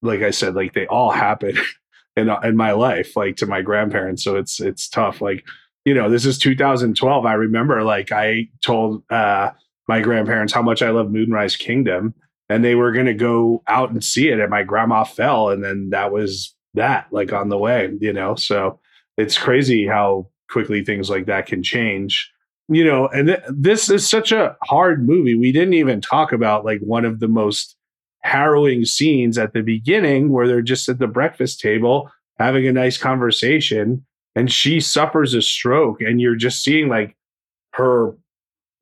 like 0.00 0.22
I 0.22 0.30
said, 0.30 0.54
like 0.54 0.72
they 0.72 0.86
all 0.86 1.10
happen 1.10 1.58
in 2.16 2.30
in 2.44 2.56
my 2.56 2.72
life, 2.72 3.14
like 3.14 3.36
to 3.36 3.46
my 3.46 3.60
grandparents. 3.60 4.24
So 4.24 4.36
it's 4.36 4.58
it's 4.58 4.88
tough. 4.88 5.20
Like, 5.20 5.44
you 5.84 5.92
know, 5.92 6.08
this 6.08 6.24
is 6.24 6.38
2012. 6.38 7.26
I 7.26 7.34
remember, 7.34 7.82
like, 7.82 8.10
I 8.10 8.48
told 8.64 9.02
uh, 9.10 9.50
my 9.88 10.00
grandparents 10.00 10.54
how 10.54 10.62
much 10.62 10.80
I 10.80 10.88
love 10.88 11.10
Moonrise 11.10 11.56
Kingdom, 11.56 12.14
and 12.48 12.64
they 12.64 12.74
were 12.74 12.92
going 12.92 13.04
to 13.04 13.12
go 13.12 13.62
out 13.68 13.90
and 13.90 14.02
see 14.02 14.30
it, 14.30 14.40
and 14.40 14.48
my 14.48 14.62
grandma 14.62 15.04
fell, 15.04 15.50
and 15.50 15.62
then 15.62 15.90
that 15.90 16.10
was 16.10 16.54
that. 16.72 17.08
Like 17.10 17.34
on 17.34 17.50
the 17.50 17.58
way, 17.58 17.90
you 18.00 18.14
know. 18.14 18.34
So 18.36 18.80
it's 19.18 19.36
crazy 19.36 19.86
how 19.86 20.30
quickly 20.50 20.84
things 20.84 21.10
like 21.10 21.26
that 21.26 21.46
can 21.46 21.62
change. 21.62 22.30
You 22.68 22.84
know 22.84 23.06
and 23.08 23.28
th- 23.28 23.42
this 23.48 23.88
is 23.88 24.08
such 24.08 24.32
a 24.32 24.56
hard 24.64 25.06
movie. 25.06 25.36
We 25.36 25.52
didn't 25.52 25.74
even 25.74 26.00
talk 26.00 26.32
about 26.32 26.64
like 26.64 26.80
one 26.80 27.04
of 27.04 27.20
the 27.20 27.28
most 27.28 27.76
harrowing 28.26 28.84
scenes 28.84 29.38
at 29.38 29.52
the 29.52 29.62
beginning 29.62 30.32
where 30.32 30.48
they're 30.48 30.60
just 30.60 30.88
at 30.88 30.98
the 30.98 31.06
breakfast 31.06 31.60
table 31.60 32.10
having 32.38 32.66
a 32.66 32.72
nice 32.72 32.98
conversation 32.98 34.04
and 34.34 34.52
she 34.52 34.80
suffers 34.80 35.32
a 35.32 35.40
stroke 35.40 36.00
and 36.00 36.20
you're 36.20 36.36
just 36.36 36.62
seeing 36.62 36.88
like 36.88 37.16
her 37.72 38.16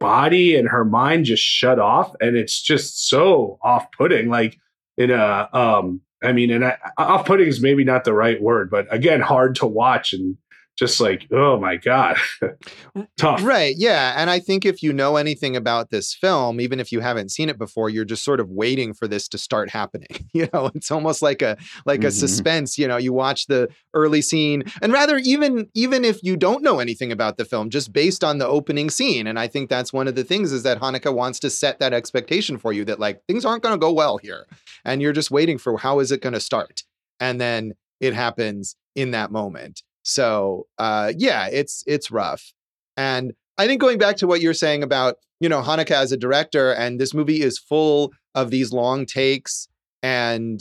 body 0.01 0.57
and 0.57 0.69
her 0.69 0.85
mind 0.85 1.25
just 1.25 1.43
shut 1.43 1.79
off 1.79 2.15
and 2.21 2.37
it's 2.37 2.61
just 2.61 3.09
so 3.09 3.59
off-putting 3.63 4.29
like 4.29 4.59
in 4.97 5.11
a 5.11 5.49
um 5.53 6.01
i 6.23 6.33
mean 6.33 6.51
and 6.51 6.65
I, 6.65 6.77
off-putting 6.99 7.47
is 7.47 7.61
maybe 7.61 7.85
not 7.85 8.05
the 8.05 8.13
right 8.13 8.41
word 8.43 8.71
but 8.71 8.93
again 8.93 9.21
hard 9.21 9.55
to 9.57 9.67
watch 9.67 10.13
and 10.13 10.37
just 10.77 11.01
like 11.01 11.27
oh 11.33 11.59
my 11.59 11.77
god 11.77 12.17
tough 13.17 13.43
Right. 13.45 13.75
Yeah. 13.77 14.15
And 14.17 14.31
I 14.31 14.39
think 14.41 14.65
if 14.65 14.83
you 14.83 14.93
know 14.93 15.17
anything 15.17 15.57
about 15.57 15.91
this 15.91 16.15
film, 16.15 16.61
even 16.61 16.81
if 16.81 16.91
you 16.93 17.01
haven't 17.01 17.31
seen 17.31 17.49
it 17.49 17.59
before, 17.59 17.91
you're 17.91 18.05
just 18.05 18.25
sort 18.25 18.41
of 18.41 18.49
waiting 18.49 18.95
for 18.95 19.07
this 19.07 19.29
to 19.29 19.39
start 19.39 19.71
happening. 19.71 20.09
You 20.33 20.49
know, 20.53 20.71
it's 20.75 20.91
almost 20.91 21.23
like 21.23 21.43
a 21.43 21.57
like 21.87 22.03
a 22.03 22.09
Mhm. 22.09 22.13
suspense. 22.13 22.77
You 22.77 22.89
know, 22.89 22.97
you 22.97 23.13
watch 23.13 23.47
the 23.47 23.69
early 23.95 24.21
scene, 24.21 24.65
and 24.83 24.93
rather 24.93 25.19
even 25.19 25.69
even 25.75 26.05
if 26.05 26.23
you 26.25 26.37
don't 26.37 26.63
know 26.63 26.81
anything 26.81 27.13
about 27.13 27.37
the 27.39 27.45
film, 27.45 27.71
just 27.71 27.93
based 27.93 28.25
on 28.25 28.39
the 28.39 28.47
opening 28.47 28.91
scene. 28.91 29.27
And 29.29 29.39
I 29.39 29.47
think 29.47 29.71
that's 29.71 29.93
one 29.93 30.09
of 30.09 30.17
the 30.17 30.25
things 30.25 30.51
is 30.53 30.65
that 30.65 30.81
Haneke 30.81 31.15
wants 31.15 31.39
to 31.41 31.51
set 31.51 31.79
that 31.79 31.93
expectation 31.93 32.59
for 32.59 32.73
you 32.73 32.85
that 32.87 32.99
like 32.99 33.21
things 33.29 33.45
aren't 33.45 33.63
going 33.63 33.75
to 33.75 33.79
go 33.79 33.93
well 33.93 34.19
here, 34.19 34.47
and 34.85 35.01
you're 35.01 35.13
just 35.13 35.31
waiting 35.31 35.57
for 35.59 35.79
how 35.79 36.01
is 36.01 36.11
it 36.11 36.21
going 36.21 36.33
to 36.35 36.41
start, 36.41 36.83
and 37.21 37.41
then 37.41 37.75
it 38.01 38.13
happens 38.15 38.75
in 38.97 39.13
that 39.13 39.31
moment. 39.31 39.83
So 40.05 40.67
uh, 40.79 41.13
yeah, 41.17 41.49
it's 41.51 41.83
it's 41.87 42.11
rough. 42.11 42.53
And 42.97 43.33
I 43.59 43.67
think 43.67 43.81
going 43.81 43.99
back 43.99 44.17
to 44.19 44.27
what 44.27 44.41
you're 44.41 44.55
saying 44.55 44.83
about, 44.83 45.17
you 45.41 45.49
know, 45.49 45.63
Haneke 45.63 45.91
as 45.91 46.13
a 46.13 46.17
director, 46.17 46.73
and 46.73 47.01
this 47.01 47.13
movie 47.13 47.43
is 47.43 47.59
full 47.59 48.13
of 48.35 48.51
these 48.51 48.73
long 48.73 49.07
takes 49.07 49.69
and 50.03 50.61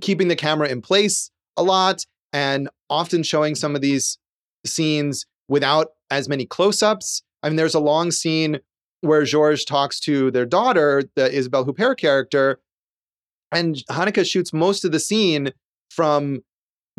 keeping 0.00 0.28
the 0.28 0.36
camera 0.36 0.68
in 0.68 0.80
place 0.80 1.30
a 1.56 1.62
lot 1.62 2.06
and 2.32 2.68
often 2.88 3.22
showing 3.22 3.54
some 3.54 3.74
of 3.74 3.80
these 3.80 4.18
scenes 4.64 5.26
without 5.48 5.88
as 6.10 6.28
many 6.28 6.46
close 6.46 6.82
ups. 6.82 7.22
I 7.42 7.48
mean, 7.48 7.56
there's 7.56 7.74
a 7.74 7.80
long 7.80 8.10
scene 8.10 8.60
where 9.00 9.24
George 9.24 9.64
talks 9.64 10.00
to 10.00 10.30
their 10.30 10.46
daughter, 10.46 11.02
the 11.16 11.32
Isabelle 11.32 11.64
Huppert 11.64 11.98
character, 11.98 12.60
and 13.52 13.76
Haneke 13.90 14.24
shoots 14.26 14.52
most 14.52 14.84
of 14.84 14.92
the 14.92 15.00
scene 15.00 15.52
from 15.90 16.42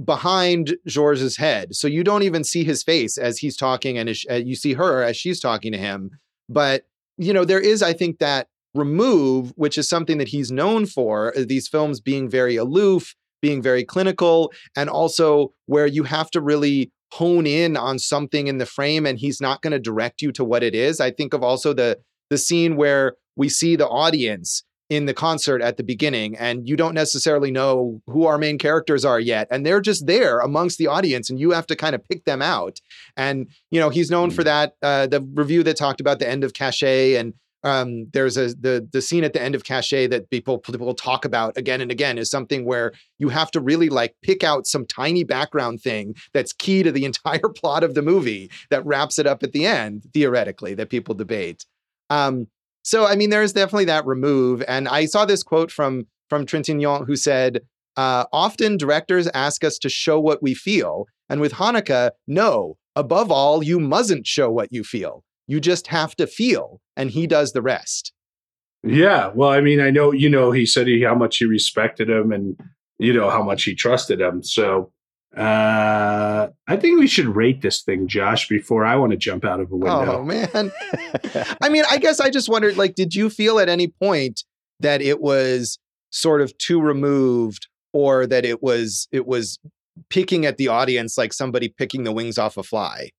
behind 0.04 0.78
George's 0.86 1.38
head. 1.38 1.76
So 1.76 1.88
you 1.88 2.04
don't 2.04 2.24
even 2.24 2.44
see 2.44 2.64
his 2.64 2.84
face 2.84 3.18
as 3.18 3.40
he's 3.40 3.58
talking 3.58 3.98
and 3.98 4.10
uh, 4.30 4.36
you 4.36 4.56
see 4.56 4.74
her 4.74 5.04
as 5.04 5.18
she's 5.18 5.40
talking 5.40 5.72
to 5.72 5.78
him. 5.78 6.12
But, 6.50 6.86
you 7.18 7.34
know, 7.34 7.46
there 7.46 7.60
is, 7.60 7.82
I 7.82 7.94
think, 7.94 8.20
that 8.20 8.48
remove, 8.76 9.54
which 9.56 9.78
is 9.78 9.90
something 9.90 10.18
that 10.20 10.28
he's 10.28 10.52
known 10.52 10.86
for, 10.86 11.36
uh, 11.36 11.44
these 11.48 11.68
films 11.68 12.00
being 12.00 12.30
very 12.30 12.56
aloof, 12.56 13.16
being 13.42 13.62
very 13.62 13.84
clinical, 13.84 14.52
and 14.76 14.90
also 14.90 15.54
where 15.66 15.88
you 15.88 16.04
have 16.04 16.30
to 16.32 16.42
really 16.42 16.92
hone 17.14 17.48
in 17.48 17.78
on 17.78 17.98
something 17.98 18.48
in 18.48 18.58
the 18.58 18.66
frame 18.66 19.06
and 19.06 19.18
he's 19.18 19.40
not 19.40 19.62
going 19.62 19.72
to 19.72 19.80
direct 19.80 20.22
you 20.22 20.32
to 20.34 20.44
what 20.44 20.64
it 20.64 20.76
is. 20.76 21.00
I 21.00 21.12
think 21.12 21.34
of 21.34 21.42
also 21.44 21.74
the 21.74 21.98
the 22.30 22.38
scene 22.38 22.76
where 22.76 23.14
we 23.38 23.48
see 23.48 23.78
the 23.78 23.88
audience 23.88 24.64
in 24.90 25.06
the 25.06 25.14
concert 25.14 25.62
at 25.62 25.76
the 25.78 25.84
beginning 25.84 26.36
and 26.38 26.68
you 26.68 26.76
don't 26.78 26.94
necessarily 26.94 27.52
know 27.52 28.02
who 28.08 28.26
our 28.26 28.38
main 28.38 28.58
characters 28.58 29.04
are 29.04 29.20
yet 29.20 29.46
and 29.52 29.66
they're 29.66 29.82
just 29.82 30.08
there 30.08 30.40
amongst 30.40 30.78
the 30.78 30.88
audience 30.88 31.30
and 31.30 31.40
you 31.40 31.52
have 31.52 31.68
to 31.68 31.76
kind 31.76 31.94
of 31.94 32.04
pick 32.08 32.24
them 32.24 32.42
out 32.42 32.80
and 33.18 33.48
you 33.70 33.80
know 33.80 33.90
he's 33.90 34.10
known 34.10 34.32
for 34.32 34.42
Mm. 34.44 34.46
that 34.46 34.76
uh, 34.82 35.08
the 35.08 35.22
review 35.34 35.62
that 35.64 35.76
talked 35.78 36.00
about 36.00 36.20
the 36.20 36.30
end 36.30 36.44
of 36.44 36.54
Caché 36.54 37.20
and 37.20 37.34
um, 37.64 38.08
there's 38.14 38.38
a 38.38 38.54
the 38.54 38.88
the 38.94 39.02
scene 39.02 39.24
at 39.26 39.34
the 39.34 39.42
end 39.42 39.56
of 39.56 39.64
Caché 39.64 40.10
that 40.10 40.30
people 40.30 40.60
people 40.60 40.94
talk 40.94 41.26
about 41.26 41.58
again 41.58 41.82
and 41.82 41.92
again 41.92 42.18
is 42.18 42.30
something 42.30 42.64
where 42.66 42.94
you 43.18 43.30
have 43.30 43.52
to 43.52 43.60
really 43.60 43.90
like 43.90 44.16
pick 44.22 44.44
out 44.44 44.68
some 44.68 44.86
tiny 44.86 45.24
background 45.26 45.82
thing 45.82 46.16
that's 46.34 46.54
key 46.54 46.82
to 46.84 46.92
the 46.94 47.04
entire 47.12 47.50
plot 47.50 47.84
of 47.84 47.94
the 47.94 48.02
movie 48.04 48.50
that 48.70 48.86
wraps 48.86 49.20
it 49.20 49.28
up 49.28 49.44
at 49.44 49.52
the 49.52 49.66
end 49.66 50.04
theoretically 50.14 50.76
that 50.76 50.90
people 50.90 51.14
debate 51.16 51.66
um, 52.10 52.48
so 52.88 53.06
I 53.06 53.18
mean, 53.18 53.32
there's 53.32 53.52
definitely 53.52 53.84
that 53.86 54.06
remove. 54.06 54.64
And 54.66 54.88
I 54.88 55.08
saw 55.08 55.26
this 55.26 55.44
quote 55.44 55.72
from 55.74 56.08
from 56.30 56.46
Trintignant 56.46 57.06
who 57.06 57.18
said, 57.18 57.60
uh, 57.98 58.24
"Often 58.32 58.78
directors 58.78 59.28
ask 59.34 59.66
us 59.66 59.78
to 59.80 59.90
show 59.90 60.22
what 60.22 60.42
we 60.42 60.54
feel, 60.54 61.06
and 61.28 61.42
with 61.42 61.56
Haneke, 61.56 62.12
no. 62.28 62.78
Above 62.96 63.30
all, 63.30 63.62
you 63.62 63.78
mustn't 63.82 64.26
show 64.26 64.50
what 64.50 64.70
you 64.72 64.86
feel. 64.86 65.26
You 65.48 65.60
just 65.60 65.88
have 65.88 66.16
to 66.16 66.26
feel, 66.28 66.80
and 66.96 67.12
he 67.12 67.28
does 67.28 67.52
the 67.52 67.62
rest." 67.62 68.14
Yeah, 68.84 69.32
well, 69.36 69.50
I 69.50 69.60
mean, 69.60 69.82
I 69.82 69.90
know 69.90 70.14
you 70.14 70.30
know 70.30 70.54
he 70.54 70.66
said 70.66 70.88
he, 70.88 71.04
how 71.04 71.16
much 71.16 71.40
he 71.40 71.46
respected 71.46 72.10
him, 72.10 72.32
and 72.32 72.58
you 73.00 73.12
know 73.12 73.30
how 73.30 73.44
much 73.44 73.66
he 73.66 73.76
trusted 73.76 74.22
him. 74.22 74.42
So 74.44 74.94
uh, 75.38 76.50
I 76.68 76.78
think 76.78 77.00
we 77.00 77.08
should 77.08 77.28
rate 77.28 77.62
this 77.62 77.84
thing, 77.84 78.08
Josh, 78.08 78.48
before 78.48 78.86
I 78.86 78.96
want 78.96 79.12
to 79.12 79.18
jump 79.18 79.46
out 79.46 79.60
of 79.60 79.72
a 79.72 79.76
window. 79.76 80.18
Oh 80.18 80.24
man. 80.24 80.72
I 81.62 81.70
mean, 81.70 81.84
I 81.90 81.98
guess 81.98 82.20
I 82.20 82.30
just 82.30 82.50
wondered, 82.50 82.76
like, 82.76 82.96
did 82.96 83.14
you 83.14 83.30
feel 83.30 83.60
at 83.60 83.70
any 83.70 83.88
point 83.88 84.44
that 84.80 85.02
it 85.02 85.22
was 85.22 85.78
sort 86.10 86.42
of 86.42 86.58
too 86.58 86.82
removed, 86.82 87.68
or 87.94 88.26
that 88.26 88.46
it 88.46 88.64
was 88.64 89.08
it 89.12 89.28
was 89.28 89.60
picking 90.10 90.46
at 90.46 90.58
the 90.58 90.68
audience 90.70 91.18
like 91.18 91.34
somebody 91.34 91.70
picking 91.70 92.04
the 92.04 92.12
wings 92.12 92.40
off 92.40 92.58
a 92.58 92.64
fly? 92.64 93.10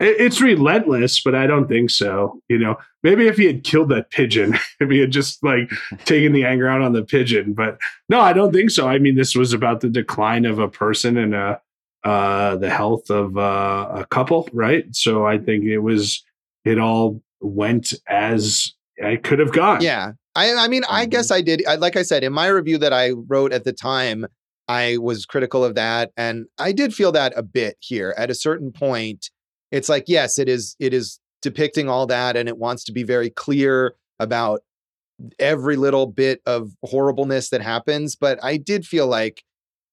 It- 0.00 0.16
it's 0.18 0.40
relentless, 0.40 1.20
but 1.20 1.34
I 1.34 1.46
don't 1.46 1.68
think 1.68 1.90
so. 1.90 2.40
You 2.48 2.58
know, 2.58 2.76
maybe 3.02 3.26
if 3.28 3.36
he 3.36 3.46
had 3.46 3.62
killed 3.64 3.90
that 3.90 4.10
pigeon, 4.10 4.54
if 4.80 4.90
he 4.90 4.98
had 4.98 5.10
just 5.12 5.42
like 5.44 5.70
taken 6.04 6.32
the 6.32 6.44
anger 6.44 6.68
out 6.68 6.82
on 6.82 6.92
the 6.92 7.02
pigeon, 7.04 7.52
but 7.52 7.78
no, 8.08 8.20
I 8.20 8.32
don't 8.32 8.52
think 8.52 8.70
so. 8.70 8.88
I 8.88 8.98
mean, 8.98 9.14
this 9.16 9.34
was 9.36 9.52
about 9.52 9.80
the 9.80 9.88
decline 9.88 10.44
of 10.46 10.58
a 10.58 10.68
person 10.68 11.16
and 11.16 11.34
uh, 11.34 11.58
uh, 12.04 12.56
the 12.56 12.70
health 12.70 13.10
of 13.10 13.36
uh, 13.36 13.88
a 13.94 14.06
couple, 14.06 14.48
right? 14.52 14.84
So 14.96 15.26
I 15.26 15.38
think 15.38 15.64
it 15.64 15.78
was 15.78 16.24
it 16.64 16.78
all 16.78 17.22
went 17.40 17.94
as 18.08 18.72
I 19.04 19.16
could 19.16 19.38
have 19.38 19.52
gone. 19.52 19.80
Yeah. 19.82 20.12
I, 20.34 20.54
I 20.54 20.68
mean, 20.68 20.82
I 20.88 21.06
guess 21.06 21.30
I 21.30 21.40
did. 21.40 21.66
I, 21.66 21.74
like 21.74 21.96
I 21.96 22.02
said, 22.02 22.22
in 22.22 22.32
my 22.32 22.46
review 22.46 22.78
that 22.78 22.92
I 22.92 23.10
wrote 23.10 23.52
at 23.52 23.64
the 23.64 23.72
time, 23.72 24.26
I 24.68 24.98
was 24.98 25.26
critical 25.26 25.64
of 25.64 25.74
that. 25.74 26.12
And 26.16 26.46
I 26.58 26.72
did 26.72 26.94
feel 26.94 27.10
that 27.12 27.32
a 27.34 27.42
bit 27.42 27.76
here. 27.80 28.14
At 28.16 28.30
a 28.30 28.34
certain 28.34 28.70
point, 28.72 29.30
it's 29.70 29.88
like, 29.88 30.04
yes, 30.06 30.38
it 30.38 30.48
is, 30.48 30.76
it 30.78 30.92
is 30.94 31.20
depicting 31.42 31.88
all 31.88 32.06
that 32.06 32.36
and 32.36 32.48
it 32.48 32.58
wants 32.58 32.84
to 32.84 32.92
be 32.92 33.02
very 33.02 33.30
clear 33.30 33.94
about 34.18 34.62
every 35.38 35.76
little 35.76 36.06
bit 36.06 36.40
of 36.46 36.72
horribleness 36.84 37.50
that 37.50 37.62
happens. 37.62 38.16
But 38.16 38.38
I 38.42 38.56
did 38.56 38.86
feel 38.86 39.06
like 39.06 39.42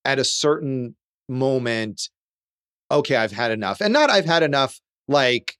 at 0.05 0.19
a 0.19 0.23
certain 0.23 0.95
moment, 1.29 2.09
okay, 2.89 3.15
I've 3.15 3.31
had 3.31 3.51
enough. 3.51 3.81
And 3.81 3.93
not 3.93 4.09
I've 4.09 4.25
had 4.25 4.43
enough 4.43 4.79
like, 5.07 5.55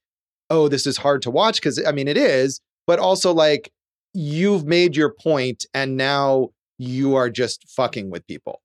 oh, 0.49 0.68
this 0.68 0.88
is 0.88 0.97
hard 0.97 1.22
to 1.24 1.32
watch, 1.32 1.55
because 1.55 1.84
I 1.86 1.91
mean 1.91 2.07
it 2.07 2.18
is, 2.18 2.61
but 2.86 2.99
also 2.99 3.34
like 3.34 3.72
you've 4.13 4.65
made 4.65 4.95
your 4.95 5.13
point 5.13 5.65
and 5.74 5.97
now 5.97 6.49
you 6.78 7.15
are 7.15 7.30
just 7.30 7.68
fucking 7.70 8.09
with 8.09 8.26
people. 8.28 8.61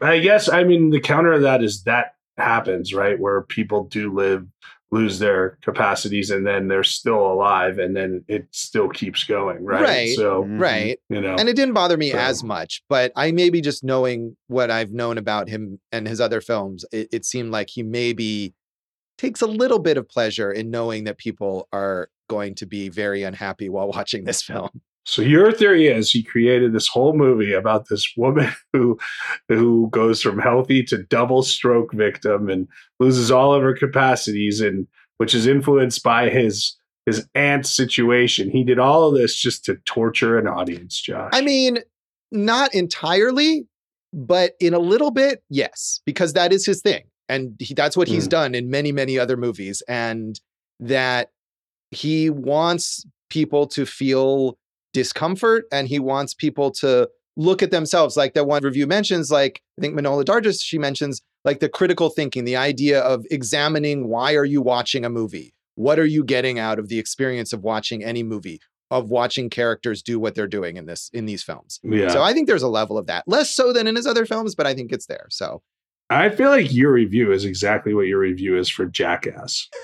I 0.00 0.20
guess 0.20 0.48
I 0.48 0.62
mean 0.62 0.90
the 0.90 1.00
counter 1.00 1.32
of 1.32 1.42
that 1.42 1.64
is 1.64 1.82
that 1.82 2.14
happens, 2.40 2.92
right? 2.94 3.18
Where 3.18 3.42
people 3.42 3.84
do 3.84 4.12
live 4.14 4.46
lose 4.92 5.20
their 5.20 5.56
capacities 5.62 6.30
and 6.30 6.44
then 6.44 6.66
they're 6.66 6.82
still 6.82 7.24
alive 7.32 7.78
and 7.78 7.96
then 7.96 8.24
it 8.26 8.48
still 8.50 8.88
keeps 8.88 9.22
going, 9.22 9.64
right? 9.64 9.82
Right. 9.82 10.16
So, 10.16 10.42
Mhm. 10.42 10.60
Right. 10.60 10.98
you 11.08 11.20
know. 11.20 11.36
And 11.38 11.48
it 11.48 11.54
didn't 11.54 11.74
bother 11.74 11.96
me 11.96 12.10
So- 12.10 12.18
as 12.18 12.42
much, 12.42 12.82
but 12.88 13.12
I 13.14 13.30
maybe 13.30 13.60
just 13.60 13.84
knowing 13.84 14.36
what 14.48 14.68
I've 14.68 14.90
known 14.90 15.16
about 15.16 15.48
him 15.48 15.78
and 15.92 16.08
his 16.08 16.20
other 16.20 16.40
films, 16.40 16.84
it, 16.90 17.06
it 17.12 17.24
seemed 17.24 17.52
like 17.52 17.70
he 17.70 17.84
maybe 17.84 18.52
takes 19.16 19.40
a 19.40 19.46
little 19.46 19.78
bit 19.78 19.96
of 19.96 20.08
pleasure 20.08 20.50
in 20.50 20.70
knowing 20.72 21.04
that 21.04 21.18
people 21.18 21.68
are 21.72 22.08
going 22.28 22.56
to 22.56 22.66
be 22.66 22.88
very 22.88 23.22
unhappy 23.22 23.68
while 23.68 23.88
watching 23.94 24.24
this 24.24 24.42
film. 24.42 24.70
So 25.10 25.22
your 25.22 25.50
theory 25.50 25.88
is 25.88 26.12
he 26.12 26.22
created 26.22 26.72
this 26.72 26.86
whole 26.86 27.14
movie 27.16 27.52
about 27.52 27.88
this 27.88 28.12
woman 28.16 28.48
who 28.72 28.96
who 29.48 29.90
goes 29.90 30.22
from 30.22 30.38
healthy 30.38 30.84
to 30.84 31.02
double 31.02 31.42
stroke 31.42 31.92
victim 31.92 32.48
and 32.48 32.68
loses 33.00 33.28
all 33.28 33.52
of 33.52 33.60
her 33.62 33.74
capacities 33.74 34.60
and 34.60 34.86
which 35.16 35.34
is 35.34 35.48
influenced 35.48 36.04
by 36.04 36.30
his 36.30 36.76
his 37.06 37.26
aunt's 37.34 37.74
situation. 37.74 38.50
He 38.50 38.62
did 38.62 38.78
all 38.78 39.08
of 39.08 39.14
this 39.16 39.34
just 39.34 39.64
to 39.64 39.78
torture 39.84 40.38
an 40.38 40.46
audience, 40.46 41.00
Josh. 41.00 41.30
I 41.34 41.40
mean, 41.40 41.78
not 42.30 42.72
entirely, 42.72 43.66
but 44.12 44.52
in 44.60 44.74
a 44.74 44.78
little 44.78 45.10
bit, 45.10 45.42
yes, 45.50 46.00
because 46.06 46.34
that 46.34 46.52
is 46.52 46.64
his 46.64 46.82
thing. 46.82 47.02
And 47.28 47.56
he, 47.58 47.74
that's 47.74 47.96
what 47.96 48.06
he's 48.06 48.28
Mm. 48.28 48.30
done 48.30 48.54
in 48.54 48.70
many, 48.70 48.92
many 48.92 49.18
other 49.18 49.36
movies. 49.36 49.82
And 49.88 50.38
that 50.78 51.30
he 51.90 52.30
wants 52.30 53.04
people 53.28 53.66
to 53.68 53.84
feel 53.86 54.56
discomfort 54.92 55.64
and 55.72 55.88
he 55.88 55.98
wants 55.98 56.34
people 56.34 56.70
to 56.72 57.08
look 57.36 57.62
at 57.62 57.70
themselves. 57.70 58.16
Like 58.16 58.34
that 58.34 58.46
one 58.46 58.62
review 58.62 58.86
mentions, 58.86 59.30
like 59.30 59.62
I 59.78 59.82
think 59.82 59.98
Manohla 59.98 60.24
Dargis, 60.24 60.62
she 60.62 60.78
mentions 60.78 61.22
like 61.44 61.60
the 61.60 61.68
critical 61.68 62.10
thinking, 62.10 62.44
the 62.44 62.56
idea 62.56 63.00
of 63.00 63.24
examining 63.30 64.08
why 64.08 64.34
are 64.34 64.44
you 64.44 64.60
watching 64.60 65.04
a 65.04 65.10
movie? 65.10 65.54
What 65.74 65.98
are 65.98 66.06
you 66.06 66.24
getting 66.24 66.58
out 66.58 66.78
of 66.78 66.88
the 66.88 66.98
experience 66.98 67.52
of 67.52 67.62
watching 67.62 68.04
any 68.04 68.22
movie? 68.22 68.60
Of 68.90 69.08
watching 69.08 69.50
characters 69.50 70.02
do 70.02 70.18
what 70.18 70.34
they're 70.34 70.48
doing 70.48 70.76
in 70.76 70.86
this 70.86 71.10
in 71.12 71.24
these 71.24 71.44
films. 71.44 71.78
yeah. 71.84 72.08
So 72.08 72.22
I 72.22 72.32
think 72.32 72.48
there's 72.48 72.64
a 72.64 72.68
level 72.68 72.98
of 72.98 73.06
that. 73.06 73.22
Less 73.28 73.48
so 73.48 73.72
than 73.72 73.86
in 73.86 73.94
his 73.94 74.04
other 74.04 74.26
films, 74.26 74.56
but 74.56 74.66
I 74.66 74.74
think 74.74 74.90
it's 74.90 75.06
there. 75.06 75.28
So 75.30 75.62
I 76.10 76.28
feel 76.28 76.50
like 76.50 76.74
your 76.74 76.92
review 76.92 77.30
is 77.30 77.44
exactly 77.44 77.94
what 77.94 78.08
your 78.08 78.18
review 78.18 78.58
is 78.58 78.68
for 78.68 78.86
Jackass. 78.86 79.68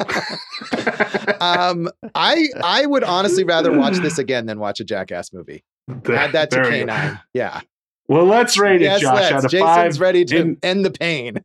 um 1.40 1.88
I 2.14 2.48
I 2.62 2.86
would 2.86 3.04
honestly 3.04 3.44
rather 3.44 3.72
watch 3.76 3.96
this 3.98 4.18
again 4.18 4.46
than 4.46 4.58
watch 4.58 4.80
a 4.80 4.84
Jackass 4.84 5.32
movie. 5.32 5.64
Add 5.88 6.32
that 6.32 6.50
to 6.50 6.56
There 6.56 6.64
we 6.64 6.70
go. 6.80 6.86
K-9. 6.86 7.20
Yeah. 7.34 7.60
Well, 8.08 8.24
let's 8.24 8.58
rate 8.58 8.80
yes, 8.80 8.98
it, 8.98 9.02
Josh, 9.02 9.14
let's. 9.14 9.32
out 9.32 9.44
of 9.44 9.50
Jason's 9.50 9.96
five. 9.96 10.00
ready 10.00 10.24
to 10.26 10.36
in- 10.38 10.58
end 10.62 10.84
the 10.84 10.90
pain. 10.90 11.44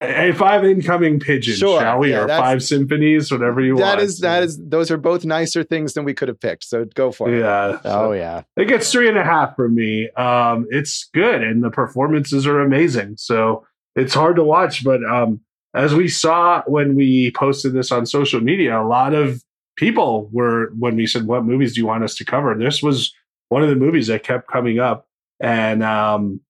A 0.00 0.30
five 0.32 0.64
incoming 0.64 1.18
pigeons, 1.18 1.58
Sure, 1.58 1.80
shall 1.80 1.98
we? 1.98 2.10
yeah, 2.12 2.20
or 2.22 2.28
five 2.28 2.62
symphonies, 2.62 3.32
whatever 3.32 3.60
you 3.60 3.76
That 3.78 3.96
want. 3.96 4.00
is 4.02 4.20
that 4.20 4.44
is 4.44 4.56
those 4.62 4.92
are 4.92 4.96
both 4.96 5.24
nicer 5.24 5.64
things 5.64 5.94
than 5.94 6.04
we 6.04 6.14
could 6.14 6.28
have 6.28 6.38
picked. 6.40 6.62
So 6.64 6.84
go 6.94 7.10
for 7.10 7.28
it. 7.34 7.40
Yeah. 7.40 7.80
Oh 7.84 8.12
yeah. 8.12 8.42
It 8.56 8.66
gets 8.68 8.92
three 8.92 9.08
and 9.08 9.18
a 9.18 9.24
half 9.24 9.56
from 9.56 9.74
me. 9.74 10.08
Um, 10.16 10.66
it's 10.70 11.10
good, 11.12 11.42
and 11.42 11.64
the 11.64 11.70
performances 11.70 12.46
are 12.46 12.60
amazing. 12.60 13.16
So 13.18 13.66
it's 13.96 14.14
hard 14.14 14.36
to 14.36 14.44
watch, 14.44 14.84
but 14.84 15.04
um, 15.04 15.40
as 15.78 15.94
we 15.94 16.08
saw 16.08 16.62
when 16.66 16.96
we 16.96 17.30
posted 17.36 17.72
this 17.72 17.92
on 17.92 18.04
social 18.04 18.40
media, 18.40 18.80
a 18.80 18.82
lot 18.82 19.14
of 19.14 19.44
people 19.76 20.28
were 20.32 20.72
when 20.76 20.96
we 20.96 21.06
said, 21.06 21.26
"What 21.26 21.44
movies 21.44 21.74
do 21.74 21.80
you 21.80 21.86
want 21.86 22.02
us 22.02 22.16
to 22.16 22.24
cover?" 22.24 22.56
This 22.58 22.82
was 22.82 23.14
one 23.48 23.62
of 23.62 23.68
the 23.68 23.76
movies 23.76 24.08
that 24.08 24.24
kept 24.24 24.50
coming 24.50 24.80
up, 24.80 25.06
and 25.40 25.84
um, 25.84 26.40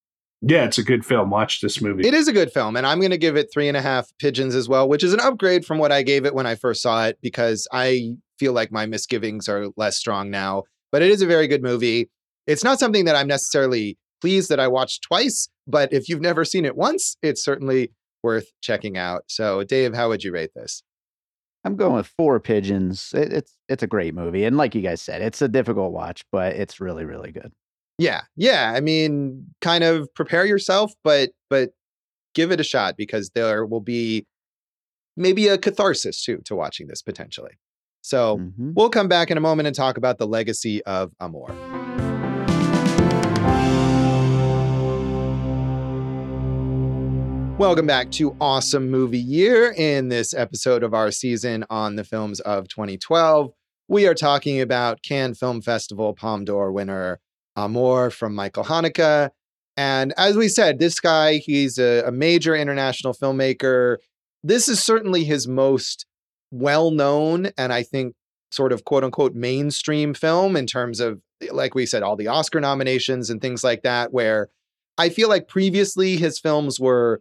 yeah, 0.40 0.64
it's 0.64 0.78
a 0.78 0.82
good 0.82 1.04
film. 1.04 1.28
Watch 1.28 1.60
this 1.60 1.82
movie. 1.82 2.08
It 2.08 2.14
is 2.14 2.26
a 2.26 2.32
good 2.32 2.50
film, 2.50 2.74
and 2.74 2.86
I'm 2.86 3.00
going 3.00 3.10
to 3.10 3.18
give 3.18 3.36
it 3.36 3.50
three 3.52 3.68
and 3.68 3.76
a 3.76 3.82
half 3.82 4.10
pigeons 4.18 4.54
as 4.54 4.66
well, 4.66 4.88
which 4.88 5.04
is 5.04 5.12
an 5.12 5.20
upgrade 5.20 5.66
from 5.66 5.76
what 5.76 5.92
I 5.92 6.02
gave 6.02 6.24
it 6.24 6.34
when 6.34 6.46
I 6.46 6.54
first 6.54 6.80
saw 6.80 7.04
it 7.06 7.18
because 7.20 7.68
I 7.70 8.14
feel 8.38 8.54
like 8.54 8.72
my 8.72 8.86
misgivings 8.86 9.46
are 9.46 9.66
less 9.76 9.98
strong 9.98 10.30
now. 10.30 10.62
But 10.90 11.02
it 11.02 11.10
is 11.10 11.20
a 11.20 11.26
very 11.26 11.48
good 11.48 11.62
movie. 11.62 12.08
It's 12.46 12.64
not 12.64 12.78
something 12.78 13.04
that 13.04 13.14
I'm 13.14 13.28
necessarily 13.28 13.98
pleased 14.22 14.48
that 14.48 14.58
I 14.58 14.68
watched 14.68 15.02
twice, 15.02 15.50
but 15.66 15.92
if 15.92 16.08
you've 16.08 16.22
never 16.22 16.46
seen 16.46 16.64
it 16.64 16.76
once, 16.76 17.16
it's 17.22 17.44
certainly 17.44 17.92
worth 18.22 18.50
checking 18.60 18.96
out. 18.98 19.24
So, 19.28 19.64
Dave, 19.64 19.94
how 19.94 20.08
would 20.08 20.24
you 20.24 20.32
rate 20.32 20.50
this? 20.54 20.82
I'm 21.64 21.76
going 21.76 21.94
with 21.94 22.06
four 22.16 22.38
pigeons. 22.40 23.12
It, 23.14 23.32
it's 23.32 23.56
it's 23.68 23.82
a 23.82 23.86
great 23.88 24.14
movie, 24.14 24.44
and 24.44 24.56
like 24.56 24.74
you 24.74 24.80
guys 24.80 25.02
said, 25.02 25.22
it's 25.22 25.42
a 25.42 25.48
difficult 25.48 25.92
watch, 25.92 26.22
but 26.32 26.54
it's 26.56 26.80
really 26.80 27.04
really 27.04 27.32
good. 27.32 27.52
Yeah, 27.98 28.22
yeah. 28.36 28.72
I 28.76 28.80
mean, 28.80 29.46
kind 29.60 29.82
of 29.82 30.12
prepare 30.14 30.46
yourself, 30.46 30.92
but 31.02 31.30
but 31.50 31.70
give 32.34 32.52
it 32.52 32.60
a 32.60 32.64
shot 32.64 32.96
because 32.96 33.30
there 33.30 33.66
will 33.66 33.80
be 33.80 34.24
maybe 35.16 35.48
a 35.48 35.58
catharsis 35.58 36.22
too 36.22 36.38
to 36.44 36.54
watching 36.54 36.86
this 36.86 37.02
potentially. 37.02 37.58
So 38.02 38.38
Mhm. 38.38 38.74
we'll 38.76 38.90
come 38.90 39.08
back 39.08 39.30
in 39.30 39.36
a 39.36 39.40
moment 39.40 39.66
and 39.66 39.74
talk 39.74 39.96
about 39.98 40.18
the 40.18 40.26
legacy 40.28 40.82
of 40.84 41.12
Amour. 41.18 41.48
Welcome 47.59 47.88
back 47.88 48.12
to 48.12 48.36
Awesome 48.40 48.88
Movie 48.88 49.18
Year. 49.18 49.72
In 49.76 50.11
this 50.11 50.32
episode 50.32 50.84
of 50.84 50.94
our 50.94 51.11
season 51.11 51.64
on 51.68 51.96
the 51.96 52.04
films 52.04 52.38
of 52.38 52.68
2012, 52.68 53.50
we 53.88 54.06
are 54.06 54.14
talking 54.14 54.61
about 54.61 55.02
Cannes 55.02 55.34
Film 55.34 55.61
Festival 55.61 56.14
Palme 56.14 56.44
d'Or 56.44 56.70
winner 56.70 57.18
Amour 57.56 58.11
from 58.11 58.36
Michael 58.36 58.62
Haneke. 58.62 59.30
And 59.76 60.14
as 60.16 60.36
we 60.36 60.46
said, 60.48 60.78
this 60.78 61.00
guy, 61.00 61.38
he's 61.38 61.78
a, 61.78 62.04
a 62.06 62.12
major 62.12 62.54
international 62.54 63.12
filmmaker. 63.12 63.96
This 64.44 64.68
is 64.68 64.80
certainly 64.80 65.24
his 65.24 65.48
most 65.48 66.06
well 66.52 66.92
known 66.92 67.50
and 67.59 67.72
I 67.72 67.82
think 67.82 68.14
sort 68.52 68.72
of 68.72 68.84
quote 68.84 69.02
unquote 69.02 69.34
mainstream 69.34 70.14
film 70.14 70.54
in 70.54 70.66
terms 70.66 71.00
of, 71.00 71.20
like 71.50 71.74
we 71.74 71.86
said, 71.86 72.04
all 72.04 72.14
the 72.14 72.28
Oscar 72.28 72.61
nominations 72.61 73.30
and 73.30 73.40
things 73.40 73.64
like 73.64 73.82
that, 73.82 74.12
where 74.12 74.48
I 74.96 75.09
feel 75.09 75.28
like 75.28 75.48
previously 75.48 76.16
his 76.16 76.38
films 76.38 76.78
were 76.78 77.20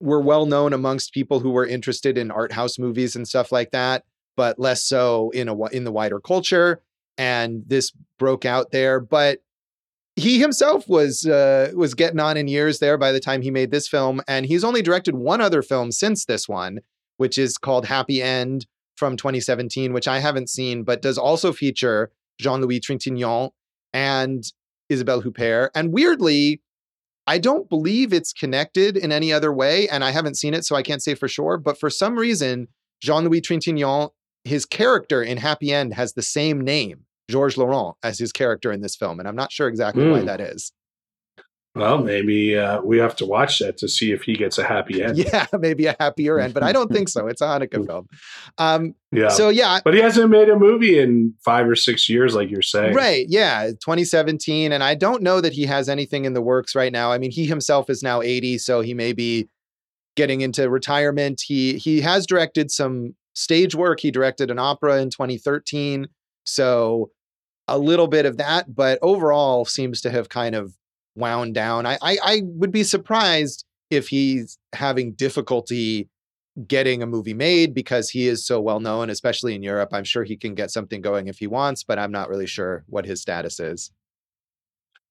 were 0.00 0.20
well 0.20 0.46
known 0.46 0.72
amongst 0.72 1.12
people 1.12 1.40
who 1.40 1.50
were 1.50 1.66
interested 1.66 2.18
in 2.18 2.30
art 2.30 2.52
house 2.52 2.78
movies 2.78 3.16
and 3.16 3.26
stuff 3.26 3.50
like 3.50 3.70
that, 3.70 4.04
but 4.36 4.58
less 4.58 4.84
so 4.84 5.30
in 5.30 5.48
a 5.48 5.64
in 5.66 5.84
the 5.84 5.92
wider 5.92 6.20
culture. 6.20 6.82
And 7.18 7.62
this 7.66 7.92
broke 8.18 8.44
out 8.44 8.72
there, 8.72 9.00
but 9.00 9.40
he 10.16 10.38
himself 10.40 10.88
was 10.88 11.26
uh, 11.26 11.72
was 11.74 11.94
getting 11.94 12.20
on 12.20 12.36
in 12.36 12.48
years 12.48 12.78
there 12.78 12.98
by 12.98 13.12
the 13.12 13.20
time 13.20 13.42
he 13.42 13.50
made 13.50 13.70
this 13.70 13.88
film, 13.88 14.22
and 14.26 14.46
he's 14.46 14.64
only 14.64 14.82
directed 14.82 15.14
one 15.14 15.40
other 15.40 15.62
film 15.62 15.92
since 15.92 16.24
this 16.24 16.48
one, 16.48 16.80
which 17.18 17.38
is 17.38 17.58
called 17.58 17.86
Happy 17.86 18.22
End 18.22 18.66
from 18.96 19.16
2017, 19.16 19.92
which 19.92 20.08
I 20.08 20.18
haven't 20.18 20.48
seen, 20.48 20.82
but 20.82 21.02
does 21.02 21.18
also 21.18 21.52
feature 21.52 22.10
Jean 22.38 22.62
Louis 22.62 22.80
Trintignant 22.80 23.50
and 23.92 24.44
Isabelle 24.88 25.22
Huppert. 25.22 25.68
And 25.74 25.92
weirdly, 25.92 26.62
I 27.26 27.38
don't 27.38 27.68
believe 27.68 28.12
it's 28.12 28.32
connected 28.32 28.96
in 28.96 29.10
any 29.10 29.32
other 29.32 29.52
way, 29.52 29.88
and 29.88 30.04
I 30.04 30.10
haven't 30.10 30.36
seen 30.36 30.54
it, 30.54 30.64
so 30.64 30.76
I 30.76 30.82
can't 30.82 31.02
say 31.02 31.14
for 31.14 31.28
sure. 31.28 31.56
But 31.58 31.78
for 31.78 31.90
some 31.90 32.16
reason, 32.16 32.68
Jean 33.02 33.24
Louis 33.24 33.40
Trintignant, 33.40 34.10
his 34.44 34.64
character 34.64 35.22
in 35.22 35.38
Happy 35.38 35.72
End 35.72 35.94
has 35.94 36.12
the 36.12 36.22
same 36.22 36.60
name, 36.60 37.04
Georges 37.28 37.58
Laurent, 37.58 37.96
as 38.02 38.18
his 38.18 38.32
character 38.32 38.70
in 38.70 38.80
this 38.80 38.94
film, 38.94 39.18
and 39.18 39.28
I'm 39.28 39.36
not 39.36 39.50
sure 39.50 39.66
exactly 39.66 40.04
mm. 40.04 40.12
why 40.12 40.20
that 40.22 40.40
is. 40.40 40.72
Well, 41.76 41.98
maybe 41.98 42.56
uh, 42.56 42.80
we 42.80 42.98
have 42.98 43.14
to 43.16 43.26
watch 43.26 43.58
that 43.58 43.76
to 43.78 43.88
see 43.88 44.10
if 44.10 44.22
he 44.22 44.34
gets 44.34 44.56
a 44.56 44.64
happy 44.64 45.02
end. 45.04 45.18
Yeah, 45.18 45.46
maybe 45.58 45.86
a 45.86 45.96
happier 46.00 46.40
end, 46.40 46.54
but 46.54 46.62
I 46.62 46.72
don't 46.72 46.90
think 46.90 47.08
so. 47.08 47.26
It's 47.26 47.40
a 47.40 47.44
Haneke 47.46 47.86
film. 47.86 48.08
Um, 48.58 48.94
yeah. 49.12 49.28
So 49.28 49.50
yeah, 49.50 49.80
but 49.84 49.94
he 49.94 50.00
hasn't 50.00 50.30
made 50.30 50.48
a 50.48 50.58
movie 50.58 50.98
in 50.98 51.34
five 51.44 51.68
or 51.68 51.76
six 51.76 52.08
years, 52.08 52.34
like 52.34 52.50
you're 52.50 52.62
saying. 52.62 52.94
Right. 52.94 53.26
Yeah, 53.28 53.68
2017, 53.68 54.72
and 54.72 54.82
I 54.82 54.94
don't 54.94 55.22
know 55.22 55.40
that 55.40 55.52
he 55.52 55.66
has 55.66 55.88
anything 55.88 56.24
in 56.24 56.32
the 56.32 56.42
works 56.42 56.74
right 56.74 56.92
now. 56.92 57.12
I 57.12 57.18
mean, 57.18 57.30
he 57.30 57.46
himself 57.46 57.90
is 57.90 58.02
now 58.02 58.22
80, 58.22 58.58
so 58.58 58.80
he 58.80 58.94
may 58.94 59.12
be 59.12 59.48
getting 60.16 60.40
into 60.40 60.70
retirement. 60.70 61.42
He 61.46 61.76
he 61.76 62.00
has 62.00 62.26
directed 62.26 62.70
some 62.70 63.14
stage 63.34 63.74
work. 63.74 64.00
He 64.00 64.10
directed 64.10 64.50
an 64.50 64.58
opera 64.58 65.00
in 65.00 65.10
2013, 65.10 66.08
so 66.44 67.10
a 67.68 67.78
little 67.78 68.06
bit 68.06 68.26
of 68.26 68.36
that, 68.36 68.74
but 68.74 68.98
overall 69.02 69.64
seems 69.64 70.00
to 70.00 70.10
have 70.10 70.28
kind 70.28 70.54
of 70.54 70.72
wound 71.16 71.54
down. 71.54 71.86
I, 71.86 71.98
I, 72.00 72.18
I 72.22 72.42
would 72.44 72.70
be 72.70 72.84
surprised 72.84 73.64
if 73.90 74.08
he's 74.08 74.58
having 74.72 75.12
difficulty 75.12 76.08
getting 76.66 77.02
a 77.02 77.06
movie 77.06 77.34
made 77.34 77.74
because 77.74 78.08
he 78.10 78.28
is 78.28 78.46
so 78.46 78.60
well 78.60 78.80
known, 78.80 79.10
especially 79.10 79.54
in 79.54 79.62
Europe. 79.62 79.90
I'm 79.92 80.04
sure 80.04 80.24
he 80.24 80.36
can 80.36 80.54
get 80.54 80.70
something 80.70 81.00
going 81.00 81.28
if 81.28 81.38
he 81.38 81.46
wants, 81.46 81.84
but 81.84 81.98
I'm 81.98 82.12
not 82.12 82.28
really 82.28 82.46
sure 82.46 82.84
what 82.88 83.04
his 83.04 83.20
status 83.20 83.60
is. 83.60 83.90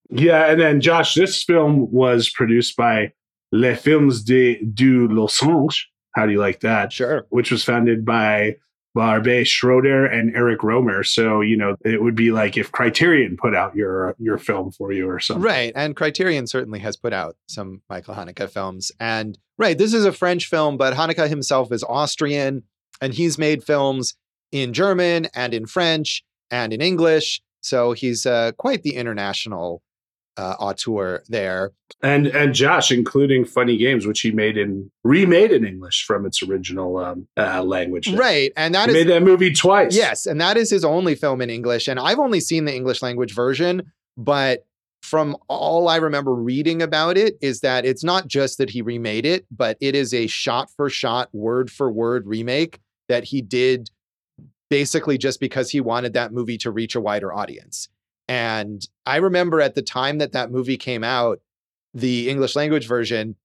Yeah, 0.09 0.51
and 0.51 0.59
then 0.59 0.81
Josh, 0.81 1.15
this 1.15 1.43
film 1.43 1.91
was 1.91 2.29
produced 2.29 2.75
by 2.75 3.13
Les 3.51 3.75
Films 3.75 4.23
de 4.23 4.63
du 4.63 5.07
Losange. 5.07 5.87
How 6.13 6.25
do 6.25 6.31
you 6.31 6.39
like 6.39 6.61
that? 6.61 6.93
Sure. 6.93 7.25
Which 7.29 7.51
was 7.51 7.63
founded 7.63 8.05
by 8.05 8.55
Barbet 8.95 9.45
Schroeder 9.45 10.05
and 10.05 10.33
Eric 10.35 10.61
Rohmer. 10.61 11.05
So, 11.05 11.41
you 11.41 11.57
know, 11.57 11.75
it 11.83 12.01
would 12.01 12.15
be 12.15 12.31
like 12.31 12.55
if 12.55 12.71
Criterion 12.71 13.35
put 13.37 13.53
out 13.53 13.75
your 13.75 14.15
your 14.17 14.37
film 14.37 14.71
for 14.71 14.91
you 14.91 15.09
or 15.09 15.19
something. 15.19 15.43
Right. 15.43 15.73
And 15.75 15.95
Criterion 15.95 16.47
certainly 16.47 16.79
has 16.79 16.95
put 16.95 17.11
out 17.11 17.35
some 17.47 17.81
Michael 17.89 18.15
Haneke 18.15 18.49
films. 18.49 18.93
And 18.99 19.37
right, 19.57 19.77
this 19.77 19.93
is 19.93 20.05
a 20.05 20.13
French 20.13 20.47
film, 20.47 20.77
but 20.77 20.93
Haneke 20.93 21.27
himself 21.27 21.71
is 21.73 21.83
Austrian 21.83 22.63
and 23.01 23.13
he's 23.13 23.37
made 23.37 23.63
films 23.63 24.15
in 24.53 24.71
German 24.71 25.27
and 25.35 25.53
in 25.53 25.65
French 25.65 26.23
and 26.49 26.71
in 26.71 26.79
English. 26.79 27.41
So 27.61 27.91
he's 27.91 28.25
uh, 28.25 28.53
quite 28.57 28.83
the 28.83 28.95
international 28.95 29.81
uh, 30.37 30.55
auteur 30.59 31.23
there. 31.29 31.71
And 32.01 32.27
and 32.27 32.53
Josh, 32.53 32.91
including 32.91 33.45
Funny 33.45 33.77
Games, 33.77 34.05
which 34.05 34.21
he 34.21 34.31
made 34.31 34.57
in 34.57 34.91
remade 35.03 35.51
in 35.51 35.65
English 35.65 36.03
from 36.05 36.25
its 36.25 36.43
original 36.43 36.97
um, 36.97 37.27
uh, 37.37 37.63
language. 37.63 38.11
Right, 38.11 38.51
and 38.57 38.73
that 38.75 38.89
is, 38.89 38.93
made 38.93 39.07
that 39.07 39.23
movie 39.23 39.53
twice. 39.53 39.95
Yes, 39.95 40.25
and 40.25 40.39
that 40.41 40.57
is 40.57 40.69
his 40.69 40.83
only 40.83 41.15
film 41.15 41.41
in 41.41 41.49
English. 41.49 41.87
And 41.87 41.99
I've 41.99 42.19
only 42.19 42.39
seen 42.39 42.65
the 42.65 42.75
English 42.75 43.01
language 43.01 43.33
version, 43.33 43.91
but 44.17 44.65
from 45.01 45.37
all 45.47 45.87
I 45.87 45.97
remember 45.97 46.33
reading 46.33 46.81
about 46.81 47.15
it 47.15 47.37
is 47.39 47.61
that 47.61 47.85
it's 47.85 48.03
not 48.03 48.27
just 48.27 48.57
that 48.57 48.71
he 48.71 48.81
remade 48.81 49.25
it, 49.25 49.45
but 49.51 49.77
it 49.79 49.95
is 49.95 50.13
a 50.13 50.27
shot 50.27 50.69
for 50.75 50.89
shot, 50.89 51.29
word 51.31 51.69
for 51.69 51.91
word 51.91 52.25
remake 52.25 52.79
that 53.07 53.25
he 53.25 53.41
did 53.41 53.89
basically 54.69 55.17
just 55.17 55.39
because 55.39 55.69
he 55.69 55.79
wanted 55.79 56.13
that 56.13 56.33
movie 56.33 56.57
to 56.57 56.71
reach 56.71 56.95
a 56.95 57.01
wider 57.01 57.31
audience. 57.31 57.87
And 58.27 58.85
I 59.05 59.17
remember 59.17 59.61
at 59.61 59.75
the 59.75 59.81
time 59.81 60.17
that 60.17 60.31
that 60.31 60.51
movie 60.51 60.77
came 60.77 61.03
out, 61.03 61.39
the 61.93 62.29
English 62.29 62.55
language 62.55 62.87
version, 62.87 63.35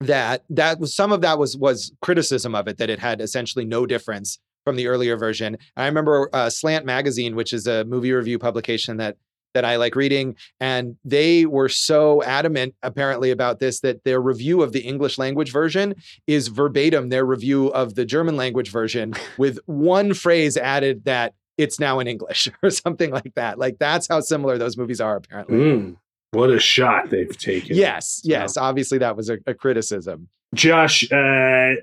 that 0.00 0.44
that 0.48 0.80
was 0.80 0.94
some 0.94 1.12
of 1.12 1.20
that 1.20 1.38
was 1.38 1.56
was 1.56 1.92
criticism 2.00 2.54
of 2.54 2.66
it 2.68 2.78
that 2.78 2.90
it 2.90 2.98
had 2.98 3.20
essentially 3.20 3.64
no 3.64 3.84
difference 3.84 4.38
from 4.64 4.76
the 4.76 4.86
earlier 4.86 5.16
version. 5.16 5.54
And 5.76 5.84
I 5.84 5.86
remember 5.86 6.30
uh, 6.32 6.50
Slant 6.50 6.86
Magazine, 6.86 7.36
which 7.36 7.52
is 7.52 7.66
a 7.66 7.84
movie 7.84 8.12
review 8.12 8.38
publication 8.38 8.96
that 8.96 9.16
that 9.52 9.64
I 9.64 9.76
like 9.76 9.96
reading, 9.96 10.36
and 10.60 10.96
they 11.04 11.44
were 11.44 11.68
so 11.68 12.22
adamant 12.22 12.74
apparently 12.84 13.32
about 13.32 13.58
this 13.58 13.80
that 13.80 14.04
their 14.04 14.20
review 14.20 14.62
of 14.62 14.72
the 14.72 14.80
English 14.80 15.18
language 15.18 15.50
version 15.50 15.96
is 16.28 16.48
verbatim 16.48 17.08
their 17.08 17.26
review 17.26 17.66
of 17.68 17.96
the 17.96 18.04
German 18.04 18.36
language 18.36 18.70
version 18.70 19.12
with 19.38 19.58
one 19.66 20.14
phrase 20.14 20.56
added 20.56 21.04
that 21.04 21.34
it's 21.60 21.78
now 21.78 22.00
in 22.00 22.06
English 22.06 22.48
or 22.62 22.70
something 22.70 23.10
like 23.10 23.34
that. 23.34 23.58
Like 23.58 23.78
that's 23.78 24.08
how 24.08 24.20
similar 24.20 24.58
those 24.58 24.76
movies 24.76 25.00
are 25.00 25.16
apparently. 25.16 25.58
Mm, 25.58 25.96
what 26.32 26.50
a 26.50 26.58
shot 26.58 27.10
they've 27.10 27.36
taken. 27.36 27.76
Yes, 27.76 28.20
yes. 28.24 28.56
Obviously, 28.56 28.98
that 28.98 29.16
was 29.16 29.28
a, 29.30 29.38
a 29.46 29.54
criticism. 29.54 30.28
Josh 30.54 31.10
uh, 31.12 31.74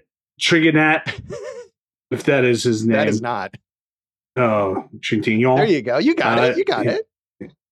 Trigonat, 0.41 1.21
if 2.11 2.23
that 2.23 2.43
is 2.43 2.63
his 2.63 2.85
name. 2.85 2.97
That 2.97 3.07
is 3.07 3.21
not. 3.21 3.55
Oh, 4.35 4.87
Trintignant. 4.99 5.57
There 5.57 5.65
you 5.65 5.81
go. 5.81 5.97
You 5.97 6.15
got 6.15 6.39
uh, 6.39 6.43
it. 6.43 6.57
You 6.57 6.63
got 6.63 6.85
he, 6.85 6.91
it. 6.91 7.07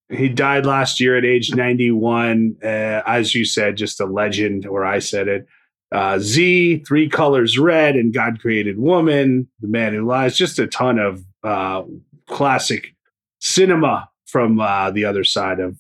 He 0.10 0.30
died 0.30 0.66
last 0.66 1.00
year 1.00 1.18
at 1.18 1.26
age 1.26 1.54
91. 1.54 2.58
Uh, 2.64 2.68
as 2.68 3.34
you 3.34 3.46
said, 3.46 3.78
just 3.78 4.00
a 4.00 4.06
legend, 4.06 4.66
or 4.66 4.86
I 4.86 5.00
said 5.00 5.28
it. 5.28 5.48
Uh, 5.92 6.20
Z, 6.20 6.84
Three 6.88 7.08
Colors 7.08 7.58
Red, 7.58 7.96
and 7.96 8.14
God 8.14 8.40
Created 8.40 8.78
Woman, 8.78 9.48
The 9.62 9.68
Man 9.68 9.94
Who 9.94 10.06
Lies, 10.06 10.38
just 10.38 10.60
a 10.60 10.68
ton 10.68 11.00
of 11.00 11.24
uh, 11.46 11.84
classic 12.28 12.96
cinema 13.40 14.10
from 14.26 14.60
uh, 14.60 14.92
the 14.92 15.06
other 15.06 15.24
side 15.24 15.60
of 15.60 15.78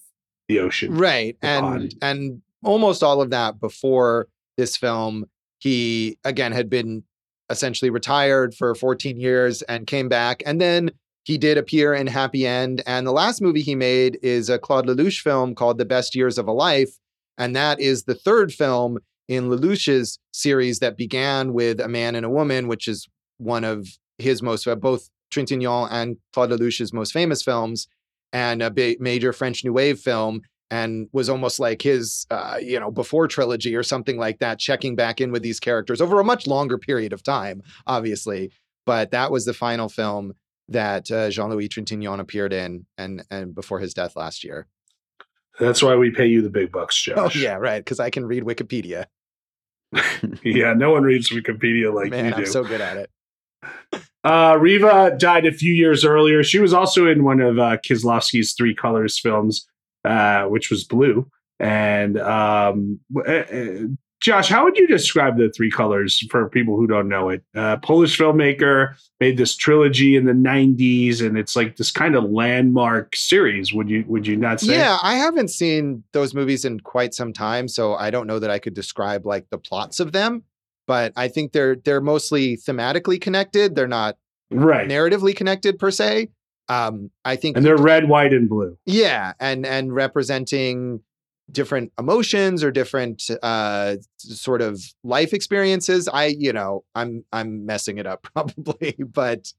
the 0.48 0.60
ocean. 0.60 0.96
Right. 0.96 1.38
And 1.42 1.62
pond. 1.64 1.96
and 2.02 2.42
almost 2.64 3.04
all 3.04 3.22
of 3.22 3.32
that 3.32 3.60
before 3.60 4.28
this 4.58 4.78
film, 4.78 5.26
he 5.60 6.18
again 6.24 6.52
had 6.52 6.70
been 6.70 7.04
essentially 7.50 7.90
retired 7.90 8.54
for 8.56 8.74
14 8.76 9.20
years 9.20 9.62
and 9.64 9.88
came 9.88 10.10
back. 10.10 10.42
And 10.46 10.60
then 10.60 10.92
he 11.24 11.38
did 11.38 11.58
appear 11.58 11.94
in 11.94 12.08
Happy 12.08 12.46
End. 12.46 12.82
And 12.86 13.06
the 13.06 13.12
last 13.12 13.42
movie 13.42 13.62
he 13.62 13.76
made 13.76 14.20
is 14.22 14.50
a 14.50 14.60
Claude 14.60 14.88
Lelouch 14.88 15.22
film 15.22 15.56
called 15.56 15.78
The 15.78 15.86
Best 15.86 16.16
Years 16.16 16.38
of 16.38 16.48
a 16.48 16.52
Life. 16.52 16.98
And 17.38 17.56
that 17.56 17.80
is 17.80 18.04
the 18.04 18.16
third 18.16 18.54
film 18.54 19.00
in 19.28 19.50
Lelouch's 19.50 20.20
series 20.32 20.80
that 20.80 20.98
began 20.98 21.54
with 21.54 21.80
A 21.80 21.88
Man 21.88 22.16
and 22.16 22.26
a 22.26 22.30
Woman, 22.30 22.68
which 22.68 22.88
is 22.88 23.08
one 23.38 23.64
of 23.64 23.88
his 24.18 24.42
most, 24.42 24.68
uh, 24.68 24.76
both 24.76 25.10
Trintignant 25.32 25.90
and 25.92 26.18
Claude 26.34 26.52
Lelouch's 26.52 26.94
most 26.94 27.12
famous 27.12 27.42
films, 27.42 27.88
and 28.34 28.62
a 28.62 28.70
big 28.70 29.00
major 29.00 29.34
French 29.34 29.64
New 29.64 29.74
Wave 29.74 30.00
film, 30.00 30.42
and 30.72 31.08
was 31.12 31.30
almost 31.30 31.60
like 31.60 31.82
his, 31.82 32.26
uh, 32.32 32.58
you 32.62 32.80
know, 32.80 32.92
before 32.92 33.28
trilogy 33.28 33.76
or 33.76 33.84
something 33.84 34.18
like 34.18 34.40
that, 34.40 34.60
checking 34.60 34.96
back 34.96 35.22
in 35.22 35.32
with 35.32 35.44
these 35.44 35.60
characters 35.60 36.02
over 36.02 36.20
a 36.20 36.24
much 36.24 36.48
longer 36.48 36.78
period 36.78 37.14
of 37.14 37.24
time, 37.24 37.62
obviously. 37.88 38.52
But 38.86 39.12
that 39.12 39.32
was 39.32 39.46
the 39.46 39.54
final 39.54 39.90
film 39.90 40.34
that 40.70 41.10
uh, 41.12 41.30
Jean-Louis 41.30 41.70
Trintignant 41.70 42.20
appeared 42.20 42.54
in, 42.54 42.86
and 42.98 43.24
and 43.30 43.54
before 43.54 43.80
his 43.80 43.94
death 43.94 44.16
last 44.16 44.44
year. 44.44 44.68
That's 45.60 45.82
why 45.82 45.96
we 45.96 46.12
pay 46.12 46.28
you 46.28 46.42
the 46.42 46.50
big 46.50 46.72
bucks, 46.72 47.02
Josh. 47.02 47.18
Oh 47.18 47.40
yeah, 47.40 47.56
right. 47.56 47.80
Because 47.80 48.00
I 48.00 48.10
can 48.10 48.26
read 48.26 48.44
Wikipedia. 48.44 49.06
yeah, 50.44 50.74
no 50.74 50.92
one 50.92 51.04
reads 51.04 51.32
Wikipedia 51.32 51.94
like 51.94 52.10
Man, 52.10 52.26
you 52.26 52.32
do. 52.32 52.38
I'm 52.38 52.46
so 52.46 52.64
good 52.64 52.82
at 52.82 52.98
it. 52.98 53.10
Uh, 54.24 54.58
Riva 54.60 55.16
died 55.20 55.46
a 55.46 55.52
few 55.52 55.72
years 55.72 56.04
earlier. 56.04 56.44
She 56.44 56.60
was 56.60 56.74
also 56.74 57.08
in 57.08 57.24
one 57.24 57.42
of 57.42 57.60
uh, 57.60 57.78
Kieslowski's 57.78 58.54
Three 58.54 58.74
Colors 58.74 59.20
films, 59.20 59.68
uh, 60.04 60.46
which 60.46 60.72
was 60.72 60.84
Blue. 60.84 61.30
And 61.60 62.20
um, 62.20 63.00
uh, 63.16 63.32
uh, 63.32 63.80
Josh, 64.22 64.50
how 64.50 64.64
would 64.64 64.78
you 64.78 64.88
describe 64.88 65.38
the 65.38 65.52
three 65.52 65.70
colors 65.70 66.26
for 66.32 66.50
people 66.50 66.78
who 66.78 66.88
don't 66.88 67.08
know 67.08 67.30
it? 67.30 67.44
Uh, 67.54 67.78
Polish 67.78 68.18
filmmaker 68.18 68.96
made 69.20 69.38
this 69.38 69.56
trilogy 69.56 70.16
in 70.16 70.26
the 70.26 70.32
'90s, 70.32 71.24
and 71.26 71.38
it's 71.38 71.56
like 71.56 71.76
this 71.76 71.92
kind 71.92 72.16
of 72.16 72.24
landmark 72.24 73.16
series. 73.16 73.74
Would 73.74 73.90
you 73.90 74.04
would 74.08 74.26
you 74.26 74.36
not 74.36 74.62
say? 74.62 74.78
Yeah, 74.78 74.98
I 75.04 75.16
haven't 75.16 75.50
seen 75.50 76.04
those 76.12 76.34
movies 76.34 76.66
in 76.66 76.80
quite 76.80 77.14
some 77.14 77.34
time, 77.34 77.68
so 77.68 77.94
I 77.94 78.10
don't 78.10 78.26
know 78.26 78.40
that 78.40 78.50
I 78.50 78.58
could 78.58 78.74
describe 78.74 79.26
like 79.26 79.50
the 79.50 79.58
plots 79.60 80.00
of 80.00 80.12
them. 80.12 80.44
But 80.88 81.14
I 81.16 81.28
think 81.28 81.52
they're 81.52 81.76
they're 81.76 82.02
mostly 82.02 82.58
thematically 82.58 83.20
connected. 83.20 83.76
They're 83.76 83.88
not 83.88 84.18
right 84.52 84.88
narratively 84.88 85.36
connected 85.36 85.80
per 85.80 85.92
se. 85.92 86.30
Um, 86.68 87.12
I 87.24 87.36
think, 87.36 87.58
and 87.58 87.66
they're 87.66 87.78
red, 87.78 88.10
white, 88.10 88.34
and 88.34 88.50
blue. 88.50 88.78
Yeah, 88.86 89.34
and 89.40 89.66
and 89.66 89.94
representing 89.94 91.02
different 91.52 91.92
emotions 92.00 92.64
or 92.64 92.72
different 92.72 93.30
uh 93.44 93.96
sort 94.18 94.64
of 94.64 94.82
life 95.04 95.32
experiences 95.32 96.08
i 96.08 96.26
you 96.26 96.52
know 96.52 96.84
i'm 96.96 97.24
i'm 97.32 97.66
messing 97.68 98.00
it 98.00 98.08
up 98.08 98.24
probably 98.34 98.96
but 99.14 99.54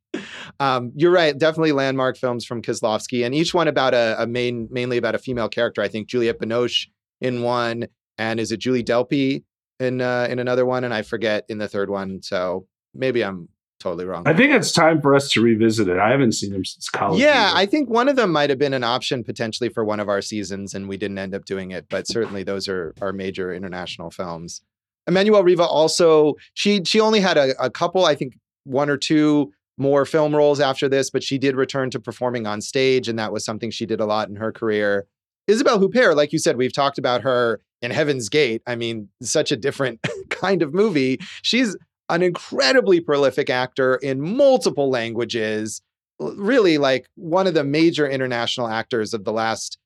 um 0.59 0.91
you're 0.97 1.13
right 1.13 1.39
definitely 1.39 1.73
landmark 1.73 2.17
films 2.17 2.45
from 2.45 2.61
Kieslowski 2.61 3.25
and 3.25 3.35
each 3.35 3.55
one 3.55 3.69
about 3.69 3.95
a, 3.95 4.17
a 4.21 4.27
main 4.27 4.69
mainly 4.71 4.97
about 4.97 5.15
a 5.15 5.19
female 5.19 5.49
character 5.49 5.81
i 5.81 5.87
think 5.87 6.09
juliette 6.09 6.41
binoche 6.41 6.89
in 7.21 7.43
one 7.43 7.87
and 8.19 8.41
is 8.41 8.51
it 8.51 8.59
julie 8.59 8.83
delpy 8.83 9.45
in 9.81 10.01
uh 10.01 10.27
in 10.31 10.39
another 10.39 10.65
one 10.65 10.85
and 10.85 10.95
i 10.95 11.03
forget 11.03 11.45
in 11.49 11.59
the 11.59 11.69
third 11.69 11.91
one 11.91 12.23
so 12.23 12.67
maybe 12.95 13.23
i'm 13.23 13.49
totally 13.79 14.05
wrong. 14.05 14.23
I 14.27 14.35
think 14.35 14.53
it's 14.53 14.73
time 14.73 15.01
for 15.01 15.15
us 15.15 15.31
to 15.31 15.41
revisit 15.41 15.89
it. 15.89 15.99
I 15.99 16.11
haven't 16.11 16.33
seen 16.33 16.53
them 16.53 16.65
since 16.65 16.89
college. 16.89 17.21
Yeah, 17.21 17.49
either. 17.49 17.59
I 17.59 17.67
think 17.67 17.89
one 17.89 18.09
of 18.09 18.17
them 18.17 18.33
might 18.33 18.51
have 18.51 18.59
been 18.59 18.75
an 18.75 18.85
option 18.85 19.23
potentially 19.23 19.69
for 19.69 19.85
one 19.85 20.01
of 20.01 20.09
our 20.09 20.21
seasons, 20.21 20.75
and 20.75 20.89
we 20.89 20.97
didn't 20.97 21.19
end 21.19 21.35
up 21.35 21.45
doing 21.45 21.71
it. 21.71 21.87
But 21.89 22.07
certainly, 22.07 22.43
those 22.43 22.69
are 22.69 22.95
our 23.01 23.13
major 23.13 23.53
international 23.53 24.11
films. 24.11 24.63
Emmanuelle 25.09 25.45
Riva 25.45 25.65
also 25.65 26.35
she 26.55 26.83
she 26.85 27.01
only 27.01 27.21
had 27.21 27.37
a, 27.37 27.55
a 27.63 27.71
couple, 27.71 28.05
I 28.05 28.15
think 28.15 28.35
one 28.65 28.91
or 28.91 28.97
two 28.97 29.53
more 29.79 30.05
film 30.05 30.35
roles 30.35 30.59
after 30.59 30.89
this, 30.89 31.11
but 31.11 31.23
she 31.23 31.39
did 31.39 31.55
return 31.55 31.91
to 31.91 32.01
performing 32.01 32.47
on 32.47 32.61
stage, 32.61 33.09
and 33.09 33.19
that 33.19 33.33
was 33.33 33.45
something 33.45 33.71
she 33.71 33.87
did 33.87 34.01
a 34.01 34.07
lot 34.07 34.29
in 34.29 34.37
her 34.37 34.51
career. 34.51 35.07
Isabelle 35.47 35.79
Huppert, 35.79 36.17
like 36.17 36.33
you 36.33 36.41
said, 36.41 36.57
we've 36.57 36.73
talked 36.73 36.99
about 36.99 37.23
her 37.23 37.61
in 37.83 37.91
Heaven's 37.91 38.29
Gate. 38.29 38.63
I 38.67 38.77
mean, 38.77 39.09
such 39.23 39.53
a 39.53 39.57
different 39.57 40.01
kind 40.31 40.63
of 40.63 40.75
movie. 40.75 41.19
She's 41.43 41.77
an 42.09 42.23
incredibly 42.23 43.01
prolific 43.01 43.51
actor 43.51 43.97
in 43.97 44.21
multiple 44.21 44.91
languages, 44.91 45.83
really 46.19 46.79
like 46.79 47.09
one 47.17 47.47
of 47.47 47.55
the 47.55 47.65
major 47.65 48.09
international 48.09 48.69
actors 48.69 49.13
of 49.13 49.25
the 49.25 49.33
last, 49.33 49.79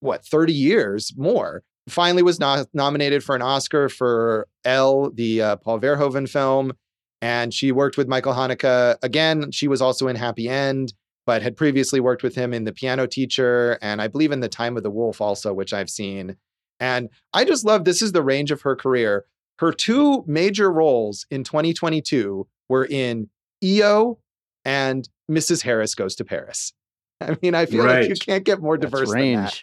what, 0.00 0.24
30 0.24 0.52
years 0.52 1.12
more. 1.16 1.62
Finally 1.88 2.22
was 2.22 2.40
no- 2.40 2.64
nominated 2.72 3.22
for 3.22 3.34
an 3.34 3.42
Oscar 3.42 3.88
for 3.88 4.46
Elle, 4.64 5.10
the 5.10 5.42
uh, 5.42 5.56
Paul 5.56 5.80
Verhoeven 5.80 6.28
film. 6.28 6.72
And 7.20 7.52
she 7.52 7.72
worked 7.72 7.96
with 7.96 8.08
Michael 8.08 8.34
Haneke 8.34 8.96
again. 9.02 9.50
She 9.50 9.68
was 9.68 9.82
also 9.82 10.08
in 10.08 10.16
Happy 10.16 10.48
End, 10.48 10.92
but 11.26 11.42
had 11.42 11.56
previously 11.56 12.00
worked 12.00 12.22
with 12.22 12.34
him 12.34 12.54
in 12.54 12.64
The 12.64 12.72
Piano 12.72 13.06
Teacher 13.06 13.78
and 13.82 14.00
I 14.00 14.08
believe 14.08 14.32
in 14.32 14.40
The 14.40 14.48
Time 14.48 14.76
of 14.76 14.82
the 14.82 14.90
Wolf 14.90 15.20
also, 15.20 15.52
which 15.52 15.72
I've 15.72 15.90
seen. 15.90 16.36
And 16.80 17.08
I 17.32 17.44
just 17.44 17.64
love 17.64 17.84
this 17.84 18.02
is 18.02 18.12
the 18.12 18.22
range 18.22 18.50
of 18.50 18.62
her 18.62 18.76
career 18.76 19.24
her 19.58 19.72
two 19.72 20.24
major 20.26 20.70
roles 20.70 21.26
in 21.30 21.44
2022 21.44 22.46
were 22.68 22.84
in 22.84 23.28
EO 23.62 24.18
and 24.64 25.08
Mrs. 25.30 25.62
Harris 25.62 25.94
Goes 25.94 26.14
to 26.16 26.24
Paris. 26.24 26.72
I 27.20 27.36
mean, 27.42 27.54
I 27.54 27.66
feel 27.66 27.84
right. 27.84 28.00
like 28.00 28.08
you 28.08 28.16
can't 28.16 28.44
get 28.44 28.60
more 28.60 28.76
diverse 28.76 29.12
than 29.12 29.34
that. 29.34 29.62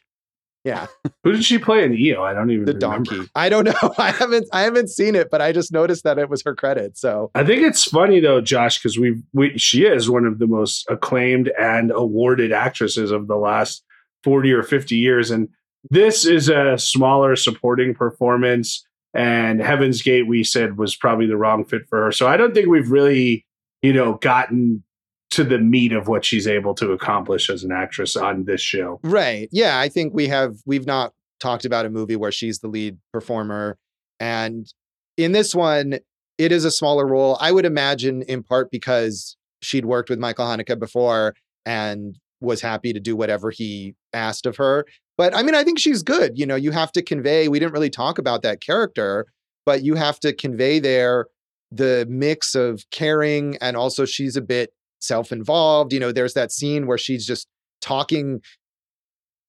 Yeah. 0.64 0.88
Who 1.24 1.32
did 1.32 1.43
she 1.43 1.57
play 1.57 1.84
in 1.84 1.93
EO? 1.93 2.24
I 2.24 2.34
don't 2.34 2.51
even 2.51 2.66
know. 2.66 2.72
the 2.72 2.88
remember. 2.88 3.12
donkey. 3.12 3.30
I 3.36 3.49
don't 3.49 3.66
know. 3.66 3.93
I 3.97 4.12
haven't 4.12 4.47
I 4.53 4.62
haven't 4.62 4.89
seen 4.89 5.16
it, 5.16 5.30
but 5.32 5.41
I 5.41 5.51
just 5.51 5.72
noticed 5.72 6.03
that 6.03 6.20
it 6.20 6.30
was 6.30 6.43
her 6.43 6.55
credit. 6.55 6.97
So 6.97 7.32
I 7.34 7.43
think 7.43 7.64
it's 7.64 7.84
funny 7.84 8.20
though, 8.20 8.41
Josh, 8.41 8.78
because 8.78 8.97
we 8.97 9.22
we 9.34 9.57
she 9.57 9.86
is 9.86 10.09
one 10.09 10.26
of 10.26 10.38
the 10.38 10.47
most 10.47 10.86
acclaimed 10.89 11.51
and 11.59 11.91
awarded 11.91 12.51
actresses 12.51 13.12
of 13.12 13.28
the 13.28 13.38
last 13.38 13.84
40 14.24 14.53
or 14.53 14.62
50 14.62 14.95
years. 14.95 15.32
And 15.32 15.49
this 15.90 16.26
is 16.26 16.50
a 16.50 16.78
smaller 16.78 17.36
supporting 17.36 17.94
performance 17.94 18.86
and 19.14 19.62
Heaven's 19.62 20.02
Gate 20.02 20.28
we 20.28 20.44
said 20.44 20.78
was 20.78 20.96
probably 20.96 21.28
the 21.28 21.38
wrong 21.38 21.66
fit 21.66 21.82
for 21.90 22.06
her. 22.06 22.12
So 22.12 22.28
I 22.28 22.38
don't 22.38 22.54
think 22.54 22.68
we've 22.70 22.90
really, 22.90 23.46
you 23.82 23.94
know, 23.94 24.14
gotten 24.16 24.84
to 25.32 25.44
the 25.44 25.58
meat 25.58 25.92
of 25.94 26.08
what 26.08 26.26
she's 26.26 26.48
able 26.48 26.74
to 26.76 26.92
accomplish 26.92 27.50
as 27.50 27.64
an 27.64 27.72
actress 27.72 28.16
on 28.16 28.46
this 28.46 28.62
show. 28.62 29.00
Right. 29.04 29.50
Yeah, 29.52 29.80
I 29.80 29.90
think 29.90 30.14
we 30.14 30.28
have 30.28 30.58
we've 30.66 30.86
not 30.86 31.14
talked 31.40 31.66
about 31.66 31.86
a 31.86 31.90
movie 31.90 32.16
where 32.16 32.32
she's 32.32 32.60
the 32.60 32.68
lead 32.68 32.98
performer 33.12 33.78
and 34.20 34.72
in 35.18 35.32
this 35.32 35.56
one 35.56 36.00
it 36.38 36.52
is 36.52 36.66
a 36.66 36.72
smaller 36.72 37.06
role. 37.06 37.38
I 37.40 37.52
would 37.52 37.66
imagine 37.66 38.22
in 38.24 38.44
part 38.44 38.72
because 38.72 39.38
she'd 39.62 39.86
worked 39.86 40.10
with 40.10 40.20
Michael 40.20 40.46
Haneke 40.46 40.80
before 40.80 41.36
and 41.66 42.18
was 42.42 42.62
happy 42.62 42.92
to 42.92 43.00
do 43.00 43.16
whatever 43.16 43.52
he 43.52 43.96
asked 44.14 44.46
of 44.46 44.58
her. 44.58 44.86
But 45.18 45.36
I 45.36 45.44
mean, 45.44 45.56
I 45.56 45.64
think 45.64 45.80
she's 45.80 46.04
good. 46.04 46.38
You 46.38 46.46
know, 46.46 46.56
you 46.56 46.72
have 46.72 46.92
to 46.94 47.02
convey, 47.02 47.48
we 47.48 47.60
didn't 47.60 47.74
really 47.74 47.89
talk 47.89 48.18
about 48.18 48.42
that 48.42 48.62
character, 48.62 49.28
but 49.66 49.84
you 49.84 49.96
have 49.96 50.20
to 50.22 50.34
convey 50.34 50.80
there 50.80 51.28
the 51.72 52.06
mix 52.10 52.54
of 52.54 52.84
caring 52.92 53.58
and 53.62 53.78
also 53.78 54.06
she's 54.06 54.36
a 54.36 54.42
bit 54.42 54.74
self 55.00 55.32
involved. 55.32 55.94
You 55.94 56.00
know, 56.00 56.12
there's 56.12 56.34
that 56.34 56.52
scene 56.52 56.88
where 56.88 56.98
she's 56.98 57.26
just 57.26 57.48
talking 57.82 58.42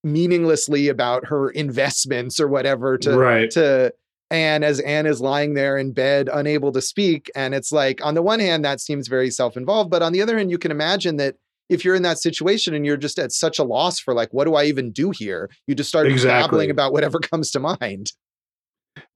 meaninglessly 0.04 0.88
about 0.88 1.26
her 1.26 1.50
investments 1.54 2.40
or 2.40 2.48
whatever 2.48 2.98
to 2.98 3.16
right. 3.16 3.50
to 3.52 3.92
Anne 4.30 4.64
as 4.64 4.80
Anne 4.80 5.06
is 5.06 5.20
lying 5.20 5.54
there 5.54 5.76
in 5.76 5.92
bed 5.92 6.28
unable 6.32 6.72
to 6.72 6.80
speak 6.80 7.30
and 7.36 7.54
it's 7.54 7.70
like 7.70 8.04
on 8.04 8.14
the 8.14 8.22
one 8.22 8.40
hand 8.40 8.64
that 8.64 8.80
seems 8.80 9.06
very 9.06 9.30
self-involved 9.30 9.90
but 9.90 10.02
on 10.02 10.12
the 10.12 10.22
other 10.22 10.38
hand 10.38 10.50
you 10.50 10.58
can 10.58 10.70
imagine 10.70 11.18
that 11.18 11.36
if 11.68 11.84
you're 11.84 11.94
in 11.94 12.02
that 12.02 12.18
situation 12.18 12.74
and 12.74 12.84
you're 12.84 12.96
just 12.96 13.18
at 13.18 13.32
such 13.32 13.58
a 13.58 13.64
loss 13.64 13.98
for 13.98 14.14
like, 14.14 14.28
what 14.32 14.44
do 14.44 14.54
I 14.54 14.64
even 14.64 14.92
do 14.92 15.10
here? 15.10 15.50
You 15.66 15.74
just 15.74 15.88
start 15.88 16.06
exactly. 16.06 16.42
babbling 16.42 16.70
about 16.70 16.92
whatever 16.92 17.18
comes 17.20 17.50
to 17.52 17.60
mind. 17.60 18.12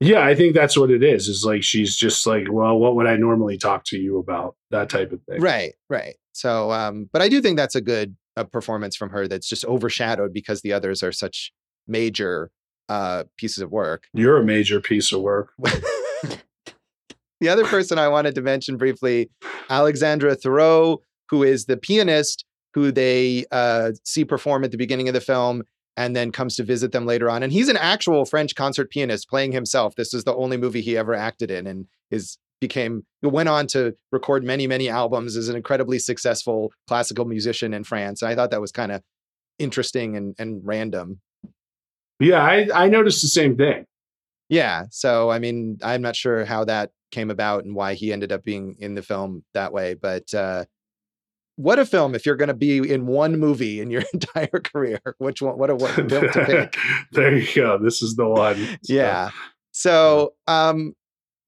Yeah, 0.01 0.25
I 0.25 0.35
think 0.35 0.55
that's 0.55 0.77
what 0.77 0.91
it 0.91 1.03
is. 1.03 1.29
Is 1.29 1.45
like 1.45 1.63
she's 1.63 1.97
just 1.97 2.27
like, 2.27 2.47
well, 2.51 2.79
what 2.79 2.97
would 2.97 3.07
I 3.07 3.17
normally 3.17 3.59
talk 3.59 3.85
to 3.87 3.99
you 3.99 4.19
about? 4.19 4.57
That 4.71 4.89
type 4.89 5.13
of 5.13 5.21
thing. 5.25 5.41
Right, 5.41 5.75
right. 5.91 6.17
So, 6.33 6.71
um, 6.71 7.09
but 7.13 7.23
I 7.23 7.29
do 7.29 7.41
think 7.41 7.57
that's 7.57 7.75
a 7.75 7.81
good 7.81 8.17
uh, 8.37 8.45
performance 8.45 8.97
from 8.97 9.11
her. 9.11 9.29
That's 9.29 9.49
just 9.49 9.65
overshadowed 9.65 10.33
because 10.33 10.63
the 10.63 10.73
others 10.73 11.03
are 11.03 11.13
such 11.13 11.53
major 11.87 12.51
uh, 12.89 13.25
pieces 13.37 13.63
of 13.63 13.71
work. 13.71 14.05
You're 14.13 14.39
a 14.39 14.45
major 14.45 14.81
piece 14.81 15.13
of 15.13 15.21
work. 15.21 15.53
the 17.41 17.49
other 17.49 17.65
person 17.65 17.99
I 17.99 18.09
wanted 18.09 18.35
to 18.37 18.43
mention 18.43 18.77
briefly, 18.77 19.31
Alexandre 19.71 20.35
Tharaud, 20.35 20.99
who 21.29 21.43
is 21.43 21.67
the 21.67 21.77
pianist 21.77 22.45
who 22.75 22.93
they 22.93 23.47
uh, 23.53 23.93
see 24.05 24.23
perform 24.23 24.63
at 24.63 24.71
the 24.71 24.77
beginning 24.77 25.09
of 25.09 25.15
the 25.15 25.21
film 25.21 25.63
and 25.97 26.15
then 26.15 26.31
comes 26.31 26.57
to 26.57 26.63
visit 26.63 26.93
them 26.93 27.07
later 27.07 27.31
on. 27.31 27.43
And 27.43 27.51
he's 27.51 27.71
an 27.71 27.79
actual 27.79 28.27
French 28.27 28.55
concert 28.55 28.91
pianist 28.91 29.31
playing 29.31 29.53
himself. 29.53 29.95
This 29.95 30.13
is 30.13 30.25
the 30.25 30.35
only 30.35 30.59
movie 30.59 30.83
he 30.83 30.95
ever 30.95 31.15
acted 31.15 31.51
in 31.51 31.67
and 31.67 31.87
is 32.11 32.37
became 32.61 33.05
went 33.23 33.49
on 33.49 33.67
to 33.67 33.95
record 34.13 34.45
many 34.45 34.67
many 34.67 34.89
albums 34.89 35.37
as 35.37 35.49
an 35.49 35.57
incredibly 35.57 35.99
successful 35.99 36.73
classical 36.87 37.25
musician 37.25 37.75
in 37.75 37.83
France. 37.83 38.23
And 38.23 38.31
I 38.31 38.35
thought 38.35 38.51
that 38.51 38.61
was 38.61 38.73
kind 38.73 38.93
of 38.93 39.03
interesting 39.59 40.17
and 40.17 40.35
and 40.39 40.61
random. 40.63 41.21
Yeah, 42.21 42.43
I 42.43 42.69
I 42.75 42.89
noticed 42.89 43.23
the 43.23 43.29
same 43.29 43.57
thing. 43.57 43.87
Yeah, 44.49 44.85
so 44.91 45.31
I 45.31 45.39
mean, 45.39 45.79
I'm 45.83 46.03
not 46.03 46.15
sure 46.15 46.45
how 46.45 46.65
that 46.65 46.91
came 47.11 47.31
about 47.31 47.65
and 47.65 47.75
why 47.75 47.95
he 47.95 48.13
ended 48.13 48.33
up 48.33 48.45
being 48.45 48.77
in 48.79 48.95
the 48.95 49.03
film 49.03 49.45
that 49.55 49.73
way, 49.73 49.95
but 49.95 50.33
uh 50.35 50.67
what 51.57 51.79
a 51.79 51.87
film 51.87 52.15
if 52.15 52.27
you're 52.27 52.37
going 52.37 52.49
to 52.49 52.55
be 52.55 52.79
in 52.79 53.07
one 53.07 53.39
movie 53.39 53.81
in 53.81 53.91
your 53.91 54.05
entire 54.13 54.61
career. 54.63 55.01
Which 55.19 55.43
one 55.43 55.59
what 55.59 55.71
a 55.71 55.75
what 55.75 55.91
film 55.93 56.09
to 56.09 56.45
pick. 56.47 56.77
There 57.13 57.37
you 57.37 57.47
go 57.55 57.79
this 57.79 58.03
is 58.03 58.15
the 58.15 58.29
one. 58.29 58.57
So. 58.57 58.93
yeah. 58.95 59.31
So 59.73 60.35
um 60.47 60.95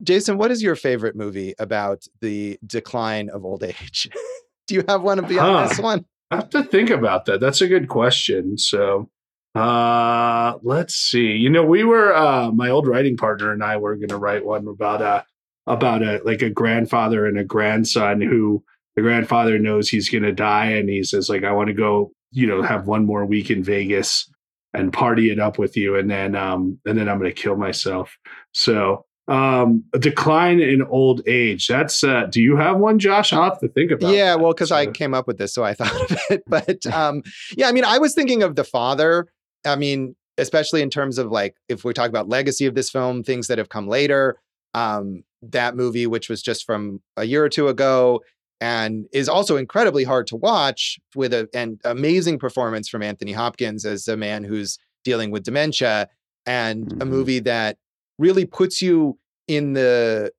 jason 0.02 0.38
what 0.38 0.50
is 0.50 0.62
your 0.62 0.76
favorite 0.76 1.16
movie 1.16 1.54
about 1.58 2.04
the 2.20 2.58
decline 2.66 3.28
of 3.30 3.44
old 3.44 3.62
age? 3.62 4.08
Do 4.66 4.74
you 4.74 4.84
have 4.88 5.02
one 5.02 5.24
beyond 5.26 5.56
huh. 5.56 5.68
this 5.68 5.78
one? 5.78 6.04
I 6.30 6.36
have 6.36 6.50
to 6.50 6.62
think 6.62 6.90
about 6.90 7.24
that. 7.24 7.40
That's 7.40 7.62
a 7.62 7.68
good 7.68 7.88
question. 7.88 8.58
So 8.58 9.10
uh 9.54 10.54
let's 10.62 10.94
see. 10.94 11.32
You 11.32 11.50
know 11.50 11.64
we 11.64 11.84
were 11.84 12.14
uh 12.14 12.50
my 12.50 12.70
old 12.70 12.86
writing 12.86 13.16
partner 13.16 13.52
and 13.52 13.62
i 13.62 13.76
were 13.76 13.96
going 13.96 14.08
to 14.08 14.18
write 14.18 14.44
one 14.44 14.66
about 14.66 15.02
a 15.02 15.24
about 15.66 16.02
a 16.02 16.20
like 16.24 16.40
a 16.40 16.50
grandfather 16.50 17.26
and 17.26 17.38
a 17.38 17.44
grandson 17.44 18.22
who 18.22 18.64
the 18.98 19.02
grandfather 19.02 19.60
knows 19.60 19.88
he's 19.88 20.08
going 20.08 20.24
to 20.24 20.32
die 20.32 20.66
and 20.66 20.88
he 20.88 21.04
says 21.04 21.28
like 21.28 21.44
i 21.44 21.52
want 21.52 21.68
to 21.68 21.72
go 21.72 22.10
you 22.32 22.44
know 22.48 22.62
have 22.62 22.88
one 22.88 23.06
more 23.06 23.24
week 23.24 23.48
in 23.48 23.62
vegas 23.62 24.28
and 24.74 24.92
party 24.92 25.30
it 25.30 25.38
up 25.38 25.56
with 25.56 25.76
you 25.76 25.94
and 25.94 26.10
then 26.10 26.34
um 26.34 26.76
and 26.84 26.98
then 26.98 27.08
i'm 27.08 27.16
going 27.20 27.32
to 27.32 27.42
kill 27.42 27.54
myself 27.54 28.18
so 28.54 29.04
um 29.28 29.84
a 29.94 30.00
decline 30.00 30.58
in 30.58 30.82
old 30.82 31.22
age 31.28 31.68
that's 31.68 32.02
uh 32.02 32.26
do 32.26 32.42
you 32.42 32.56
have 32.56 32.78
one 32.78 32.98
josh 32.98 33.32
i'll 33.32 33.44
have 33.44 33.60
to 33.60 33.68
think 33.68 33.92
about 33.92 34.12
yeah 34.12 34.32
that. 34.32 34.40
well 34.40 34.52
because 34.52 34.70
so. 34.70 34.74
i 34.74 34.84
came 34.84 35.14
up 35.14 35.28
with 35.28 35.38
this 35.38 35.54
so 35.54 35.62
i 35.62 35.72
thought 35.72 35.94
of 36.10 36.18
it 36.30 36.42
but 36.48 36.84
um 36.86 37.22
yeah 37.56 37.68
i 37.68 37.72
mean 37.72 37.84
i 37.84 37.98
was 37.98 38.16
thinking 38.16 38.42
of 38.42 38.56
the 38.56 38.64
father 38.64 39.28
i 39.64 39.76
mean 39.76 40.16
especially 40.38 40.82
in 40.82 40.90
terms 40.90 41.18
of 41.18 41.30
like 41.30 41.54
if 41.68 41.84
we 41.84 41.92
talk 41.92 42.08
about 42.08 42.28
legacy 42.28 42.66
of 42.66 42.74
this 42.74 42.90
film 42.90 43.22
things 43.22 43.46
that 43.46 43.58
have 43.58 43.68
come 43.68 43.86
later 43.86 44.40
um, 44.74 45.24
that 45.42 45.76
movie, 45.76 46.06
which 46.06 46.28
was 46.28 46.42
just 46.42 46.64
from 46.64 47.00
a 47.16 47.24
year 47.24 47.44
or 47.44 47.48
two 47.48 47.68
ago, 47.68 48.22
and 48.60 49.06
is 49.12 49.28
also 49.28 49.56
incredibly 49.56 50.04
hard 50.04 50.26
to 50.28 50.36
watch 50.36 50.98
with 51.14 51.32
a, 51.32 51.48
an 51.54 51.78
amazing 51.84 52.38
performance 52.38 52.88
from 52.88 53.02
Anthony 53.02 53.32
Hopkins 53.32 53.84
as 53.84 54.08
a 54.08 54.16
man 54.16 54.44
who's 54.44 54.78
dealing 55.04 55.30
with 55.30 55.44
dementia, 55.44 56.08
and 56.46 56.86
mm-hmm. 56.86 57.02
a 57.02 57.04
movie 57.04 57.40
that 57.40 57.76
really 58.18 58.44
puts 58.44 58.82
you 58.82 59.18
in 59.46 59.74
the 59.74 60.32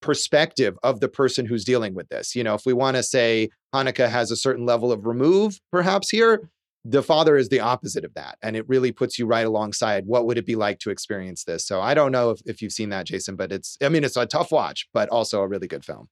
perspective 0.00 0.76
of 0.82 1.00
the 1.00 1.08
person 1.08 1.46
who's 1.46 1.64
dealing 1.64 1.94
with 1.94 2.08
this. 2.08 2.34
You 2.34 2.42
know, 2.42 2.54
if 2.54 2.66
we 2.66 2.72
want 2.72 2.96
to 2.96 3.02
say 3.02 3.50
Haneke 3.74 4.08
has 4.08 4.30
a 4.30 4.36
certain 4.36 4.66
level 4.66 4.90
of 4.90 5.06
remove, 5.06 5.60
perhaps 5.70 6.10
here, 6.10 6.50
the 6.84 7.02
father 7.02 7.36
is 7.36 7.48
the 7.48 7.60
opposite 7.60 8.04
of 8.04 8.14
that. 8.14 8.38
And 8.42 8.56
it 8.56 8.68
really 8.68 8.90
puts 8.90 9.18
you 9.18 9.26
right 9.26 9.46
alongside 9.46 10.06
what 10.06 10.26
would 10.26 10.38
it 10.38 10.46
be 10.46 10.56
like 10.56 10.80
to 10.80 10.90
experience 10.90 11.44
this. 11.44 11.64
So 11.64 11.80
I 11.80 11.94
don't 11.94 12.10
know 12.10 12.30
if, 12.30 12.40
if 12.44 12.60
you've 12.60 12.72
seen 12.72 12.88
that, 12.88 13.06
Jason, 13.06 13.36
but 13.36 13.52
it's, 13.52 13.78
I 13.80 13.88
mean, 13.88 14.02
it's 14.02 14.16
a 14.16 14.26
tough 14.26 14.50
watch, 14.50 14.88
but 14.92 15.08
also 15.10 15.40
a 15.42 15.46
really 15.46 15.68
good 15.68 15.84
film. 15.84 16.08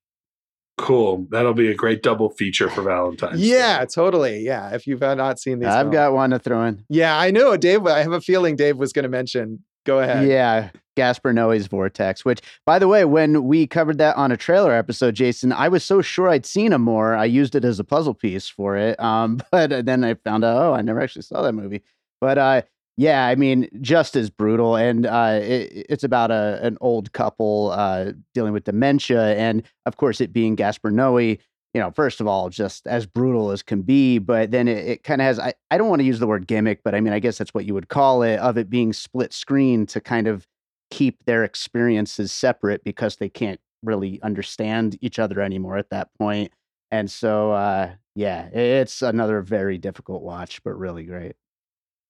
Cool. 0.80 1.26
That'll 1.30 1.54
be 1.54 1.70
a 1.70 1.74
great 1.74 2.02
double 2.02 2.30
feature 2.30 2.68
for 2.70 2.82
Valentine's. 2.82 3.40
yeah, 3.40 3.80
Day. 3.80 3.86
totally. 3.86 4.40
Yeah. 4.40 4.74
If 4.74 4.86
you've 4.86 5.00
not 5.00 5.38
seen 5.38 5.58
these, 5.58 5.68
I've 5.68 5.84
films. 5.84 5.92
got 5.92 6.12
one 6.12 6.30
to 6.30 6.38
throw 6.38 6.64
in. 6.64 6.84
Yeah, 6.88 7.18
I 7.18 7.30
know. 7.30 7.56
Dave, 7.56 7.86
I 7.86 8.00
have 8.00 8.12
a 8.12 8.20
feeling 8.20 8.56
Dave 8.56 8.76
was 8.76 8.92
going 8.92 9.02
to 9.04 9.08
mention 9.08 9.64
Go 9.86 10.00
ahead. 10.00 10.28
Yeah, 10.28 10.70
Gaspar 10.96 11.32
Noé's 11.32 11.66
Vortex, 11.66 12.24
which, 12.24 12.40
by 12.66 12.78
the 12.78 12.88
way, 12.88 13.04
when 13.04 13.44
we 13.44 13.66
covered 13.66 13.98
that 13.98 14.16
on 14.16 14.30
a 14.30 14.36
trailer 14.36 14.72
episode, 14.72 15.14
Jason, 15.14 15.52
I 15.52 15.68
was 15.68 15.82
so 15.84 16.02
sure 16.02 16.28
I'd 16.28 16.44
seen 16.44 16.72
him 16.72 16.82
more. 16.82 17.14
I 17.14 17.24
used 17.24 17.54
it 17.54 17.64
as 17.64 17.78
a 17.80 17.84
puzzle 17.84 18.14
piece 18.14 18.48
for 18.48 18.76
it. 18.76 19.00
Um, 19.00 19.40
but 19.50 19.86
then 19.86 20.04
I 20.04 20.14
found 20.14 20.44
out, 20.44 20.56
oh, 20.56 20.74
I 20.74 20.82
never 20.82 21.00
actually 21.00 21.22
saw 21.22 21.42
that 21.42 21.54
movie. 21.54 21.82
But 22.20 22.38
uh, 22.38 22.62
yeah, 23.00 23.24
I 23.24 23.34
mean, 23.34 23.66
just 23.80 24.14
as 24.14 24.28
brutal. 24.28 24.76
And 24.76 25.06
uh, 25.06 25.40
it, 25.40 25.86
it's 25.88 26.04
about 26.04 26.30
a, 26.30 26.60
an 26.60 26.76
old 26.82 27.14
couple 27.14 27.70
uh, 27.70 28.12
dealing 28.34 28.52
with 28.52 28.64
dementia. 28.64 29.36
And 29.36 29.62
of 29.86 29.96
course, 29.96 30.20
it 30.20 30.34
being 30.34 30.54
Gaspar 30.54 30.90
Noé, 30.90 31.38
you 31.72 31.80
know, 31.80 31.90
first 31.92 32.20
of 32.20 32.26
all, 32.26 32.50
just 32.50 32.86
as 32.86 33.06
brutal 33.06 33.52
as 33.52 33.62
can 33.62 33.80
be, 33.80 34.18
but 34.18 34.50
then 34.50 34.68
it, 34.68 34.86
it 34.86 35.02
kind 35.02 35.22
of 35.22 35.24
has, 35.24 35.38
I, 35.38 35.54
I 35.70 35.78
don't 35.78 35.88
want 35.88 36.00
to 36.00 36.04
use 36.04 36.18
the 36.18 36.26
word 36.26 36.46
gimmick, 36.46 36.82
but 36.84 36.94
I 36.94 37.00
mean, 37.00 37.14
I 37.14 37.20
guess 37.20 37.38
that's 37.38 37.54
what 37.54 37.64
you 37.64 37.72
would 37.72 37.88
call 37.88 38.22
it, 38.22 38.38
of 38.38 38.58
it 38.58 38.68
being 38.68 38.92
split 38.92 39.32
screen 39.32 39.86
to 39.86 40.00
kind 40.02 40.26
of 40.28 40.46
keep 40.90 41.24
their 41.24 41.42
experiences 41.42 42.30
separate 42.32 42.84
because 42.84 43.16
they 43.16 43.30
can't 43.30 43.60
really 43.82 44.20
understand 44.20 44.98
each 45.00 45.18
other 45.18 45.40
anymore 45.40 45.78
at 45.78 45.88
that 45.88 46.12
point. 46.18 46.52
And 46.90 47.10
so, 47.10 47.52
uh, 47.52 47.92
yeah, 48.14 48.48
it's 48.48 49.00
another 49.00 49.40
very 49.40 49.78
difficult 49.78 50.22
watch, 50.22 50.62
but 50.62 50.78
really 50.78 51.04
great. 51.04 51.36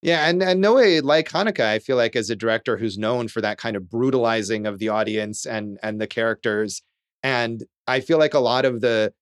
Yeah, 0.03 0.29
and 0.29 0.43
and 0.43 0.65
Noé, 0.65 1.03
like 1.03 1.29
Haneke, 1.29 1.61
I 1.61 1.79
feel 1.79 1.97
like 1.97 2.17
as 2.17 2.31
a 2.31 2.37
director 2.37 2.79
who's 2.79 2.97
known 2.97 3.29
for 3.29 3.41
that 3.43 3.59
kind 3.59 3.77
of 3.77 3.91
brutalizing 3.91 4.67
of 4.67 4.79
the 4.79 4.89
audience 4.89 5.45
and 5.47 5.79
and 5.83 6.01
the 6.01 6.07
characters, 6.07 6.83
and 7.23 7.65
I 7.87 8.01
feel 8.01 8.19
like 8.19 8.35
a 8.35 8.41
lot 8.41 8.65
of 8.65 8.81
the 8.81 9.13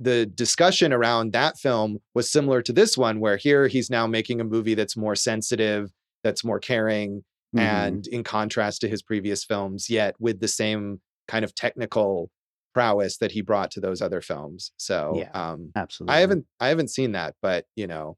the 0.00 0.26
discussion 0.26 0.92
around 0.92 1.32
that 1.32 1.58
film 1.58 1.98
was 2.14 2.30
similar 2.30 2.62
to 2.62 2.72
this 2.72 2.96
one, 2.96 3.20
where 3.20 3.36
here 3.36 3.68
he's 3.68 3.90
now 3.90 4.06
making 4.06 4.40
a 4.40 4.44
movie 4.44 4.74
that's 4.74 4.96
more 4.96 5.14
sensitive, 5.14 5.90
that's 6.24 6.44
more 6.44 6.58
caring, 6.58 7.24
mm-hmm. 7.54 7.58
and 7.58 8.06
in 8.06 8.24
contrast 8.24 8.80
to 8.80 8.88
his 8.88 9.02
previous 9.02 9.44
films, 9.44 9.90
yet 9.90 10.14
with 10.18 10.40
the 10.40 10.48
same 10.48 11.00
kind 11.28 11.44
of 11.44 11.54
technical 11.54 12.30
prowess 12.74 13.18
that 13.18 13.32
he 13.32 13.42
brought 13.42 13.70
to 13.70 13.80
those 13.80 14.00
other 14.00 14.22
films. 14.22 14.72
So 14.78 15.14
yeah, 15.16 15.30
um, 15.34 15.72
absolutely. 15.76 16.16
I 16.16 16.20
haven't 16.20 16.46
I 16.58 16.68
haven't 16.68 16.88
seen 16.88 17.12
that, 17.12 17.34
but 17.42 17.66
you 17.76 17.86
know, 17.86 18.16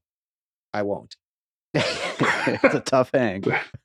I 0.73 0.83
won't. 0.83 1.17
it's 2.47 2.75
a 2.75 2.79
tough 2.79 3.11
hang. 3.13 3.43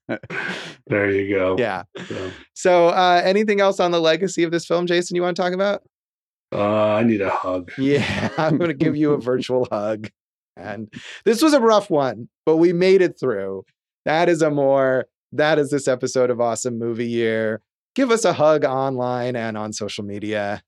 there 0.86 1.11
you 1.11 1.34
go. 1.34 1.57
Yeah. 1.59 1.82
So, 2.07 2.30
so 2.55 2.88
uh, 2.88 3.20
anything 3.24 3.61
else 3.61 3.80
on 3.80 3.91
the 3.91 4.01
legacy 4.01 4.45
of 4.45 4.53
this 4.53 4.64
film, 4.64 4.86
Jason? 4.86 5.16
You 5.16 5.22
want 5.22 5.36
to 5.36 5.43
talk 5.43 5.53
about? 5.53 5.82
Uh, 6.53 6.95
I 6.95 7.03
need 7.03 7.20
a 7.20 7.30
hug. 7.30 7.72
Yeah, 7.78 8.30
I'm 8.38 8.59
going 8.59 8.68
to 8.68 8.74
give 8.74 8.97
you 8.97 9.12
a 9.12 9.20
virtual 9.20 9.66
hug. 9.70 10.09
And 10.57 10.93
this 11.24 11.43
was 11.43 11.53
a 11.53 11.61
rough 11.61 11.91
one, 11.91 12.28
but 12.47 12.57
we 12.57 12.72
made 12.72 13.03
it 13.03 13.18
through. 13.18 13.64
That 14.05 14.28
is 14.28 14.43
a 14.43 14.51
more, 14.51 15.07
that 15.32 15.59
is 15.59 15.70
this 15.70 15.88
episode 15.88 16.30
of 16.30 16.41
Awesome 16.41 16.78
Movie 16.78 17.09
Year. 17.09 17.61
Give 17.95 18.11
us 18.11 18.24
a 18.24 18.32
hug 18.32 18.64
online 18.64 19.36
and 19.36 19.57
on 19.59 19.72
social 19.72 20.05
media. 20.05 20.62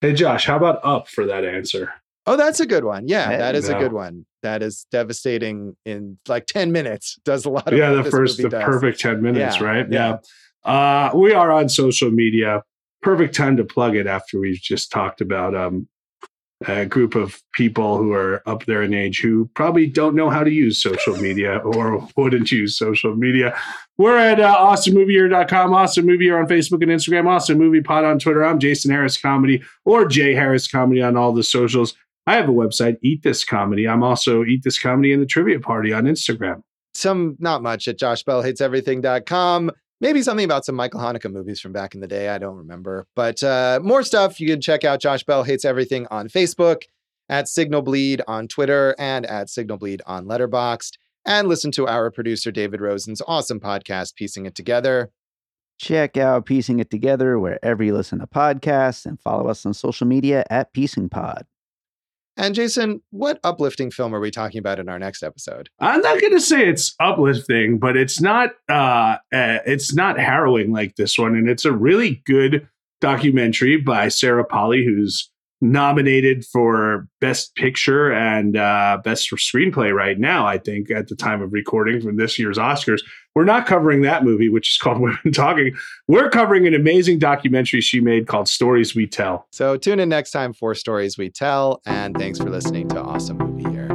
Hey, 0.00 0.12
Josh, 0.12 0.46
how 0.46 0.56
about 0.56 0.80
up 0.82 1.08
for 1.08 1.26
that 1.26 1.44
answer? 1.44 1.92
Oh, 2.26 2.36
that's 2.36 2.60
a 2.60 2.66
good 2.66 2.84
one. 2.84 3.06
Yeah, 3.06 3.36
that 3.36 3.54
is 3.54 3.68
a 3.68 3.74
good 3.74 3.92
one. 3.92 4.24
That 4.42 4.62
is 4.62 4.86
devastating 4.90 5.76
in 5.84 6.18
like 6.26 6.46
10 6.46 6.72
minutes. 6.72 7.18
Does 7.24 7.44
a 7.44 7.50
lot 7.50 7.72
of 7.72 7.78
Yeah, 7.78 7.92
the 7.92 8.04
first, 8.04 8.38
the 8.38 8.48
does. 8.48 8.64
perfect 8.64 9.00
10 9.00 9.20
minutes, 9.20 9.60
yeah, 9.60 9.64
right? 9.64 9.90
Yeah. 9.90 10.18
yeah. 10.64 10.70
Uh, 10.70 11.10
we 11.14 11.32
are 11.32 11.52
on 11.52 11.68
social 11.68 12.10
media 12.10 12.62
perfect 13.04 13.34
time 13.34 13.56
to 13.58 13.64
plug 13.64 13.94
it 13.94 14.06
after 14.06 14.40
we've 14.40 14.60
just 14.60 14.90
talked 14.90 15.20
about 15.20 15.54
um, 15.54 15.86
a 16.66 16.86
group 16.86 17.14
of 17.14 17.40
people 17.52 17.98
who 17.98 18.12
are 18.12 18.42
up 18.48 18.64
there 18.64 18.82
in 18.82 18.94
age 18.94 19.20
who 19.20 19.48
probably 19.54 19.86
don't 19.86 20.14
know 20.14 20.30
how 20.30 20.42
to 20.42 20.50
use 20.50 20.82
social 20.82 21.14
media 21.18 21.58
or 21.58 22.08
wouldn't 22.16 22.50
use 22.50 22.78
social 22.78 23.14
media. 23.14 23.56
We're 23.98 24.16
at 24.16 24.40
uh, 24.40 24.56
awesomemovieyear.com, 24.58 25.74
awesome 25.74 26.06
movie 26.06 26.24
year 26.24 26.40
on 26.40 26.48
Facebook 26.48 26.82
and 26.82 26.90
Instagram, 26.90 27.28
awesome 27.28 27.58
movie 27.58 27.82
pod 27.82 28.04
on 28.04 28.18
Twitter. 28.18 28.42
I'm 28.42 28.58
Jason 28.58 28.90
Harris 28.90 29.20
Comedy 29.20 29.62
or 29.84 30.06
Jay 30.06 30.34
Harris 30.34 30.66
Comedy 30.66 31.02
on 31.02 31.16
all 31.16 31.32
the 31.32 31.44
socials. 31.44 31.94
I 32.26 32.36
have 32.36 32.48
a 32.48 32.52
website, 32.52 32.96
Eat 33.02 33.22
This 33.22 33.44
Comedy. 33.44 33.86
I'm 33.86 34.02
also 34.02 34.44
Eat 34.44 34.62
This 34.64 34.78
Comedy 34.78 35.12
and 35.12 35.20
the 35.20 35.26
Trivia 35.26 35.60
Party 35.60 35.92
on 35.92 36.04
Instagram. 36.04 36.62
Some, 36.94 37.36
not 37.38 37.62
much 37.62 37.88
at 37.88 37.98
joshbellhateseverything.com. 37.98 39.70
Maybe 40.00 40.22
something 40.22 40.44
about 40.44 40.64
some 40.64 40.74
Michael 40.74 41.00
Haneke 41.00 41.30
movies 41.32 41.60
from 41.60 41.72
back 41.72 41.94
in 41.94 42.00
the 42.00 42.08
day. 42.08 42.28
I 42.28 42.38
don't 42.38 42.56
remember. 42.56 43.06
But 43.14 43.42
uh, 43.42 43.80
more 43.82 44.02
stuff. 44.02 44.40
You 44.40 44.48
can 44.48 44.60
check 44.60 44.84
out 44.84 45.00
Josh 45.00 45.24
Bell 45.24 45.42
Hates 45.42 45.64
Everything 45.64 46.06
on 46.10 46.28
Facebook, 46.28 46.82
at 47.28 47.48
Signal 47.48 47.82
Bleed 47.82 48.22
on 48.26 48.48
Twitter, 48.48 48.94
and 48.98 49.24
at 49.26 49.48
Signal 49.48 49.78
Bleed 49.78 50.02
on 50.06 50.26
Letterboxd. 50.26 50.92
And 51.26 51.48
listen 51.48 51.70
to 51.72 51.86
our 51.86 52.10
producer 52.10 52.50
David 52.50 52.80
Rosen's 52.80 53.22
awesome 53.26 53.60
podcast, 53.60 54.14
Piecing 54.14 54.46
It 54.46 54.54
Together. 54.54 55.10
Check 55.78 56.16
out 56.16 56.46
Piecing 56.46 56.80
It 56.80 56.90
Together 56.90 57.38
wherever 57.38 57.82
you 57.82 57.94
listen 57.94 58.18
to 58.18 58.26
podcasts 58.26 59.06
and 59.06 59.18
follow 59.20 59.48
us 59.48 59.64
on 59.64 59.74
social 59.74 60.06
media 60.06 60.44
at 60.50 60.72
Piecing 60.74 61.08
Pod. 61.08 61.46
And 62.36 62.54
Jason, 62.54 63.00
what 63.10 63.38
uplifting 63.44 63.90
film 63.90 64.14
are 64.14 64.20
we 64.20 64.30
talking 64.30 64.58
about 64.58 64.80
in 64.80 64.88
our 64.88 64.98
next 64.98 65.22
episode? 65.22 65.68
I'm 65.78 66.00
not 66.00 66.20
going 66.20 66.32
to 66.32 66.40
say 66.40 66.66
it's 66.66 66.94
uplifting, 67.00 67.78
but 67.78 67.96
it's 67.96 68.20
not 68.20 68.50
uh, 68.68 69.16
uh, 69.32 69.58
it's 69.66 69.94
not 69.94 70.18
harrowing 70.18 70.72
like 70.72 70.96
this 70.96 71.16
one, 71.16 71.36
and 71.36 71.48
it's 71.48 71.64
a 71.64 71.72
really 71.72 72.22
good 72.26 72.68
documentary 73.00 73.76
by 73.76 74.08
Sarah 74.08 74.44
Polley, 74.44 74.84
who's 74.84 75.30
nominated 75.64 76.44
for 76.44 77.08
Best 77.20 77.54
Picture 77.56 78.12
and 78.12 78.56
uh, 78.56 78.98
Best 79.02 79.30
Screenplay 79.30 79.92
right 79.92 80.18
now, 80.18 80.46
I 80.46 80.58
think, 80.58 80.90
at 80.90 81.08
the 81.08 81.16
time 81.16 81.42
of 81.42 81.52
recording 81.52 82.00
from 82.00 82.16
this 82.16 82.38
year's 82.38 82.58
Oscars. 82.58 83.00
We're 83.34 83.44
not 83.44 83.66
covering 83.66 84.02
that 84.02 84.24
movie, 84.24 84.48
which 84.48 84.70
is 84.70 84.78
called 84.82 85.00
Women 85.00 85.32
Talking. 85.32 85.74
We're 86.06 86.30
covering 86.30 86.66
an 86.66 86.74
amazing 86.74 87.18
documentary 87.18 87.80
she 87.80 88.00
made 88.00 88.26
called 88.26 88.48
Stories 88.48 88.94
We 88.94 89.06
Tell. 89.06 89.46
So 89.50 89.76
tune 89.76 90.00
in 90.00 90.08
next 90.08 90.30
time 90.30 90.52
for 90.52 90.74
Stories 90.74 91.18
We 91.18 91.30
Tell, 91.30 91.80
and 91.86 92.16
thanks 92.16 92.38
for 92.38 92.50
listening 92.50 92.88
to 92.88 93.00
Awesome 93.00 93.38
Movie 93.38 93.70
Year. 93.70 93.88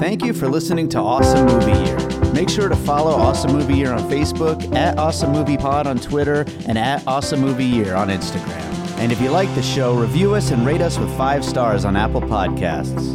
Thank 0.00 0.24
you 0.24 0.32
for 0.32 0.48
listening 0.48 0.88
to 0.90 0.98
Awesome 0.98 1.46
Movie 1.46 1.72
Year. 1.84 2.32
Make 2.32 2.50
sure 2.50 2.68
to 2.68 2.76
follow 2.76 3.12
Awesome 3.12 3.52
Movie 3.52 3.76
Year 3.76 3.92
on 3.92 4.00
Facebook, 4.10 4.74
at 4.74 4.98
Awesome 4.98 5.32
Movie 5.32 5.56
Pod 5.56 5.86
on 5.86 5.98
Twitter, 5.98 6.44
and 6.66 6.76
at 6.76 7.06
Awesome 7.06 7.40
Movie 7.40 7.64
Year 7.64 7.94
on 7.94 8.08
Instagram. 8.08 8.85
And 8.98 9.12
if 9.12 9.20
you 9.20 9.30
like 9.30 9.54
the 9.54 9.62
show, 9.62 9.94
review 9.94 10.34
us 10.34 10.50
and 10.50 10.66
rate 10.66 10.80
us 10.80 10.98
with 10.98 11.14
five 11.16 11.44
stars 11.44 11.84
on 11.84 11.96
Apple 11.96 12.22
Podcasts. 12.22 13.14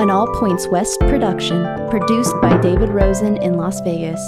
An 0.00 0.10
All 0.10 0.26
Points 0.34 0.68
West 0.68 1.00
production, 1.00 1.64
produced 1.90 2.34
by 2.40 2.56
David 2.58 2.88
Rosen 2.88 3.36
in 3.38 3.54
Las 3.54 3.80
Vegas. 3.80 4.20